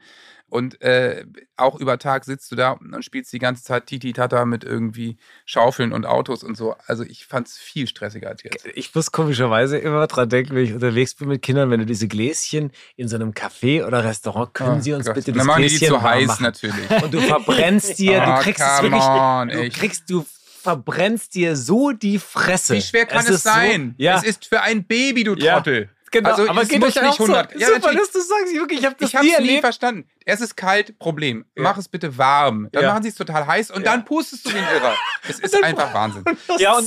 Und 0.49 0.81
äh, 0.81 1.25
auch 1.57 1.79
über 1.79 1.97
Tag 1.97 2.25
sitzt 2.25 2.51
du 2.51 2.55
da 2.55 2.71
und 2.73 3.03
spielst 3.03 3.33
die 3.33 3.39
ganze 3.39 3.63
Zeit 3.63 3.87
Titi-Tata 3.87 4.45
mit 4.45 4.63
irgendwie 4.63 5.17
Schaufeln 5.45 5.91
und 5.91 6.05
Autos 6.05 6.43
und 6.43 6.55
so. 6.55 6.75
Also 6.85 7.03
ich 7.03 7.25
fand 7.25 7.47
es 7.47 7.57
viel 7.57 7.87
stressiger 7.87 8.29
als 8.29 8.43
jetzt. 8.43 8.63
Ich 8.75 8.93
muss 8.93 9.11
komischerweise 9.11 9.79
immer 9.79 10.05
dran 10.05 10.29
denken, 10.29 10.53
wenn 10.55 10.65
ich 10.65 10.73
unterwegs 10.73 11.15
bin 11.15 11.29
mit 11.29 11.41
Kindern, 11.41 11.71
wenn 11.71 11.79
du 11.79 11.87
diese 11.87 12.07
Gläschen 12.07 12.71
in 12.97 13.07
so 13.07 13.15
einem 13.15 13.31
Café 13.31 13.83
oder 13.83 14.03
Restaurant, 14.03 14.53
können 14.53 14.81
sie 14.81 14.93
uns 14.93 15.05
Oh 15.05 15.09
Gott. 15.09 15.15
bitte 15.15 15.31
das 15.31 15.39
dann 15.39 15.47
machen 15.47 15.63
die 15.63 15.69
die 15.69 15.77
Gläschen 15.79 15.95
zu 15.95 16.01
heiß 16.03 16.27
machen. 16.27 16.43
natürlich. 16.43 16.89
Und 17.03 17.13
du 17.13 17.19
verbrennst 17.21 17.97
dir, 17.97 18.21
Ah, 18.23 18.37
du 18.37 18.43
kriegst 18.43 18.61
es 18.61 18.81
wirklich, 18.83 19.01
on, 19.03 19.47
du 19.49 19.69
kriegst, 19.71 20.09
du 20.11 20.25
verbrennst 20.63 21.35
dir 21.35 21.55
so 21.55 21.91
die 21.91 22.17
Fresse. 22.19 22.73
Wie 22.75 22.81
schwer 22.81 23.05
kann 23.05 23.23
es, 23.25 23.29
ist 23.29 23.43
sein? 23.43 23.95
So, 23.97 24.03
ja, 24.03 24.15
Es 24.17 24.23
ist 24.23 24.45
für 24.45 24.61
ein 24.61 24.85
Baby, 24.85 25.23
du 25.23 25.35
Ja. 25.35 25.55
Trottel. 25.57 25.89
genau. 26.11 26.29
also 26.31 26.47
aber 26.49 26.61
es 26.63 26.69
geht 26.69 26.79
muss 26.79 26.95
euch 26.97 27.03
nicht 27.03 27.11
auch 27.13 27.19
100 27.19 27.51
So, 27.53 27.59
Ja, 27.59 27.67
super, 27.67 27.79
natürlich. 27.79 27.99
dass 27.99 28.11
du 28.11 28.19
sagst, 28.21 28.53
wirklich, 28.53 28.79
ich 28.79 28.85
habe 28.85 28.95
das 28.99 29.13
Ich 29.13 29.19
nie 29.21 29.33
es 29.33 29.39
nie 29.39 29.59
verstanden. 29.59 30.07
Es 30.25 30.41
ist 30.41 30.55
kalt, 30.55 30.97
Problem. 30.99 31.45
Ja. 31.55 31.63
Mach 31.63 31.77
es 31.77 31.87
bitte 31.89 32.17
warm. 32.17 32.69
Dann 32.71 32.83
Ja. 32.83 32.89
machen 32.93 33.03
sie 33.03 33.09
es 33.09 33.15
total 33.15 33.45
heiß 33.45 33.71
und 33.71 33.83
Ja. 33.85 33.91
dann 33.91 34.05
pustest 34.05 34.45
du 34.45 34.49
den 34.51 34.63
Irrer. 34.63 34.95
Es 35.27 35.39
ist 35.39 35.63
einfach 35.63 35.93
Wahnsinn. 35.93 36.23
Ja, 36.59 36.77
und- 36.77 36.85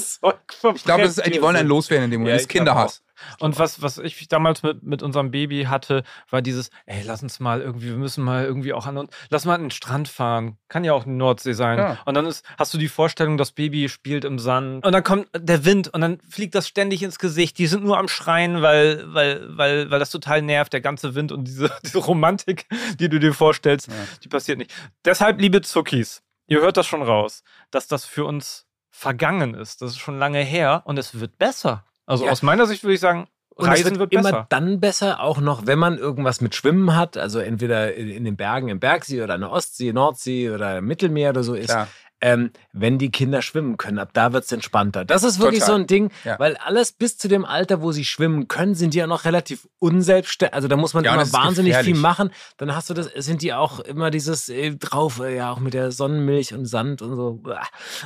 Ich 0.75 0.85
glaube, 0.85 1.09
die 1.09 1.43
wollen 1.43 1.57
einen 1.57 1.69
loswerden 1.69 2.07
in 2.07 2.11
dem 2.13 2.21
Moment. 2.23 2.31
Ja, 2.31 2.37
das 2.37 2.43
ist 2.43 2.49
Kinderhass. 2.49 3.03
Und 3.41 3.59
was, 3.59 3.83
was 3.83 3.99
ich 3.99 4.29
damals 4.29 4.63
mit, 4.63 4.83
mit 4.83 5.03
unserem 5.03 5.31
Baby 5.31 5.65
hatte, 5.65 6.03
war 6.31 6.43
dieses, 6.43 6.71
ey, 6.87 7.03
lass 7.05 7.23
uns 7.23 7.41
mal 7.41 7.61
irgendwie, 7.61 7.87
wir 7.89 7.97
müssen 7.97 8.25
mal 8.25 8.45
irgendwie 8.45 8.73
auch 8.73 8.87
an 8.87 8.97
uns, 8.99 9.11
lass 9.31 9.45
mal 9.45 9.55
an 9.55 9.63
den 9.63 9.71
Strand 9.71 10.09
fahren. 10.09 10.57
Kann 10.69 10.85
ja 10.85 10.93
auch 10.93 11.05
die 11.05 11.11
Nordsee 11.11 11.53
sein. 11.53 11.79
Ja. 11.79 11.99
Und 12.05 12.15
dann 12.15 12.27
ist, 12.27 12.45
hast 12.59 12.73
du 12.75 12.79
die 12.79 12.89
Vorstellung, 12.89 13.37
das 13.37 13.53
Baby 13.53 13.89
spielt 13.89 14.25
im 14.25 14.39
Sand. 14.39 14.85
Und 14.85 14.93
dann 14.93 15.05
kommt 15.05 15.29
der 15.37 15.65
Wind 15.65 15.89
und 15.93 16.01
dann 16.01 16.21
fliegt 16.29 16.55
das 16.55 16.69
ständig 16.69 17.03
ins 17.03 17.19
Gesicht. 17.19 17.59
Die 17.59 17.67
sind 17.67 17.85
nur 17.85 17.99
am 17.99 18.09
Schreien, 18.09 18.63
weil, 18.63 19.05
weil, 19.15 19.57
weil, 19.57 19.91
weil 19.91 19.99
das 19.99 20.11
total 20.11 20.43
nervt, 20.43 20.73
der 20.73 20.81
ganze 20.81 21.15
Wind 21.15 21.33
und 21.33 21.45
diese, 21.45 21.71
diese 21.85 21.99
Romantik, 21.99 22.67
die 22.99 23.09
du 23.09 23.19
dir 23.21 23.33
vorstellst, 23.35 23.89
Ja. 23.89 23.95
die 24.25 24.29
passiert 24.29 24.59
nicht. 24.59 24.73
Deshalb, 25.05 25.41
liebe 25.41 25.61
Zuckis, 25.63 26.23
ihr 26.47 26.61
hört 26.61 26.77
das 26.77 26.87
schon 26.87 27.03
raus, 27.03 27.43
dass 27.71 27.89
das 27.89 28.05
für 28.05 28.25
uns 28.25 28.67
vergangen 28.91 29.55
ist. 29.55 29.83
Das 29.83 29.91
ist 29.91 29.99
schon 29.99 30.19
lange 30.19 30.39
her 30.41 30.83
und 30.87 30.99
es 30.99 31.21
wird 31.21 31.39
besser. 31.39 31.85
Also 32.07 32.25
Ja. 32.25 32.31
aus 32.33 32.43
meiner 32.43 32.67
Sicht 32.67 32.83
würde 32.85 32.95
ich 32.95 33.01
sagen, 33.01 33.27
Und 33.55 33.69
Reisen 33.69 33.99
wird, 33.99 34.13
immer 34.13 34.23
besser. 34.23 34.47
dann 34.51 34.81
besser, 34.81 35.21
auch 35.21 35.41
noch, 35.41 35.67
wenn 35.67 35.79
man 35.79 35.97
irgendwas 35.99 36.41
mit 36.41 36.55
Schwimmen 36.55 36.95
hat, 36.95 37.17
also 37.17 37.39
entweder 37.39 37.95
in, 37.95 38.09
in 38.11 38.25
den 38.25 38.37
Bergen 38.37 38.69
im 38.69 38.81
Bergsee 38.81 39.23
oder 39.23 39.35
in 39.35 39.41
der 39.41 39.51
Ostsee, 39.51 39.93
Nordsee 39.93 40.51
oder 40.51 40.81
Mittelmeer 40.83 41.31
oder 41.31 41.43
so 41.43 41.55
ist, 41.55 41.71
Klar. 41.71 41.89
Ähm, 42.21 42.51
wenn 42.73 42.99
die 42.99 43.11
Kinder 43.11 43.43
schwimmen 43.43 43.77
können. 43.77 43.99
Ab 43.99 44.11
da 44.15 44.33
wird 44.33 44.45
es 44.45 44.53
entspannter. 44.53 45.05
Das 45.05 45.23
ist 45.23 45.39
wirklich 45.39 45.61
Total. 45.61 45.75
so 45.77 45.81
ein 45.83 45.87
Ding, 45.87 46.11
Ja. 46.25 46.39
weil 46.39 46.57
alles 46.57 46.93
bis 46.93 47.19
zu 47.19 47.29
dem 47.29 47.45
Alter, 47.45 47.83
wo 47.83 47.93
sie 47.93 48.05
schwimmen 48.05 48.49
können, 48.49 48.75
sind 48.75 48.95
die 48.95 48.99
ja 48.99 49.07
noch 49.07 49.25
relativ 49.25 49.69
unselbstständig. 49.79 50.55
Also 50.55 50.69
da 50.69 50.77
muss 50.77 50.95
man 50.95 51.05
Ja, 51.05 51.15
immer 51.15 51.31
wahnsinnig 51.33 51.71
gefährlich. 51.73 51.95
viel 51.95 52.01
machen. 52.01 52.31
Dann 52.57 52.75
hast 52.75 52.89
du 52.91 52.95
das, 52.95 53.09
sind 53.15 53.43
die 53.43 53.53
auch 53.53 53.81
immer 53.81 54.11
dieses 54.11 54.49
äh, 54.49 54.71
drauf, 54.77 55.21
äh, 55.21 55.37
ja, 55.37 55.53
auch 55.53 55.59
mit 55.61 55.75
der 55.75 55.93
Sonnenmilch 55.93 56.55
und 56.55 56.67
Sand 56.67 57.03
und 57.03 57.17
so. 57.17 57.41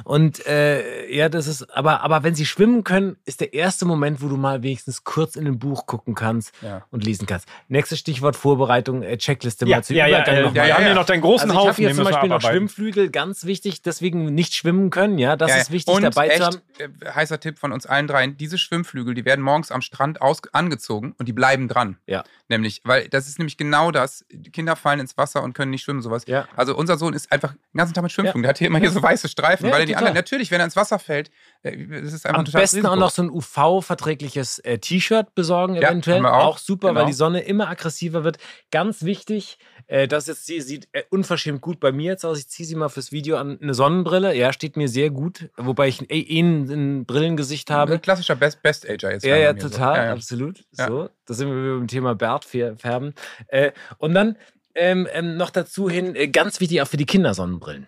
Und 0.04 0.44
äh, 0.46 1.08
ja, 1.14 1.28
das 1.28 1.46
ist, 1.46 1.70
aber, 1.76 2.02
aber 2.02 2.22
wenn 2.22 2.34
sie 2.34 2.46
schwimmen 2.46 2.84
können, 2.84 3.16
ist 3.24 3.40
der 3.40 3.54
erste 3.54 3.84
Moment, 3.84 4.22
wo 4.22 4.28
du 4.28 4.36
mal 4.36 4.62
wenigstens 4.62 5.04
kurz 5.04 5.36
in 5.36 5.46
ein 5.46 5.58
Buch 5.58 5.86
gucken 5.86 6.14
kannst 6.14 6.52
Ja. 6.62 6.84
und 6.90 7.04
lesen 7.04 7.26
kannst. 7.26 7.46
Nächstes 7.68 7.98
Stichwort 7.98 8.36
Vorbereitung, 8.36 9.02
äh, 9.02 9.16
Checkliste 9.18 9.66
Ja, 9.66 9.76
mal 9.78 9.84
zu 9.84 9.94
ja, 9.94 10.06
ja, 10.06 10.16
Übergang 10.18 10.34
äh, 10.36 10.42
noch 10.42 10.54
wir 10.54 10.62
mal. 10.62 10.68
ja, 10.68 10.74
haben 10.74 10.82
ja. 10.82 10.86
hier 10.88 10.94
noch 10.96 11.06
deinen 11.06 11.20
großen 11.20 11.50
Also 11.50 11.52
ich 11.52 11.58
habe 11.58 11.68
Haufen, 11.70 11.76
hier 11.76 11.88
den 11.88 11.94
zum 11.96 12.04
müssen 12.04 12.10
wir 12.12 12.14
Beispiel 12.20 12.28
noch. 12.30 12.40
Schwimmflügel, 12.40 13.10
ganz 13.10 13.44
wichtig, 13.44 13.82
deswegen 14.00 14.34
nicht 14.34 14.54
schwimmen 14.54 14.90
können, 14.90 15.18
ja, 15.18 15.36
das 15.36 15.50
Ja, 15.50 15.56
ist 15.58 15.70
wichtig 15.70 15.94
und 15.94 16.02
dabei 16.02 16.28
echt, 16.28 16.38
zu 16.38 16.44
haben. 16.46 16.60
äh, 16.78 17.10
heißer 17.12 17.38
Tipp 17.40 17.58
von 17.58 17.72
uns 17.72 17.86
allen 17.86 18.06
dreien, 18.06 18.36
diese 18.36 18.56
Schwimmflügel, 18.58 19.14
die 19.14 19.24
werden 19.24 19.42
morgens 19.42 19.70
am 19.70 19.82
Strand 19.82 20.20
aus 20.22 20.40
angezogen 20.52 21.14
und 21.18 21.26
die 21.26 21.32
bleiben 21.32 21.68
dran. 21.68 21.98
Ja. 22.06 22.24
Nämlich, 22.48 22.80
weil 22.84 23.08
das 23.08 23.28
ist 23.28 23.38
nämlich 23.38 23.56
genau 23.56 23.90
das, 23.90 24.24
die 24.30 24.50
Kinder 24.50 24.74
fallen 24.76 25.00
ins 25.00 25.16
Wasser 25.16 25.42
und 25.42 25.52
können 25.52 25.70
nicht 25.70 25.82
schwimmen, 25.84 26.02
sowas. 26.02 26.24
Ja. 26.26 26.48
Also 26.56 26.74
unser 26.76 26.96
Sohn 26.98 27.12
ist 27.14 27.30
einfach 27.30 27.52
den 27.52 27.78
ganzen 27.78 27.94
Tag 27.94 28.02
mit 28.02 28.12
Schwimmflügeln. 28.12 28.42
Der 28.42 28.50
hat 28.50 28.58
hier 28.58 28.66
immer 28.66 28.78
hier 28.78 28.90
so 28.90 29.02
weiße 29.02 29.28
Streifen, 29.28 29.66
Ja, 29.66 29.72
weil 29.72 29.80
er 29.80 29.86
die 29.86 29.92
total. 29.92 30.08
anderen, 30.08 30.16
natürlich, 30.16 30.50
wenn 30.50 30.60
er 30.60 30.64
ins 30.64 30.76
Wasser 30.76 30.98
fällt, 30.98 31.30
äh, 31.62 31.76
das 32.02 32.12
ist 32.12 32.26
einfach 32.26 32.38
Am 32.38 32.42
ein 32.42 32.44
totales 32.46 32.72
besten 32.72 32.86
auch 32.86 32.92
Risiko. 32.92 33.00
noch 33.04 33.10
so 33.10 33.22
ein 33.22 33.30
UV-verträgliches 33.30 34.58
äh, 34.60 34.78
T-Shirt 34.78 35.34
besorgen, 35.34 35.74
Ja, 35.76 35.88
eventuell. 35.90 36.24
auch. 36.26 36.44
auch. 36.46 36.58
super, 36.58 36.88
Genau. 36.88 37.00
weil 37.00 37.06
die 37.06 37.12
Sonne 37.12 37.40
immer 37.42 37.68
aggressiver 37.68 38.24
wird. 38.24 38.38
Ganz 38.70 39.04
wichtig, 39.04 39.58
äh, 39.86 40.08
das 40.08 40.26
jetzt 40.26 40.46
sie 40.46 40.60
sieht 40.60 40.88
äh, 40.92 41.02
unverschämt 41.10 41.60
gut 41.60 41.80
bei 41.80 41.92
mir 41.92 42.12
jetzt 42.12 42.24
aus. 42.24 42.38
Ich 42.38 42.48
ziehe 42.48 42.66
sie 42.66 42.74
mal 42.74 42.88
fürs 42.88 43.12
Video 43.12 43.36
an. 43.36 43.58
Eine 43.60 43.74
Sonnenbrille, 43.90 44.34
ja, 44.36 44.52
steht 44.52 44.76
mir 44.76 44.88
sehr 44.88 45.10
gut. 45.10 45.50
Wobei 45.56 45.88
ich 45.88 46.08
eh 46.10 46.20
eh 46.20 46.40
ein, 46.40 46.70
ein 46.70 47.04
Brillengesicht 47.06 47.70
habe. 47.70 47.94
Ein 47.94 48.02
klassischer 48.02 48.36
Best, 48.36 48.62
Best 48.62 48.88
Ager 48.88 49.10
jetzt. 49.12 49.24
Ja, 49.24 49.36
ja, 49.36 49.52
mir 49.52 49.60
so. 49.60 49.68
total, 49.68 49.96
Ja, 49.96 50.04
ja. 50.06 50.12
absolut. 50.12 50.64
Ja. 50.78 50.86
So, 50.86 51.10
da 51.26 51.34
sind 51.34 51.48
wir 51.48 51.76
beim 51.78 51.88
Thema 51.88 52.14
Bartfärben. 52.14 53.14
Äh, 53.48 53.72
und 53.98 54.14
dann 54.14 54.36
ähm, 54.76 55.08
ähm, 55.12 55.36
noch 55.36 55.50
dazu 55.50 55.90
hin, 55.90 56.14
äh, 56.14 56.28
ganz 56.28 56.60
wichtig 56.60 56.80
auch 56.82 56.86
für 56.86 56.96
die 56.96 57.06
Kinder 57.06 57.34
Sonnenbrillen. 57.34 57.86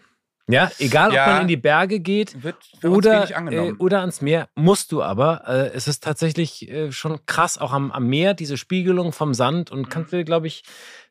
Ja, 0.48 0.72
egal 0.80 1.14
Ja. 1.14 1.22
ob 1.26 1.32
man 1.34 1.42
in 1.42 1.48
die 1.48 1.56
Berge 1.56 2.00
geht 2.00 2.36
oder, 2.82 3.30
äh, 3.52 3.72
oder 3.78 4.00
ans 4.00 4.20
Meer, 4.20 4.48
musst 4.56 4.90
du 4.90 5.00
aber. 5.00 5.44
Äh, 5.46 5.68
es 5.76 5.86
ist 5.86 6.02
tatsächlich 6.02 6.68
äh, 6.68 6.90
schon 6.90 7.24
krass, 7.26 7.58
auch 7.58 7.72
am, 7.72 7.92
am 7.92 8.08
Meer, 8.08 8.34
diese 8.34 8.56
Spiegelung 8.56 9.12
vom 9.12 9.34
Sand 9.34 9.70
und 9.70 9.88
kann, 9.88 10.04
glaube 10.24 10.48
ich, 10.48 10.64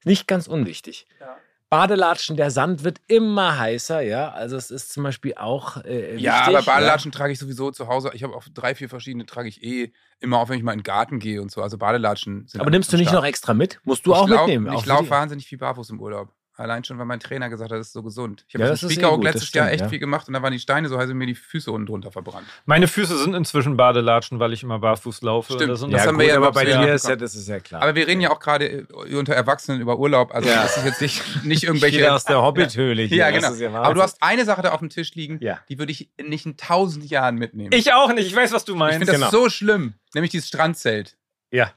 nicht 0.04 0.28
ganz 0.28 0.48
unwichtig. 0.48 1.08
Ja. 1.22 1.38
Badelatschen, 1.72 2.36
der 2.36 2.52
Sand 2.52 2.84
wird 2.84 3.00
immer 3.08 3.58
heißer, 3.58 4.02
ja. 4.02 4.30
Also 4.32 4.58
es 4.58 4.72
ist 4.72 4.92
zum 4.92 5.04
Beispiel 5.04 5.36
auch 5.36 5.78
äh, 5.86 6.18
ja, 6.18 6.42
wichtig, 6.42 6.58
aber 6.58 6.66
Badelatschen 6.66 7.14
trage 7.14 7.32
ich 7.32 7.40
sowieso 7.40 7.72
zu 7.72 7.88
Hause. 7.88 8.12
Ich 8.14 8.24
habe 8.24 8.36
auch 8.36 8.44
drei, 8.54 8.76
vier 8.76 8.90
verschiedene, 8.90 9.26
trage 9.26 9.48
ich 9.48 9.64
eh 9.64 9.94
immer 10.20 10.40
auf, 10.40 10.50
wenn 10.50 10.58
ich 10.58 10.64
mal 10.64 10.74
in 10.74 10.80
den 10.80 10.84
Garten 10.84 11.20
gehe 11.20 11.42
und 11.42 11.50
so. 11.50 11.62
Also 11.62 11.78
Badelatschen 11.78 12.46
sind 12.46 12.60
Aber 12.60 12.72
nimmst 12.72 12.92
du 12.92 12.98
nicht 12.98 13.14
noch 13.14 13.24
extra 13.24 13.54
mit? 13.54 13.80
Musst 13.86 14.06
du 14.06 14.14
auch 14.14 14.26
ich 14.26 14.34
lauf, 14.34 14.48
mitnehmen. 14.48 14.68
auch 14.68 14.82
Ich 14.82 14.86
laufe 14.86 15.10
wahnsinnig 15.10 15.48
viel 15.48 15.60
barfuß 15.60 15.92
im 15.92 16.02
Urlaub. 16.02 16.34
Allein 16.58 16.84
schon, 16.84 16.98
weil 17.00 17.06
mein 17.06 17.20
Trainer 17.22 17.50
gesagt 17.50 17.72
hat, 17.72 17.80
das 17.80 17.88
ist 17.88 17.94
so 17.94 18.04
gesund. 18.04 18.44
Ich 18.48 18.56
habe 18.56 18.66
Ja, 18.66 18.70
das 18.72 18.82
Spiekeroog 18.82 19.14
eh 19.14 19.16
gut, 19.16 19.24
letztes 19.24 19.54
Jahr 19.54 19.66
stimmt, 19.66 19.74
echt 19.74 19.82
ja. 19.84 19.90
viel 19.90 20.00
gemacht 20.00 20.28
und 20.28 20.34
da 20.34 20.42
waren 20.42 20.52
die 20.52 20.60
Steine 20.60 20.90
so 20.90 20.98
heiß 20.98 21.10
und 21.10 21.18
mir 21.18 21.26
die 21.26 21.34
Füße 21.34 21.72
unten 21.72 21.88
drunter 21.88 22.12
verbrannt. 22.12 22.46
Meine 22.66 22.88
Füße 22.88 23.18
sind 23.18 23.34
inzwischen 23.34 23.78
Badelatschen, 23.78 24.40
weil 24.40 24.52
ich 24.54 24.62
immer 24.62 24.78
barfuß 24.78 25.22
laufe. 25.22 25.54
Stimmt. 25.54 25.72
Das, 25.72 25.82
und 25.82 25.92
Das 25.92 26.06
haben 26.06 26.20
wir 26.20 26.26
ja 26.28 26.36
aber 26.38 26.52
bei 26.52 26.66
dir 26.66 26.94
ist 26.94 27.08
ja, 27.08 27.16
das 27.16 27.36
ist 27.36 27.48
ja 27.48 27.60
klar. 27.62 27.82
Aber 27.82 27.96
wir 27.96 28.06
reden 28.06 28.20
ja 28.22 28.32
auch 28.32 28.40
gerade 28.40 28.66
äh, 28.90 29.16
unter 29.16 29.34
Erwachsenen 29.34 29.80
über 29.82 29.98
Urlaub. 29.98 30.36
Also 30.36 30.50
Ja. 30.50 30.64
das 30.64 30.78
ist 30.78 30.86
jetzt 30.86 31.02
nicht, 31.02 31.22
nicht 31.46 31.62
Jeder 31.64 31.74
irgendwelche. 31.74 32.14
aus 32.14 32.26
der 32.26 32.42
Hobbithöhle 32.42 33.04
hier. 33.04 33.18
Ja, 33.18 33.32
das 33.32 33.40
genau. 33.42 33.54
ist 33.54 33.60
ja 33.62 33.74
Aber 33.82 33.94
du 33.94 34.02
hast 34.02 34.22
eine 34.22 34.44
Sache 34.46 34.62
da 34.62 34.72
auf 34.72 34.80
dem 34.80 34.90
Tisch 34.90 35.16
liegen, 35.16 35.40
Ja. 35.42 35.60
die 35.70 35.80
würde 35.80 35.92
ich 35.94 36.12
nicht 36.22 36.46
in 36.46 36.58
tausend 36.58 37.10
Jahren 37.10 37.36
mitnehmen. 37.38 37.72
ich 37.74 37.94
auch 37.94 38.12
nicht, 38.14 38.28
ich 38.28 38.36
weiß, 38.36 38.52
was 38.52 38.66
du 38.66 38.74
Ich 38.74 38.78
meinst. 38.80 38.98
finde 38.98 39.14
das 39.14 39.16
genau. 39.16 39.32
so 39.32 39.50
schlimm. 39.50 39.94
Nämlich 40.14 40.32
dieses 40.32 40.50
Strandzelt. 40.50 41.18
Ja. 41.52 41.72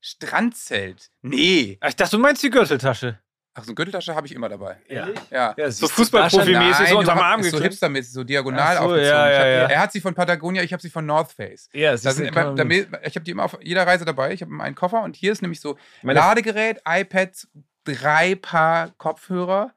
Strandzelt? 0.00 1.10
Nee. 1.22 1.78
Ich 1.86 1.96
dachte, 1.96 2.12
du 2.16 2.18
meinst 2.22 2.42
die 2.42 2.50
Gürteltasche. 2.50 3.18
Ach, 3.56 3.62
so 3.62 3.68
eine 3.68 3.74
Gürteltasche 3.76 4.14
habe 4.16 4.26
ich 4.26 4.34
immer 4.34 4.48
dabei. 4.48 4.76
Ja. 4.88 5.08
Ja. 5.30 5.54
Ja, 5.56 5.70
So 5.70 5.86
Fußballprofi-mäßig 5.86 6.88
so 6.88 6.98
unterm 6.98 7.18
Arm 7.20 7.42
so 7.42 7.60
hipstermäßig, 7.60 8.12
so 8.12 8.24
diagonal 8.24 8.76
so, 8.76 8.82
aufgezogen. 8.82 9.04
ja, 9.06 9.30
ja, 9.30 9.38
hab, 9.38 9.46
ja. 9.46 9.74
Er 9.76 9.80
hat 9.80 9.92
sie 9.92 10.00
von 10.00 10.12
Patagonia, 10.12 10.62
ich 10.62 10.72
habe 10.72 10.82
sie 10.82 10.90
von 10.90 11.06
North 11.06 11.30
Face. 11.32 11.68
Ja, 11.72 11.92
Das 11.92 12.02
du, 12.02 12.10
sind 12.10 12.26
immer, 12.26 12.54
damit, 12.54 12.88
ich 13.04 13.14
habe 13.14 13.24
die 13.24 13.30
immer 13.30 13.44
auf 13.44 13.56
jeder 13.62 13.86
Reise 13.86 14.04
dabei. 14.04 14.32
Ich 14.32 14.42
habe 14.42 14.52
einen 14.60 14.74
Koffer 14.74 15.02
und 15.02 15.14
hier 15.14 15.30
ist 15.30 15.40
nämlich 15.42 15.60
so 15.60 15.78
Meine- 16.02 16.18
Ladegerät, 16.18 16.80
iPads, 16.86 17.46
drei 17.84 18.34
Paar 18.34 18.90
Kopfhörer 18.98 19.70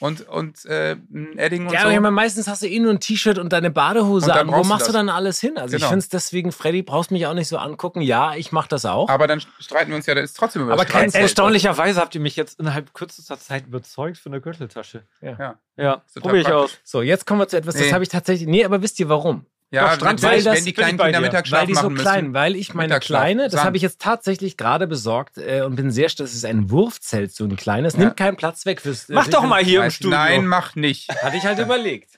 und, 0.00 0.28
und 0.28 0.64
äh, 0.66 0.92
ein 1.12 1.38
Edding 1.38 1.66
und 1.66 1.72
Ja, 1.72 1.80
so. 1.80 1.84
aber 1.86 1.94
ich 1.94 2.00
meine, 2.00 2.12
meistens 2.12 2.48
hast 2.48 2.62
du 2.62 2.66
eh 2.68 2.78
nur 2.78 2.92
ein 2.92 3.00
T-Shirt 3.00 3.38
und 3.38 3.52
deine 3.52 3.70
Badehose 3.70 4.26
Und 4.26 4.36
dann 4.36 4.48
an. 4.50 4.54
Wo 4.54 4.64
machst 4.64 4.86
du 4.88 4.92
das. 4.92 4.94
dann 4.94 5.08
alles 5.08 5.40
hin? 5.40 5.56
Also 5.58 5.76
ich 5.76 5.80
Genau. 5.82 5.90
finde 5.90 6.00
es 6.04 6.08
deswegen, 6.08 6.52
Freddy, 6.52 6.82
brauchst 6.82 7.10
mich 7.10 7.26
auch 7.26 7.34
nicht 7.34 7.48
so 7.48 7.58
angucken. 7.58 8.00
Ja, 8.00 8.34
ich 8.34 8.52
mache 8.52 8.68
das 8.68 8.84
auch. 8.86 9.08
aber 9.08 9.26
dann 9.26 9.40
streiten 9.58 9.90
wir 9.90 9.96
uns 9.96 10.06
ja, 10.06 10.14
das 10.14 10.24
ist 10.24 10.36
trotzdem 10.36 10.62
über 10.62 10.72
Aber 10.74 10.84
das 10.84 10.92
kein-. 10.92 11.10
Erstaunlicherweise 11.12 12.00
habt 12.00 12.14
ihr 12.14 12.20
mich 12.20 12.36
jetzt 12.36 12.58
innerhalb 12.60 12.94
kürzester 12.94 13.38
Zeit 13.38 13.66
überzeugt 13.66 14.18
für 14.18 14.28
eine 14.30 14.40
Gürteltasche. 14.40 15.04
Ja. 15.20 15.58
Ja, 15.76 16.02
total 16.14 16.20
probiere 16.22 16.38
ich 16.38 16.48
aus. 16.52 16.78
so, 16.84 17.02
jetzt 17.02 17.26
kommen 17.26 17.40
wir 17.40 17.48
zu 17.48 17.56
etwas, 17.56 17.74
das 17.74 17.86
Nee. 17.86 17.92
habe 17.92 18.04
ich 18.04 18.08
tatsächlich. 18.08 18.48
Nee, 18.48 18.64
aber 18.64 18.80
wisst 18.82 19.00
ihr 19.00 19.08
warum? 19.08 19.44
Ja, 19.74 19.88
Doch, 19.88 19.94
Strand- 19.96 20.22
weil 20.22 20.42
das- 20.42 20.56
wenn 20.56 20.64
die 20.64 20.72
kleinen 20.72 20.98
Kinder. 20.98 21.20
Mittagsschlaf 21.20 21.60
weil 21.60 21.66
die 21.66 21.74
so 21.74 21.82
machen 21.82 21.96
klein, 21.96 22.20
müssen. 22.26 22.34
weil 22.34 22.54
ich 22.56 22.74
meine 22.74 23.00
kleine, 23.00 23.48
das 23.48 23.64
habe 23.64 23.76
ich 23.76 23.82
jetzt 23.82 24.00
tatsächlich 24.00 24.56
gerade 24.56 24.86
besorgt 24.86 25.36
äh, 25.38 25.62
und 25.62 25.74
bin 25.74 25.90
sehr 25.90 26.08
stolz. 26.08 26.30
Das 26.30 26.36
ist 26.36 26.44
ein 26.44 26.70
Wurfzelt, 26.70 27.34
so 27.34 27.44
ein 27.44 27.56
kleines. 27.56 27.94
Ja. 27.94 28.00
Nimmt 28.00 28.16
keinen 28.16 28.36
Platz 28.36 28.66
weg 28.66 28.80
fürs. 28.80 29.08
Mach 29.08 29.26
doch 29.28 29.44
mal 29.44 29.64
hier 29.64 29.84
im 29.84 29.90
Studio. 29.90 30.16
Nein, 30.16 30.46
mach 30.46 30.76
nicht. 30.76 31.08
Hatte 31.22 31.36
ich 31.36 31.44
halt 31.44 31.58
überlegt. 31.58 32.10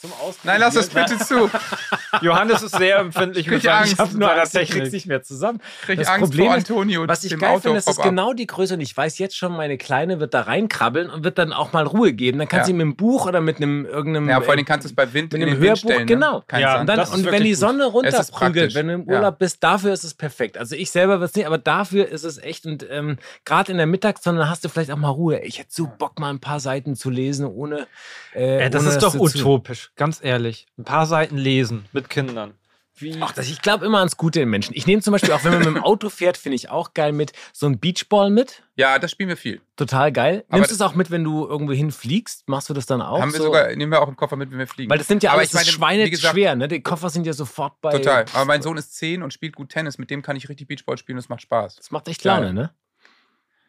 Zum 0.00 0.12
Ausprobieren. 0.12 0.38
Nein, 0.44 0.60
lass 0.60 0.74
das 0.74 0.88
bitte 0.88 1.18
zu. 1.18 1.50
Johannes 2.22 2.62
ist 2.62 2.74
sehr 2.76 2.98
empfindlich 2.98 3.46
Ich 3.46 3.52
krieg 3.52 3.62
seinen- 3.62 3.78
Angst. 3.80 3.92
Ich 3.92 3.98
habe 3.98 4.10
nur 4.18 4.28
seiner 4.28 4.40
Angst, 4.40 4.54
ich 4.54 4.60
krieg's 4.60 4.72
Technik. 4.74 4.92
nicht 4.94 5.06
mehr 5.06 5.22
zusammen. 5.22 5.60
Krieg 5.82 5.98
Das 5.98 6.08
Angst 6.08 6.30
Problem 6.30 6.46
vor 6.46 6.56
ist, 6.56 6.70
Antonio 6.70 7.06
Was 7.08 7.24
ich 7.24 7.38
geil 7.38 7.50
Auto 7.50 7.60
finde, 7.60 7.78
ist, 7.78 7.88
es 7.88 7.98
ist 7.98 8.02
genau 8.02 8.32
die 8.32 8.46
Größe 8.46 8.74
und 8.74 8.80
ich 8.80 8.96
weiß 8.96 9.18
jetzt 9.18 9.36
schon, 9.36 9.52
meine 9.56 9.76
Kleine 9.76 10.18
wird 10.18 10.32
da 10.32 10.40
reinkrabbeln 10.42 11.10
und 11.10 11.22
wird 11.24 11.36
dann 11.36 11.52
auch 11.52 11.72
mal 11.74 11.86
Ruhe 11.86 12.12
geben. 12.14 12.38
Dann 12.38 12.48
kann 12.48 12.60
Ja. 12.60 12.64
sie 12.64 12.72
mit 12.72 12.80
einem 12.82 12.96
Buch 12.96 13.26
oder 13.26 13.40
mit 13.42 13.58
einem 13.58 13.84
irgendeinem 13.84 14.28
Ja, 14.30 14.40
vor 14.40 14.52
allem 14.52 14.60
äh, 14.60 14.64
kannst 14.64 14.86
du 14.86 14.88
es 14.88 14.94
bei 14.94 15.12
Wind 15.12 15.32
mit 15.32 15.42
in 15.42 15.48
einem 15.48 15.56
den 15.56 15.62
Wind 15.62 15.76
Hörbuch, 15.78 15.90
stellen. 15.90 16.06
genau. 16.06 16.36
Ne? 16.38 16.44
Kein 16.48 16.60
Ja, 16.62 16.80
und, 16.80 16.86
dann, 16.86 16.96
das 16.96 17.10
und 17.10 17.24
wenn 17.30 17.44
die. 17.44 17.54
Sonne 17.54 17.84
Es 17.84 17.92
runterprügelt, 17.92 18.74
wenn 18.74 18.86
du 18.88 18.94
im 18.94 19.06
Ja. 19.06 19.16
Urlaub 19.16 19.38
bist, 19.38 19.62
dafür 19.62 19.92
ist 19.92 20.04
es 20.04 20.14
perfekt. 20.14 20.56
Also 20.56 20.76
ich 20.76 20.90
selber 20.90 21.20
wird's 21.20 21.34
nicht, 21.34 21.46
aber 21.46 21.58
dafür 21.58 22.08
ist 22.08 22.24
es 22.24 22.38
echt 22.38 22.64
und 22.64 22.86
ähm, 22.90 23.18
gerade 23.44 23.70
in 23.72 23.76
der 23.76 23.86
Mittagssonne 23.86 24.48
hast 24.48 24.64
du 24.64 24.70
vielleicht 24.70 24.90
auch 24.92 24.96
mal 24.96 25.08
Ruhe. 25.10 25.40
Ich 25.40 25.58
hätte 25.58 25.68
so 25.72 25.90
Bock 25.98 26.18
mal 26.18 26.30
ein 26.30 26.40
paar 26.40 26.58
Seiten 26.60 26.96
zu 26.96 27.10
lesen 27.10 27.44
ohne. 27.44 27.86
Äh, 28.32 28.70
das 28.70 28.82
ohne 28.82 28.92
ist 28.92 29.02
doch 29.02 29.12
du 29.12 29.89
ganz 29.96 30.20
ehrlich. 30.22 30.66
Ein 30.78 30.84
paar 30.84 31.06
Seiten 31.06 31.36
lesen 31.36 31.86
mit 31.92 32.08
Kindern. 32.10 32.54
Wie? 32.96 33.16
Ach, 33.20 33.32
das, 33.32 33.48
ich 33.48 33.62
glaube 33.62 33.86
immer 33.86 33.98
ans 34.00 34.18
Gute 34.18 34.42
in 34.42 34.50
Menschen. 34.50 34.76
Ich 34.76 34.86
nehme 34.86 35.00
zum 35.00 35.12
Beispiel 35.12 35.32
auch, 35.32 35.42
wenn 35.42 35.52
man 35.52 35.60
mit 35.60 35.68
dem 35.68 35.82
Auto 35.82 36.10
fährt, 36.10 36.36
finde 36.36 36.56
ich 36.56 36.68
auch 36.68 36.92
geil 36.92 37.12
mit 37.12 37.32
so 37.54 37.64
ein 37.66 37.78
Beachball 37.80 38.28
mit. 38.28 38.62
Ja, 38.76 38.98
das 38.98 39.12
spielen 39.12 39.30
wir 39.30 39.38
viel. 39.38 39.62
Total 39.76 40.12
geil. 40.12 40.44
Aber 40.48 40.58
Nimmst 40.58 40.70
du 40.70 40.74
es 40.74 40.82
auch 40.82 40.94
mit, 40.94 41.10
wenn 41.10 41.24
du 41.24 41.46
irgendwo 41.46 41.72
hinfliegst? 41.72 42.46
Machst 42.46 42.68
du 42.68 42.74
das 42.74 42.84
dann 42.84 43.00
auch? 43.00 43.18
Haben 43.22 43.32
wir 43.32 43.38
so? 43.38 43.44
sogar, 43.44 43.74
nehmen 43.74 43.90
wir 43.90 44.02
auch 44.02 44.08
im 44.08 44.16
Koffer 44.16 44.36
mit, 44.36 44.50
wenn 44.50 44.58
wir 44.58 44.66
fliegen. 44.66 44.90
Weil 44.90 44.98
das 44.98 45.08
sind 45.08 45.22
ja 45.22 45.30
Aber 45.30 45.38
alles 45.38 45.48
ich 45.50 45.54
meine, 45.54 45.64
das 45.64 45.74
Schweine 45.74 46.10
gesagt- 46.10 46.34
schwer, 46.34 46.54
ne? 46.56 46.68
Die 46.68 46.82
Koffer 46.82 47.08
sind 47.08 47.26
ja 47.26 47.32
sofort 47.32 47.80
bei. 47.80 47.92
Total. 47.92 48.26
Aber 48.34 48.44
mein 48.44 48.60
Sohn 48.60 48.76
ist 48.76 48.94
10 48.96 49.22
und 49.22 49.32
spielt 49.32 49.56
gut 49.56 49.70
Tennis. 49.70 49.96
Mit 49.96 50.10
dem 50.10 50.20
kann 50.20 50.36
ich 50.36 50.50
richtig 50.50 50.68
Beachball 50.68 50.98
spielen. 50.98 51.16
Das 51.16 51.30
macht 51.30 51.40
Spaß. 51.40 51.76
Das 51.76 51.90
macht 51.90 52.06
echt. 52.08 52.22
Laune, 52.24 52.52
ne? 52.52 52.74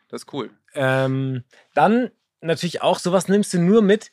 Das 0.10 0.24
ist 0.24 0.34
cool. 0.34 0.50
Ähm, 0.74 1.46
dann 1.74 2.12
natürlich 2.42 2.82
auch, 2.82 3.00
sowas 3.00 3.30
nimmst 3.30 3.54
du 3.54 3.60
nur 3.60 3.82
mit. 3.82 4.12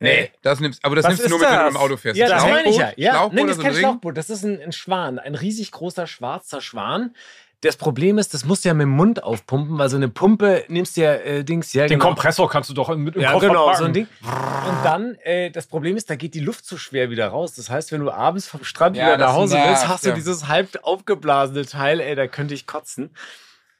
Äh, 0.00 0.28
Das 0.42 0.60
nimmst, 0.60 0.84
aber 0.84 0.96
das 0.96 1.04
Was 1.04 1.10
nimmst 1.12 1.24
du 1.26 1.28
nur 1.30 1.38
mit, 1.38 1.48
wenn 1.48 1.56
du 1.58 1.64
das? 1.64 1.74
im 1.74 1.76
Auto 1.80 1.96
fährst. 1.96 2.18
Ja, 2.18 2.28
das 2.28 2.42
meine 2.44 2.68
ich 2.68 2.76
ja. 2.76 2.92
ja. 2.96 3.12
Schlauchboot 3.12 3.34
Nein, 3.34 3.46
das 3.46 3.56
ist 3.56 3.64
ein 3.64 3.70
kein? 3.70 3.80
Schlauchboot. 3.80 4.16
Das 4.16 4.30
ist 4.30 4.44
ein, 4.44 4.60
ein 4.60 4.72
Schwan, 4.72 5.18
ein 5.18 5.34
riesig 5.34 5.72
großer 5.72 6.06
schwarzer 6.06 6.60
Schwan. 6.60 7.14
Das 7.62 7.78
Problem 7.78 8.18
ist, 8.18 8.34
das 8.34 8.44
musst 8.44 8.64
du 8.64 8.68
ja 8.68 8.74
mit 8.74 8.82
dem 8.84 8.90
Mund 8.90 9.22
aufpumpen, 9.22 9.78
weil 9.78 9.88
so 9.88 9.96
eine 9.96 10.10
Pumpe 10.10 10.64
nimmst 10.68 10.96
du 10.98 11.00
ja 11.00 11.14
äh, 11.14 11.42
Dings, 11.42 11.72
ja, 11.72 11.84
Den 11.86 11.98
genau. 11.98 12.10
Kompressor 12.10 12.50
kannst 12.50 12.68
du 12.68 12.74
doch 12.74 12.94
mit 12.94 13.16
im 13.16 13.22
Ja, 13.22 13.32
Koffer 13.32 13.48
genau, 13.48 13.72
so 13.74 13.84
ein 13.84 13.94
Ding. 13.94 14.06
Und 14.22 14.84
dann, 14.84 15.14
äh, 15.22 15.50
das 15.50 15.66
Problem 15.66 15.96
ist, 15.96 16.10
da 16.10 16.16
geht 16.16 16.34
die 16.34 16.40
Luft 16.40 16.66
zu 16.66 16.76
schwer 16.76 17.08
wieder 17.08 17.28
raus. 17.28 17.54
Das 17.54 17.70
heißt, 17.70 17.92
wenn 17.92 18.02
du 18.02 18.10
abends 18.10 18.46
vom 18.46 18.62
Strand 18.62 18.94
Ja, 18.96 19.06
wieder 19.06 19.16
das 19.16 19.28
nach 19.28 19.34
Hause 19.36 19.56
willst, 19.66 19.88
hast 19.88 20.04
du 20.04 20.10
ja. 20.10 20.14
dieses 20.14 20.46
halb 20.48 20.78
aufgeblasene 20.82 21.64
Teil, 21.64 22.00
ey, 22.00 22.14
da 22.14 22.26
könnte 22.26 22.52
ich 22.52 22.66
kotzen. 22.66 23.16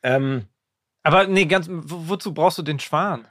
Ähm, 0.03 0.47
Aber 1.03 1.27
nee, 1.27 1.45
ganz, 1.45 1.69
wo- 1.71 2.09
wozu 2.09 2.33
brauchst 2.33 2.57
du 2.57 2.63
den 2.63 2.81
Schwan? 2.81 3.29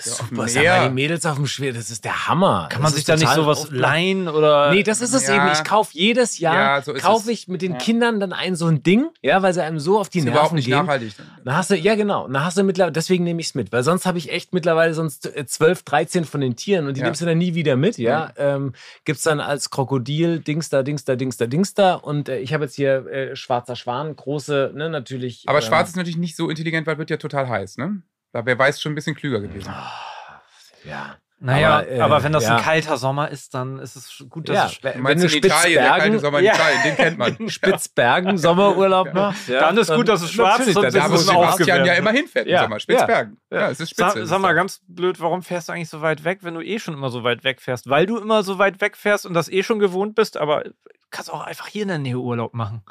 Super, 0.00 0.48
sag 0.48 0.64
mal, 0.64 0.88
die 0.88 0.94
Mädels 0.94 1.26
auf 1.26 1.36
dem 1.36 1.46
Schwer, 1.46 1.72
das 1.72 1.90
ist 1.90 2.04
der 2.04 2.28
Hammer. 2.28 2.68
Kann 2.70 2.82
man 2.82 2.90
Das 2.90 2.96
sich 2.96 3.04
da 3.04 3.16
nicht 3.16 3.32
sowas 3.32 3.66
aufbla- 3.66 3.74
leihen 3.76 4.28
oder? 4.28 4.70
Nee, 4.72 4.82
das 4.82 5.00
ist 5.00 5.12
es 5.14 5.26
Ja. 5.26 5.34
eben. 5.36 5.52
Ich 5.52 5.64
kaufe 5.64 5.90
jedes 5.92 6.38
Jahr, 6.38 6.76
Ja, 6.78 6.82
so 6.82 6.94
kaufe 6.94 7.30
es. 7.32 7.40
ich 7.40 7.48
mit 7.48 7.62
den 7.62 7.72
Ja. 7.72 7.78
Kindern 7.78 8.20
dann 8.20 8.32
ein 8.32 8.54
so 8.54 8.66
ein 8.66 8.82
Ding, 8.82 9.08
ja, 9.22 9.42
weil 9.42 9.52
sie 9.54 9.62
einem 9.62 9.80
so 9.80 9.98
auf 9.98 10.08
die 10.08 10.18
ist 10.18 10.24
Nerven 10.24 10.36
überhaupt 10.36 10.54
nicht 10.54 10.66
gehen. 10.66 10.78
nachhaltig. 10.78 11.14
Dann 11.44 11.56
hast 11.56 11.70
du, 11.70 11.76
ja 11.76 11.94
genau, 11.96 12.28
dann 12.28 12.44
hast 12.44 12.56
du 12.56 12.62
mittlerweile, 12.62 12.92
deswegen 12.92 13.24
nehme 13.24 13.40
ich 13.40 13.48
es 13.48 13.54
mit, 13.54 13.72
weil 13.72 13.82
sonst 13.82 14.06
habe 14.06 14.18
ich 14.18 14.30
echt 14.30 14.52
mittlerweile 14.54 14.94
sonst 14.94 15.34
äh, 15.36 15.46
12, 15.46 15.82
13 15.82 16.24
von 16.24 16.40
den 16.40 16.54
Tieren 16.56 16.86
und 16.86 16.96
die 16.96 17.00
Ja. 17.00 17.06
nimmst 17.06 17.20
du 17.20 17.26
dann 17.26 17.38
nie 17.38 17.54
wieder 17.54 17.76
mit, 17.76 17.98
ja. 17.98 18.30
Ähm, 18.36 18.74
gibt's 19.04 19.22
dann 19.24 19.40
als 19.40 19.70
Krokodil, 19.70 20.38
Dings 20.40 20.68
da, 20.68 20.82
Dings 20.82 21.04
da, 21.04 21.16
Dings 21.16 21.36
da, 21.38 21.46
Dings 21.46 21.74
da 21.74 21.94
und 21.94 22.28
äh, 22.28 22.38
ich 22.38 22.54
habe 22.54 22.64
jetzt 22.64 22.76
hier 22.76 23.06
äh, 23.08 23.36
schwarzer 23.36 23.74
Schwan, 23.76 24.14
große, 24.14 24.72
ne, 24.74 24.88
natürlich. 24.90 25.44
Aber 25.46 25.58
ähm, 25.58 25.64
Schwarz 25.64 25.88
ist 25.88 25.96
natürlich 25.96 26.16
nicht 26.18 26.36
so 26.36 26.48
intelligent, 26.48 26.86
weil 26.86 26.98
wird 26.98 27.10
ja 27.10 27.16
total 27.16 27.48
heiß, 27.48 27.78
ne? 27.78 28.02
Da 28.32 28.44
wäre 28.44 28.58
Weiß 28.58 28.80
schon 28.80 28.92
ein 28.92 28.94
bisschen 28.94 29.16
klüger 29.16 29.40
gewesen. 29.40 29.72
Ja. 30.84 31.16
Naja, 31.40 31.76
Aber, 31.78 31.88
äh, 31.88 32.00
aber 32.00 32.22
wenn 32.24 32.32
das 32.32 32.42
ja. 32.44 32.56
ein 32.56 32.62
kalter 32.64 32.96
Sommer 32.96 33.28
ist, 33.30 33.54
dann 33.54 33.78
ist 33.78 33.94
es 33.94 34.24
gut, 34.28 34.48
dass 34.48 34.56
Ja, 34.56 34.66
es 34.66 34.82
wenn 34.82 34.94
Du 34.94 34.98
meinst 35.02 35.22
du 35.22 35.28
in 35.28 35.44
Italien, 35.44 35.82
der 35.84 35.90
kalte 35.92 36.18
Sommer 36.18 36.38
in 36.40 36.44
Ja. 36.46 36.54
Italien, 36.54 36.82
den 36.84 36.96
kennt 36.96 37.18
man. 37.18 37.48
Spitzbergen 37.48 38.38
Sommerurlaub 38.38 39.14
machst, 39.14 39.46
ja, 39.48 39.60
Dann 39.60 39.78
ist 39.78 39.94
gut, 39.94 40.08
dass 40.08 40.22
es 40.22 40.32
schwarz 40.32 40.66
ist 40.66 40.74
dann 40.76 40.90
Da, 40.90 40.90
schwarz. 40.90 41.26
Sebastian 41.26 41.84
ja 41.84 41.92
immer 41.94 42.10
hinfährt 42.10 42.46
im 42.46 42.52
Ja, 42.54 42.62
Sommer. 42.62 42.80
Spitzbergen. 42.80 43.38
ja. 43.52 43.60
Ja, 43.60 43.70
es 43.70 43.78
ist 43.78 43.90
spitze. 43.90 44.10
Sag, 44.18 44.26
sag 44.26 44.40
mal 44.40 44.52
ganz 44.54 44.80
blöd, 44.88 45.20
warum 45.20 45.42
fährst 45.44 45.68
du 45.68 45.72
eigentlich 45.74 45.88
so 45.90 46.00
weit 46.02 46.24
weg, 46.24 46.40
wenn 46.42 46.54
du 46.54 46.60
eh 46.60 46.80
schon 46.80 46.94
immer 46.94 47.10
so 47.10 47.22
weit 47.22 47.44
weg 47.44 47.60
fährst? 47.60 47.88
Weil 47.88 48.06
du 48.06 48.18
immer 48.18 48.42
so 48.42 48.58
weit 48.58 48.80
weg 48.80 48.96
fährst 48.96 49.24
und 49.24 49.32
das 49.34 49.48
eh 49.48 49.62
schon 49.62 49.78
gewohnt 49.78 50.16
bist, 50.16 50.36
aber 50.38 50.64
kannst 51.10 51.32
auch 51.32 51.46
einfach 51.46 51.68
hier 51.68 51.82
in 51.82 51.88
der 51.88 51.98
Nähe 51.98 52.18
Urlaub 52.18 52.52
machen. 52.52 52.82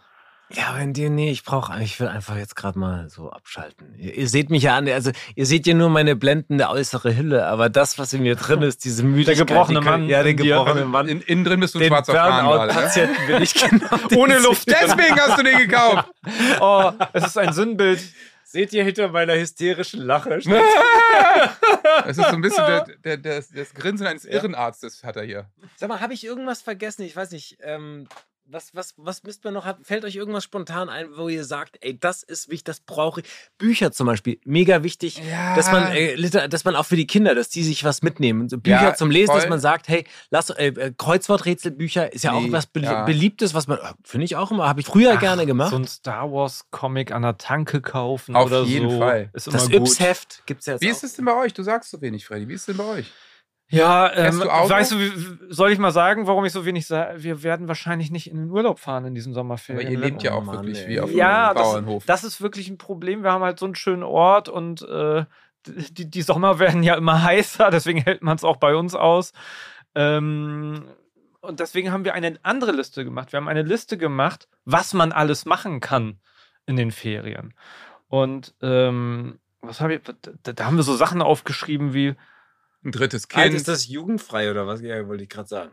Ja, 0.50 0.76
wenn 0.78 0.94
dir, 0.94 1.10
nee, 1.10 1.30
ich 1.30 1.44
brauche, 1.44 1.78
ich 1.84 2.00
will 2.00 2.08
einfach 2.08 2.38
jetzt 2.38 2.56
gerade 2.56 2.80
mal 2.80 3.10
so 3.10 3.30
abschalten. 3.32 3.94
Ihr, 3.98 4.14
ihr 4.16 4.30
seht 4.30 4.50
mich 4.50 4.64
ja 4.64 4.78
an, 4.78 4.88
also 4.88 5.12
ihr 5.36 5.46
seht 5.46 5.68
ja 5.68 5.74
nur 5.74 5.90
meine 5.90 6.16
blendende 6.16 6.70
äußere 6.70 7.18
Hülle, 7.18 7.46
aber 7.48 7.70
das, 7.70 8.00
was 8.00 8.14
in 8.14 8.24
mir 8.24 8.36
drin 8.36 8.62
ist, 8.62 8.86
diese 8.86 9.04
Müdigkeit. 9.04 9.38
gebrochene 9.46 9.80
die 9.82 9.86
kann- 9.86 10.02
Mann 10.02 10.10
Ja, 10.10 10.24
der 10.24 10.36
gebrochene 10.36 10.86
Mann. 10.86 11.10
In, 11.10 11.20
innen 11.22 11.44
drin 11.44 11.60
bist 11.60 11.76
du 11.76 11.80
ein 11.80 11.82
den 11.82 11.90
schwarzer? 11.90 12.14
Burnout-Patienten 12.14 13.28
bin 13.28 13.42
ich 13.42 13.54
genau. 13.70 14.22
Ohne 14.22 14.40
Luft. 14.40 14.68
Deswegen 14.70 15.20
hast 15.20 15.38
du 15.38 15.44
den 15.44 15.58
gekauft. 15.58 16.10
Oh, 16.60 16.92
es 17.14 17.26
ist 17.26 17.38
ein 17.38 17.52
Sinnbild. 17.54 18.00
Seht 18.44 18.72
ihr 18.74 18.84
hinter 18.86 19.10
meiner 19.10 19.36
hysterischen 19.36 20.02
Lache? 20.02 20.40
Es 22.06 22.18
ist 22.18 22.30
so 22.30 22.36
ein 22.36 22.42
bisschen 22.42 22.66
der, 22.66 22.86
der, 23.04 23.18
der, 23.18 23.44
das 23.54 23.74
Grinsen 23.74 24.08
eines 24.08 24.24
Irrenarztes 24.26 25.04
hat 25.04 25.16
er 25.18 25.24
hier. 25.24 25.50
Sag 25.76 25.90
mal, 25.90 26.00
habe 26.00 26.14
ich 26.14 26.26
irgendwas 26.26 26.62
vergessen? 26.62 27.04
Ich 27.04 27.16
weiß 27.16 27.32
nicht. 27.32 27.58
Ähm, 27.62 28.08
was, 28.50 28.74
was, 28.74 28.94
was 28.98 29.24
müsst 29.24 29.44
man 29.44 29.54
noch 29.54 29.66
haben? 29.66 29.84
Fällt 29.84 30.06
euch 30.06 30.16
irgendwas 30.16 30.44
spontan 30.44 30.88
ein, 30.90 31.08
wo 31.18 31.28
ihr 31.28 31.44
sagt, 31.44 31.78
ey, 31.82 32.00
das 32.00 32.24
ist 32.24 32.48
wichtig, 32.50 32.64
das 32.64 32.80
brauche 32.80 33.22
ich? 33.22 33.28
Bücher 33.58 33.92
zum 33.92 34.08
Beispiel, 34.08 34.40
mega 34.46 34.84
wichtig, 34.84 35.18
Ja. 35.30 35.56
dass 35.56 35.72
man, 35.72 35.92
äh, 35.92 36.16
liter- 36.16 36.48
dass 36.48 36.64
man 36.64 36.76
auch 36.76 36.86
für 36.86 36.96
die 36.96 37.08
Kinder, 37.08 37.36
dass 37.36 37.50
die 37.50 37.64
sich 37.64 37.84
was 37.84 38.02
mitnehmen. 38.02 38.48
So 38.50 38.58
Bücher 38.58 38.82
Ja, 38.82 38.94
zum 38.96 39.12
Lesen, 39.12 39.34
dass 39.34 39.42
voll. 39.44 39.50
man 39.50 39.60
sagt, 39.60 39.88
hey, 39.90 40.06
lass 40.30 40.50
äh, 40.52 40.68
äh, 40.68 40.94
Kreuzworträtselbücher 40.98 42.12
ist 42.14 42.24
ja 42.24 42.32
auch 42.34 42.42
Nee, 42.42 42.52
was 42.52 42.68
Belie 42.68 42.90
ja. 42.90 43.04
Beliebtes, 43.06 43.54
was 43.54 43.68
man, 43.68 43.78
äh, 43.80 43.94
finde 44.04 44.26
ich 44.26 44.36
auch 44.36 44.52
immer, 44.52 44.68
habe 44.68 44.80
ich 44.82 44.86
früher 44.88 45.14
Ach, 45.16 45.20
gerne 45.20 45.46
gemacht. 45.46 45.72
So 45.72 45.78
ein 45.78 45.88
Star 45.88 46.32
Wars 46.32 46.66
Comic 46.72 47.12
an 47.12 47.22
der 47.22 47.38
Tanke 47.38 47.82
kaufen 47.82 48.36
Auf 48.36 48.46
oder 48.48 48.64
jeden 48.64 48.90
so. 48.90 49.00
Fall. 49.00 49.30
Ist 49.34 49.48
immer 49.48 49.58
das. 49.58 49.70
Yps-Heft 49.70 50.44
gibt 50.46 50.62
es 50.62 50.66
ja 50.68 50.74
jetzt 50.74 50.82
Wie 50.82 50.88
auch. 50.88 50.92
ist 50.92 51.04
es 51.04 51.14
denn 51.16 51.26
bei 51.26 51.36
euch? 51.36 51.54
Du 51.54 51.64
sagst 51.64 51.92
so 51.92 52.02
wenig, 52.02 52.26
Freddy. 52.26 52.48
Wie 52.48 52.54
ist 52.54 52.62
es 52.62 52.66
denn 52.68 52.78
bei 52.78 52.86
euch? 52.86 53.12
Ja, 53.70 54.14
ähm, 54.14 54.40
du 54.40 54.50
Auto? 54.50 54.70
weißt 54.70 54.92
du, 54.94 54.98
soll 55.50 55.72
ich 55.72 55.80
mal 55.80 55.92
sagen, 55.92 56.26
warum 56.26 56.46
ich 56.46 56.54
so 56.54 56.66
wenig 56.66 56.88
sage? 56.88 57.22
Wir 57.24 57.44
werden 57.44 57.68
wahrscheinlich 57.68 58.12
nicht 58.12 58.30
in 58.32 58.38
den 58.38 58.50
Urlaub 58.50 58.80
fahren 58.80 59.06
in 59.06 59.14
diesem 59.14 59.32
Aber 59.34 59.42
Sommerferien. 59.42 59.92
ihr 59.92 60.00
lebt 60.00 60.24
ja 60.24 60.34
Oh 60.34 60.38
auch 60.38 60.44
Mann, 60.44 60.56
wirklich 60.66 60.80
ey. 60.84 60.88
wie 60.90 61.00
auf 61.02 61.12
ja, 61.12 61.48
einem 61.50 61.56
das, 61.58 61.64
Bauernhof. 61.64 62.06
das 62.06 62.24
ist 62.24 62.42
wirklich 62.42 62.70
ein 62.70 62.78
Problem. 62.78 63.24
Wir 63.24 63.32
haben 63.32 63.44
halt 63.44 63.60
so 63.60 63.66
einen 63.66 63.76
schönen 63.76 64.04
Ort 64.04 64.48
und 64.48 64.84
äh, 64.84 65.26
die, 65.66 66.10
die 66.10 66.22
Sommer 66.22 66.60
werden 66.60 66.82
ja 66.82 66.96
immer 66.96 67.22
heißer, 67.24 67.70
deswegen 67.70 68.00
hält 68.02 68.24
man 68.24 68.38
es 68.38 68.46
auch 68.46 68.58
bei 68.58 68.74
uns 68.76 68.96
aus. 68.96 69.34
Ähm, 69.96 70.86
und 71.42 71.60
deswegen 71.60 71.92
haben 71.92 72.06
wir 72.06 72.14
eine 72.14 72.38
andere 72.44 72.72
Liste 72.72 73.04
gemacht. 73.04 73.32
Wir 73.34 73.38
haben 73.38 73.48
eine 73.50 73.64
Liste 73.64 73.98
gemacht, 73.98 74.48
was 74.66 74.94
man 74.94 75.12
alles 75.12 75.46
machen 75.46 75.82
kann 75.82 76.20
in 76.66 76.76
den 76.78 76.92
Ferien. 76.92 77.54
Und 78.08 78.54
ähm, 78.62 79.40
was 79.62 79.82
habe 79.82 79.96
ich, 79.96 80.02
da, 80.44 80.54
da 80.54 80.66
haben 80.66 80.78
wir 80.78 80.84
so 80.84 80.96
Sachen 80.96 81.22
aufgeschrieben 81.22 81.94
wie, 81.94 82.16
Ein 82.88 82.94
drittes 82.94 83.28
Alt 83.34 83.48
Kind. 83.48 83.56
ist 83.56 83.68
das 83.68 83.88
jugendfrei 83.88 84.50
oder 84.50 84.66
was? 84.66 84.82
Ja, 84.82 85.06
wollte 85.10 85.24
ich 85.24 85.30
gerade 85.30 85.50
sagen. 85.50 85.72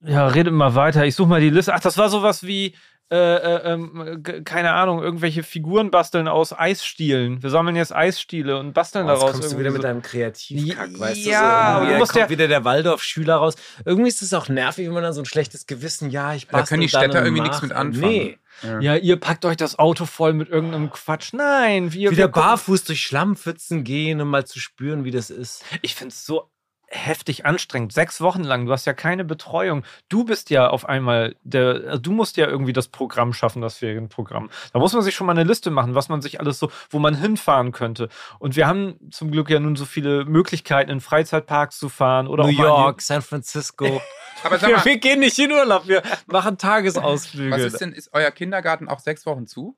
Ja, 0.00 0.26
redet 0.26 0.54
mal 0.54 0.74
weiter. 0.74 1.04
Ich 1.04 1.14
suche 1.14 1.28
mal 1.28 1.42
die 1.42 1.50
Liste. 1.50 1.74
Ach, 1.74 1.80
das 1.80 1.98
war 1.98 2.08
sowas 2.08 2.42
wie, 2.42 2.74
äh, 3.10 3.16
äh, 3.16 3.72
ähm, 3.74 4.22
keine 4.44 4.72
Ahnung, 4.72 5.02
irgendwelche 5.02 5.42
Figuren 5.42 5.90
basteln 5.90 6.28
aus 6.28 6.52
Eisstielen. 6.58 7.42
Wir 7.42 7.50
sammeln 7.50 7.76
jetzt 7.76 7.94
Eisstiele 7.94 8.58
und 8.58 8.72
basteln 8.72 9.06
Jetzt 9.06 9.18
daraus. 9.18 9.32
kommst 9.32 9.42
du 9.52 9.56
irgendwie 9.56 9.60
wieder 9.64 9.70
so. 9.70 9.76
mit 9.76 9.84
deinem 9.84 10.02
Kreativkack, 10.02 10.98
weißt 10.98 11.26
Ja, 11.26 11.80
du? 11.80 11.90
So, 11.92 11.98
musst 11.98 12.12
kommt 12.12 12.22
ja- 12.24 12.30
wieder 12.30 12.48
der 12.48 12.64
Waldorf-Schüler 12.64 13.36
raus. 13.36 13.56
Irgendwie 13.84 14.08
ist 14.08 14.22
es 14.22 14.32
auch 14.32 14.48
nervig, 14.48 14.86
wenn 14.86 14.94
man 14.94 15.02
dann 15.02 15.12
so 15.12 15.20
ein 15.20 15.26
schlechtes 15.26 15.66
Gewissen, 15.66 16.08
ja, 16.10 16.32
ich 16.34 16.46
Da 16.46 16.58
bastel 16.58 16.68
können 16.76 16.86
die 16.86 16.92
dann 16.92 17.02
Städter 17.02 17.22
irgendwie 17.24 17.42
nichts 17.42 17.60
mit 17.60 17.72
anfangen. 17.72 18.00
Nee. 18.10 18.38
Ja, 18.80 18.96
ihr 18.96 19.16
packt 19.18 19.44
euch 19.44 19.56
das 19.56 19.78
Auto 19.78 20.04
voll 20.06 20.32
mit 20.34 20.48
irgendeinem 20.48 20.90
Quatsch. 20.90 21.32
Nein, 21.32 21.92
wir 21.92 22.10
Wieder 22.12 22.24
wir 22.24 22.28
barfuß 22.28 22.84
durch 22.84 23.02
Schlammpfützen 23.02 23.82
gehen, 23.82 24.20
um 24.20 24.28
mal 24.28 24.46
zu 24.46 24.58
spüren, 24.60 25.04
wie 25.04 25.10
das 25.10 25.30
ist. 25.30 25.64
Ich 25.82 25.94
finde 25.94 26.12
es 26.12 26.24
so 26.24 26.50
heftig 26.92 27.46
anstrengend. 27.46 27.92
Sechs 27.92 28.20
Wochen 28.20 28.44
lang, 28.44 28.66
du 28.66 28.72
hast 28.72 28.84
ja 28.84 28.92
keine 28.92 29.24
Betreuung. 29.24 29.82
Du 30.08 30.24
bist 30.24 30.50
ja 30.50 30.68
auf 30.68 30.88
einmal 30.88 31.34
der, 31.42 31.82
also 31.86 31.98
du 31.98 32.12
musst 32.12 32.36
ja 32.36 32.46
irgendwie 32.46 32.72
das 32.72 32.88
Programm 32.88 33.32
schaffen, 33.32 33.62
das 33.62 33.78
Ferienprogramm. 33.78 34.50
Da 34.72 34.78
muss 34.78 34.92
man 34.92 35.02
sich 35.02 35.14
schon 35.14 35.26
mal 35.26 35.32
eine 35.32 35.44
Liste 35.44 35.70
machen, 35.70 35.94
was 35.94 36.08
man 36.08 36.20
sich 36.20 36.40
alles 36.40 36.58
so, 36.58 36.70
wo 36.90 36.98
man 36.98 37.14
hinfahren 37.14 37.72
könnte. 37.72 38.08
Und 38.38 38.56
wir 38.56 38.66
haben 38.66 38.98
zum 39.10 39.30
Glück 39.30 39.50
ja 39.50 39.58
nun 39.58 39.74
so 39.74 39.86
viele 39.86 40.24
Möglichkeiten, 40.24 40.90
in 40.90 41.00
Freizeitparks 41.00 41.78
zu 41.78 41.88
fahren 41.88 42.28
oder 42.28 42.44
New 42.44 42.50
York, 42.50 43.00
San 43.00 43.22
Francisco. 43.22 44.02
Aber 44.44 44.58
sag 44.58 44.68
wir, 44.68 44.76
mal, 44.76 44.84
wir 44.84 44.98
gehen 44.98 45.20
nicht 45.20 45.38
in 45.38 45.50
Urlaub, 45.50 45.88
wir 45.88 46.02
machen 46.26 46.58
Tagesausflüge. 46.58 47.50
was 47.50 47.62
ist 47.62 47.80
denn, 47.80 47.92
ist 47.92 48.10
euer 48.12 48.30
Kindergarten 48.30 48.88
auch 48.88 48.98
sechs 48.98 49.24
Wochen 49.26 49.46
zu? 49.46 49.76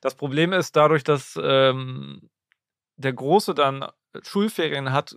Das 0.00 0.14
Problem 0.14 0.52
ist 0.52 0.76
dadurch, 0.76 1.02
dass 1.02 1.38
ähm, 1.42 2.30
der 2.96 3.12
Große 3.12 3.54
dann 3.54 3.86
Schulferien 4.22 4.92
hat, 4.92 5.16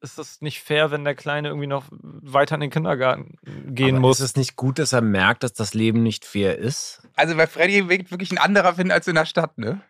ist 0.00 0.18
es 0.18 0.40
nicht 0.40 0.62
fair, 0.62 0.90
wenn 0.90 1.04
der 1.04 1.14
Kleine 1.14 1.48
irgendwie 1.48 1.66
noch 1.66 1.84
weiter 1.90 2.54
in 2.54 2.60
den 2.60 2.70
Kindergarten 2.70 3.36
gehen 3.66 3.96
Aber 3.96 4.00
muss. 4.08 4.20
Ist 4.20 4.30
es 4.30 4.36
nicht 4.36 4.56
gut, 4.56 4.78
dass 4.78 4.92
er 4.92 5.00
merkt, 5.00 5.42
dass 5.42 5.52
das 5.54 5.74
Leben 5.74 6.02
nicht 6.02 6.24
fair 6.24 6.56
ist? 6.58 7.02
Also 7.16 7.36
bei 7.36 7.46
Freddy 7.46 7.88
wirkt 7.88 8.10
wirklich 8.10 8.30
ein 8.30 8.38
anderer 8.38 8.74
Finn 8.74 8.90
als 8.92 9.08
in 9.08 9.16
der 9.16 9.26
Stadt, 9.26 9.58
ne? 9.58 9.80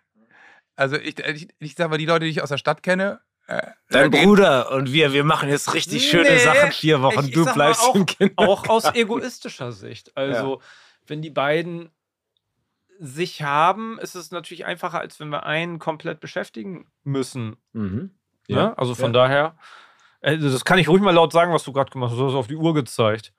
Also 0.76 0.96
ich, 0.96 1.18
ich, 1.18 1.48
ich 1.59 1.74
sag 1.74 1.90
mal, 1.90 1.98
die 1.98 2.06
Leute, 2.06 2.24
die 2.24 2.30
ich 2.30 2.42
aus 2.42 2.48
der 2.50 2.56
Stadt 2.59 2.82
kenne, 2.82 3.20
äh, 3.48 3.66
Dein 3.90 4.11
gehen- 4.11 4.24
Bruder 4.24 4.70
und 4.72 4.92
wir, 4.92 5.12
wir 5.12 5.24
machen 5.24 5.48
jetzt 5.48 5.74
richtig 5.74 6.09
schöne 6.09 6.30
Nee, 6.30 6.38
Sachen 6.38 6.70
vier 6.72 7.02
Wochen. 7.02 7.20
ich- 7.20 7.28
ich 7.28 7.34
du 7.34 7.44
bleibst 7.52 7.82
auch- 7.82 7.94
im 7.94 8.06
Kindergarten. 8.06 8.50
auch 8.50 8.68
aus 8.68 8.94
egoistischer 8.94 9.72
Sicht. 9.72 10.16
Also, 10.16 10.61
wenn 11.06 11.20
die 11.22 11.30
beiden 11.30 11.90
sich 13.00 13.42
haben, 13.42 13.98
ist 14.00 14.14
es 14.14 14.30
natürlich 14.30 14.64
einfacher, 14.66 14.98
als 15.00 15.20
wenn 15.20 15.28
wir 15.28 15.44
einen 15.46 15.78
komplett 15.78 16.20
beschäftigen 16.20 16.86
müssen. 17.04 17.56
Mhm. 17.72 18.11
Ja? 18.48 18.74
Also 18.74 18.94
von 18.94 19.12
Ja. 19.14 19.20
daher, 19.22 19.56
also 20.28 20.50
das 20.50 20.64
kann 20.64 20.78
ich 20.78 20.88
ruhig 20.88 21.02
mal 21.02 21.14
laut 21.14 21.32
sagen, 21.32 21.52
was 21.52 21.62
du 21.64 21.72
gerade 21.72 21.90
gemacht 21.90 22.10
hast. 22.12 22.18
Du 22.18 22.26
hast 22.26 22.34
auf 22.34 22.46
die 22.46 22.56
Uhr 22.56 22.74
gezeigt. 22.74 23.32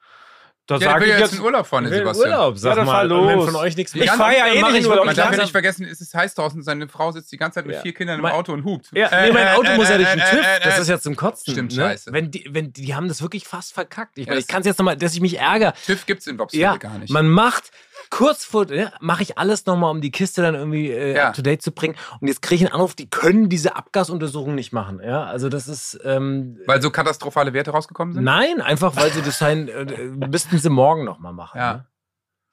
Da 0.68 0.76
Ja, 0.76 0.82
sage 0.92 1.02
will 1.02 1.08
ich 1.08 1.14
jetzt 1.18 1.32
jetzt. 1.32 1.40
in 1.40 1.46
Urlaub 1.46 1.66
fahren, 1.66 1.86
Ich 1.86 1.90
Sebastian. 1.94 2.30
Urlaub, 2.30 2.58
sag 2.60 2.78
Ja, 2.78 2.84
mal. 2.84 3.12
Und 3.12 3.28
wenn 3.28 3.38
los. 3.38 3.46
von 3.48 3.56
euch 3.56 3.76
nichts 3.76 3.96
Ich 3.96 4.06
passt, 4.06 4.20
fahr 4.20 4.32
ja 4.32 4.46
eh 4.46 4.62
nicht 4.62 4.70
ich 4.70 4.78
in 4.82 4.86
Urlaub. 4.86 5.06
Man 5.06 5.14
Ich 5.16 5.18
darf 5.20 5.32
ja 5.36 5.42
nicht 5.42 5.52
vergessen, 5.52 5.84
es 5.84 6.00
ist 6.00 6.14
heiß 6.14 6.36
draußen, 6.36 6.62
seine 6.62 6.88
Frau 6.88 7.12
sitzt 7.12 7.32
die 7.32 7.38
ganze 7.38 7.56
Zeit 7.56 7.66
mit 7.66 7.78
Ja. 7.78 7.82
vier 7.82 7.92
Kindern 7.96 8.18
im 8.18 8.22
Mein- 8.22 8.34
Auto 8.34 8.54
und 8.54 8.64
hupt. 8.66 8.86
Ja, 8.94 9.08
Äh, 9.08 9.26
nee, 9.28 9.32
mein 9.34 9.48
äh, 9.48 9.52
Auto 9.56 9.68
äh, 9.72 9.76
muss 9.78 9.90
ja 9.90 9.98
durch 9.98 10.10
den 10.12 10.20
äh, 10.20 10.30
TÜV. 10.30 10.40
äh, 10.46 10.60
Das 10.64 10.78
äh. 10.78 10.82
ist 10.82 10.88
ja 10.90 11.00
zum 11.00 11.16
Kotzen. 11.16 11.54
Stimmt, 11.54 11.72
ne? 11.76 11.82
scheiße. 11.82 12.14
Wenn 12.14 12.30
die, 12.30 12.48
wenn 12.52 12.72
die, 12.72 12.84
die 12.84 12.94
haben 12.94 13.08
das 13.08 13.24
wirklich 13.24 13.48
fast 13.48 13.74
verkackt. 13.74 14.20
Ich, 14.20 14.28
Ja, 14.28 14.36
ich 14.36 14.46
kann 14.48 14.60
es 14.62 14.68
jetzt 14.68 14.78
nochmal, 14.78 14.96
dass 14.96 15.16
ich 15.16 15.22
mich 15.22 15.40
ärgere. 15.40 15.74
TÜV 15.88 16.06
gibt's 16.06 16.28
in 16.28 16.38
Bobswede 16.38 16.62
Ja, 16.62 16.78
gar 16.78 17.00
nicht. 17.00 17.10
man 17.12 17.28
macht 17.28 17.72
kurz 18.10 18.44
vor, 18.46 18.72
ja, 18.72 18.92
mache 19.00 19.24
ich 19.24 19.38
alles 19.38 19.66
nochmal, 19.66 19.92
um 19.92 20.02
die 20.02 20.12
Kiste 20.12 20.42
dann 20.42 20.56
irgendwie 20.56 20.90
äh, 20.92 21.16
Ja. 21.16 21.28
up 21.30 21.34
to 21.36 21.42
date 21.42 21.62
zu 21.62 21.72
bringen. 21.72 21.96
Und 22.20 22.28
jetzt 22.28 22.42
kriege 22.42 22.56
ich 22.64 22.68
einen 22.70 22.74
Anruf, 22.74 22.96
die 22.96 23.10
können 23.10 23.50
diese 23.50 23.76
Abgasuntersuchung 23.76 24.56
nicht 24.56 24.74
machen. 24.74 25.00
Ja, 25.04 25.24
also 25.26 25.50
das 25.50 25.68
ist 25.68 26.00
ähm, 26.04 26.58
Weil 26.66 26.82
so 26.82 26.90
katastrophale 26.92 27.54
Werte 27.54 27.72
rausgekommen 27.72 28.14
sind? 28.14 28.24
nein, 28.24 28.62
einfach 28.62 28.96
weil 28.96 29.12
sie 29.12 29.22
das 29.22 29.38
sein, 29.40 29.68
äh, 29.68 29.86
müssten 30.28 30.58
sie 30.58 30.70
morgen 30.70 31.04
nochmal 31.06 31.34
machen. 31.34 31.58
Ja. 31.58 31.74
Ne? 31.74 31.86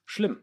Schlimm. 0.05 0.39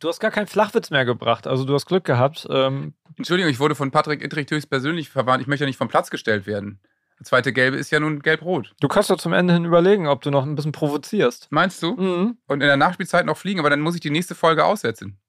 Du 0.00 0.08
hast 0.08 0.18
gar 0.20 0.30
keinen 0.32 0.46
Flachwitz 0.48 0.90
mehr 0.90 1.04
gebracht. 1.04 1.46
Also 1.46 1.64
du 1.64 1.74
hast 1.74 1.86
Glück 1.86 2.04
gehabt. 2.04 2.46
Ähm, 2.50 2.94
Entschuldigung, 3.16 3.50
ich 3.52 3.60
wurde 3.60 3.74
von 3.74 3.90
Patrick 3.92 4.22
Ittrich 4.24 4.50
höchstpersönlich 4.50 5.10
verwarnt. 5.10 5.42
Ich 5.42 5.46
möchte 5.46 5.64
ja 5.64 5.68
nicht 5.68 5.76
vom 5.76 5.88
Platz 5.88 6.10
gestellt 6.10 6.46
werden. 6.46 6.80
Der 7.22 7.26
zweite 7.28 7.52
Gelbe 7.52 7.76
ist 7.76 7.92
ja 7.92 8.00
nun 8.00 8.18
gelb-rot. 8.18 8.74
du 8.80 8.88
kannst 8.88 9.08
ja 9.08 9.16
zum 9.16 9.32
Ende 9.32 9.54
hin 9.54 9.64
überlegen, 9.64 10.08
ob 10.08 10.22
du 10.22 10.32
noch 10.32 10.42
ein 10.44 10.56
bisschen 10.56 10.72
provozierst. 10.72 11.46
Meinst 11.50 11.80
du? 11.80 11.94
Mhm. 11.94 12.36
Und 12.48 12.60
in 12.62 12.66
der 12.66 12.76
Nachspielzeit 12.76 13.26
noch 13.26 13.36
fliegen, 13.38 13.60
aber 13.60 13.70
dann 13.70 13.80
muss 13.80 13.94
ich 13.94 14.00
die 14.00 14.10
nächste 14.10 14.34
Folge 14.34 14.64
aussetzen. 14.64 15.20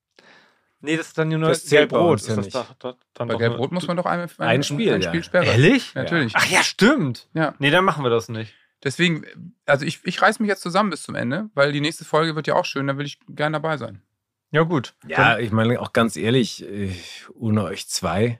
Nee, 0.79 0.97
das 0.97 1.09
ist 1.09 1.17
dann 1.19 1.27
nur 1.29 1.51
gelb-rot. 1.51 2.27
ja 2.27 2.35
doch- 2.37 2.73
doch- 2.79 2.97
dann 3.13 3.27
Bei 3.27 3.33
doch 3.35 3.39
gelb-rot 3.39 3.71
muss 3.71 3.85
man 3.85 3.95
doch 3.95 4.07
ein, 4.07 4.27
Ein 4.39 4.63
Spiel, 4.63 4.91
ein 4.91 5.01
ja. 5.01 5.09
Spiel 5.09 5.23
sperren. 5.23 5.45
Ehrlich? 5.45 5.93
Natürlich. 5.93 6.33
Ach 6.35 6.47
ja, 6.47 6.63
stimmt. 6.63 7.29
Ja. 7.35 7.53
Nee, 7.59 7.69
dann 7.69 7.85
machen 7.85 8.03
wir 8.03 8.09
das 8.09 8.27
nicht. 8.27 8.55
Deswegen, 8.83 9.53
also 9.67 9.85
ich, 9.85 9.99
ich 10.03 10.19
reiß 10.19 10.39
mich 10.39 10.49
jetzt 10.49 10.63
zusammen 10.63 10.89
bis 10.89 11.03
zum 11.03 11.13
Ende, 11.13 11.51
weil 11.53 11.73
die 11.73 11.79
nächste 11.79 12.05
Folge 12.05 12.35
wird 12.35 12.47
ja 12.47 12.55
auch 12.55 12.65
schön, 12.65 12.87
da 12.87 12.97
will 12.97 13.05
ich 13.05 13.19
gerne 13.29 13.53
dabei 13.61 13.77
sein. 13.77 14.01
Ja, 14.49 14.63
gut. 14.63 14.95
Ja, 15.07 15.37
ich 15.37 15.51
meine 15.51 15.79
auch 15.79 15.93
ganz 15.93 16.15
ehrlich, 16.17 16.67
äh, 16.67 16.91
ohne 17.35 17.63
euch 17.65 17.87
zwei, 17.87 18.39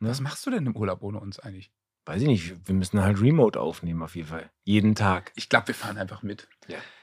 Ne? 0.00 0.10
Was 0.10 0.20
machst 0.20 0.46
du 0.46 0.50
denn 0.50 0.66
im 0.66 0.76
Urlaub 0.76 1.02
ohne 1.02 1.20
uns 1.20 1.38
eigentlich? 1.38 1.70
weiß 2.06 2.22
ich 2.22 2.28
nicht, 2.28 2.54
wir 2.68 2.74
müssen 2.74 3.02
halt 3.02 3.20
Remote 3.20 3.60
aufnehmen 3.60 4.02
auf 4.02 4.14
jeden 4.14 4.28
Fall. 4.28 4.48
Jeden 4.64 4.94
Tag. 4.94 5.32
Ich 5.34 5.48
glaube, 5.48 5.68
wir 5.68 5.74
fahren 5.74 5.98
einfach 5.98 6.22
mit. 6.22 6.48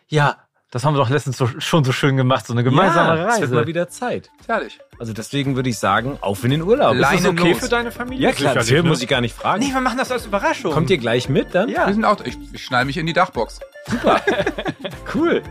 Ja, 0.08 0.38
das 0.72 0.86
haben 0.86 0.96
wir 0.96 1.00
doch 1.00 1.10
letztens 1.10 1.38
so, 1.38 1.48
schon 1.60 1.84
so 1.84 1.92
schön 1.92 2.18
gemacht, 2.18 2.48
so 2.48 2.54
eine 2.54 2.64
gemeinsame 2.64 3.20
ja, 3.20 3.28
Es 3.28 3.34
wird 3.34 3.42
Reise. 3.44 3.56
mal 3.56 3.68
wieder 3.68 3.90
Zeit. 3.90 4.32
Fertig. 4.44 4.80
Also 4.98 5.14
deswegen 5.14 5.56
würde 5.56 5.70
ich 5.70 5.78
sagen, 5.78 6.18
auf 6.22 6.44
in 6.44 6.52
den 6.52 6.64
Urlaub. 6.64 6.96
Leine 6.96 7.18
ist 7.18 7.26
das 7.26 7.32
okay 7.32 7.52
los. 7.52 7.60
für 7.60 7.70
deine 7.70 7.92
Familie? 7.92 8.30
Ja 8.30 8.34
klar, 8.34 8.56
natürlich 8.56 8.84
ne? 8.84 8.90
muss 8.90 9.02
ich 9.02 9.08
gar 9.08 9.22
nicht 9.22 9.36
fragen. 9.36 9.64
Nee, 9.64 9.74
wir 9.74 9.82
machen 9.82 9.98
das 9.98 10.12
als 10.12 10.26
Überraschung. 10.26 10.72
Kommt 10.72 10.90
ihr 10.90 10.98
gleich 10.98 11.30
mit 11.30 11.54
dann? 11.54 11.70
Ja. 11.70 11.86
Wir 11.86 11.94
sind 11.94 12.06
auch, 12.06 12.22
ich, 12.26 12.38
ich 12.54 12.64
schnall 12.64 12.86
mich 12.86 12.98
in 12.98 13.06
die 13.06 13.14
Dachbox. 13.14 13.60
Cool. 15.14 15.44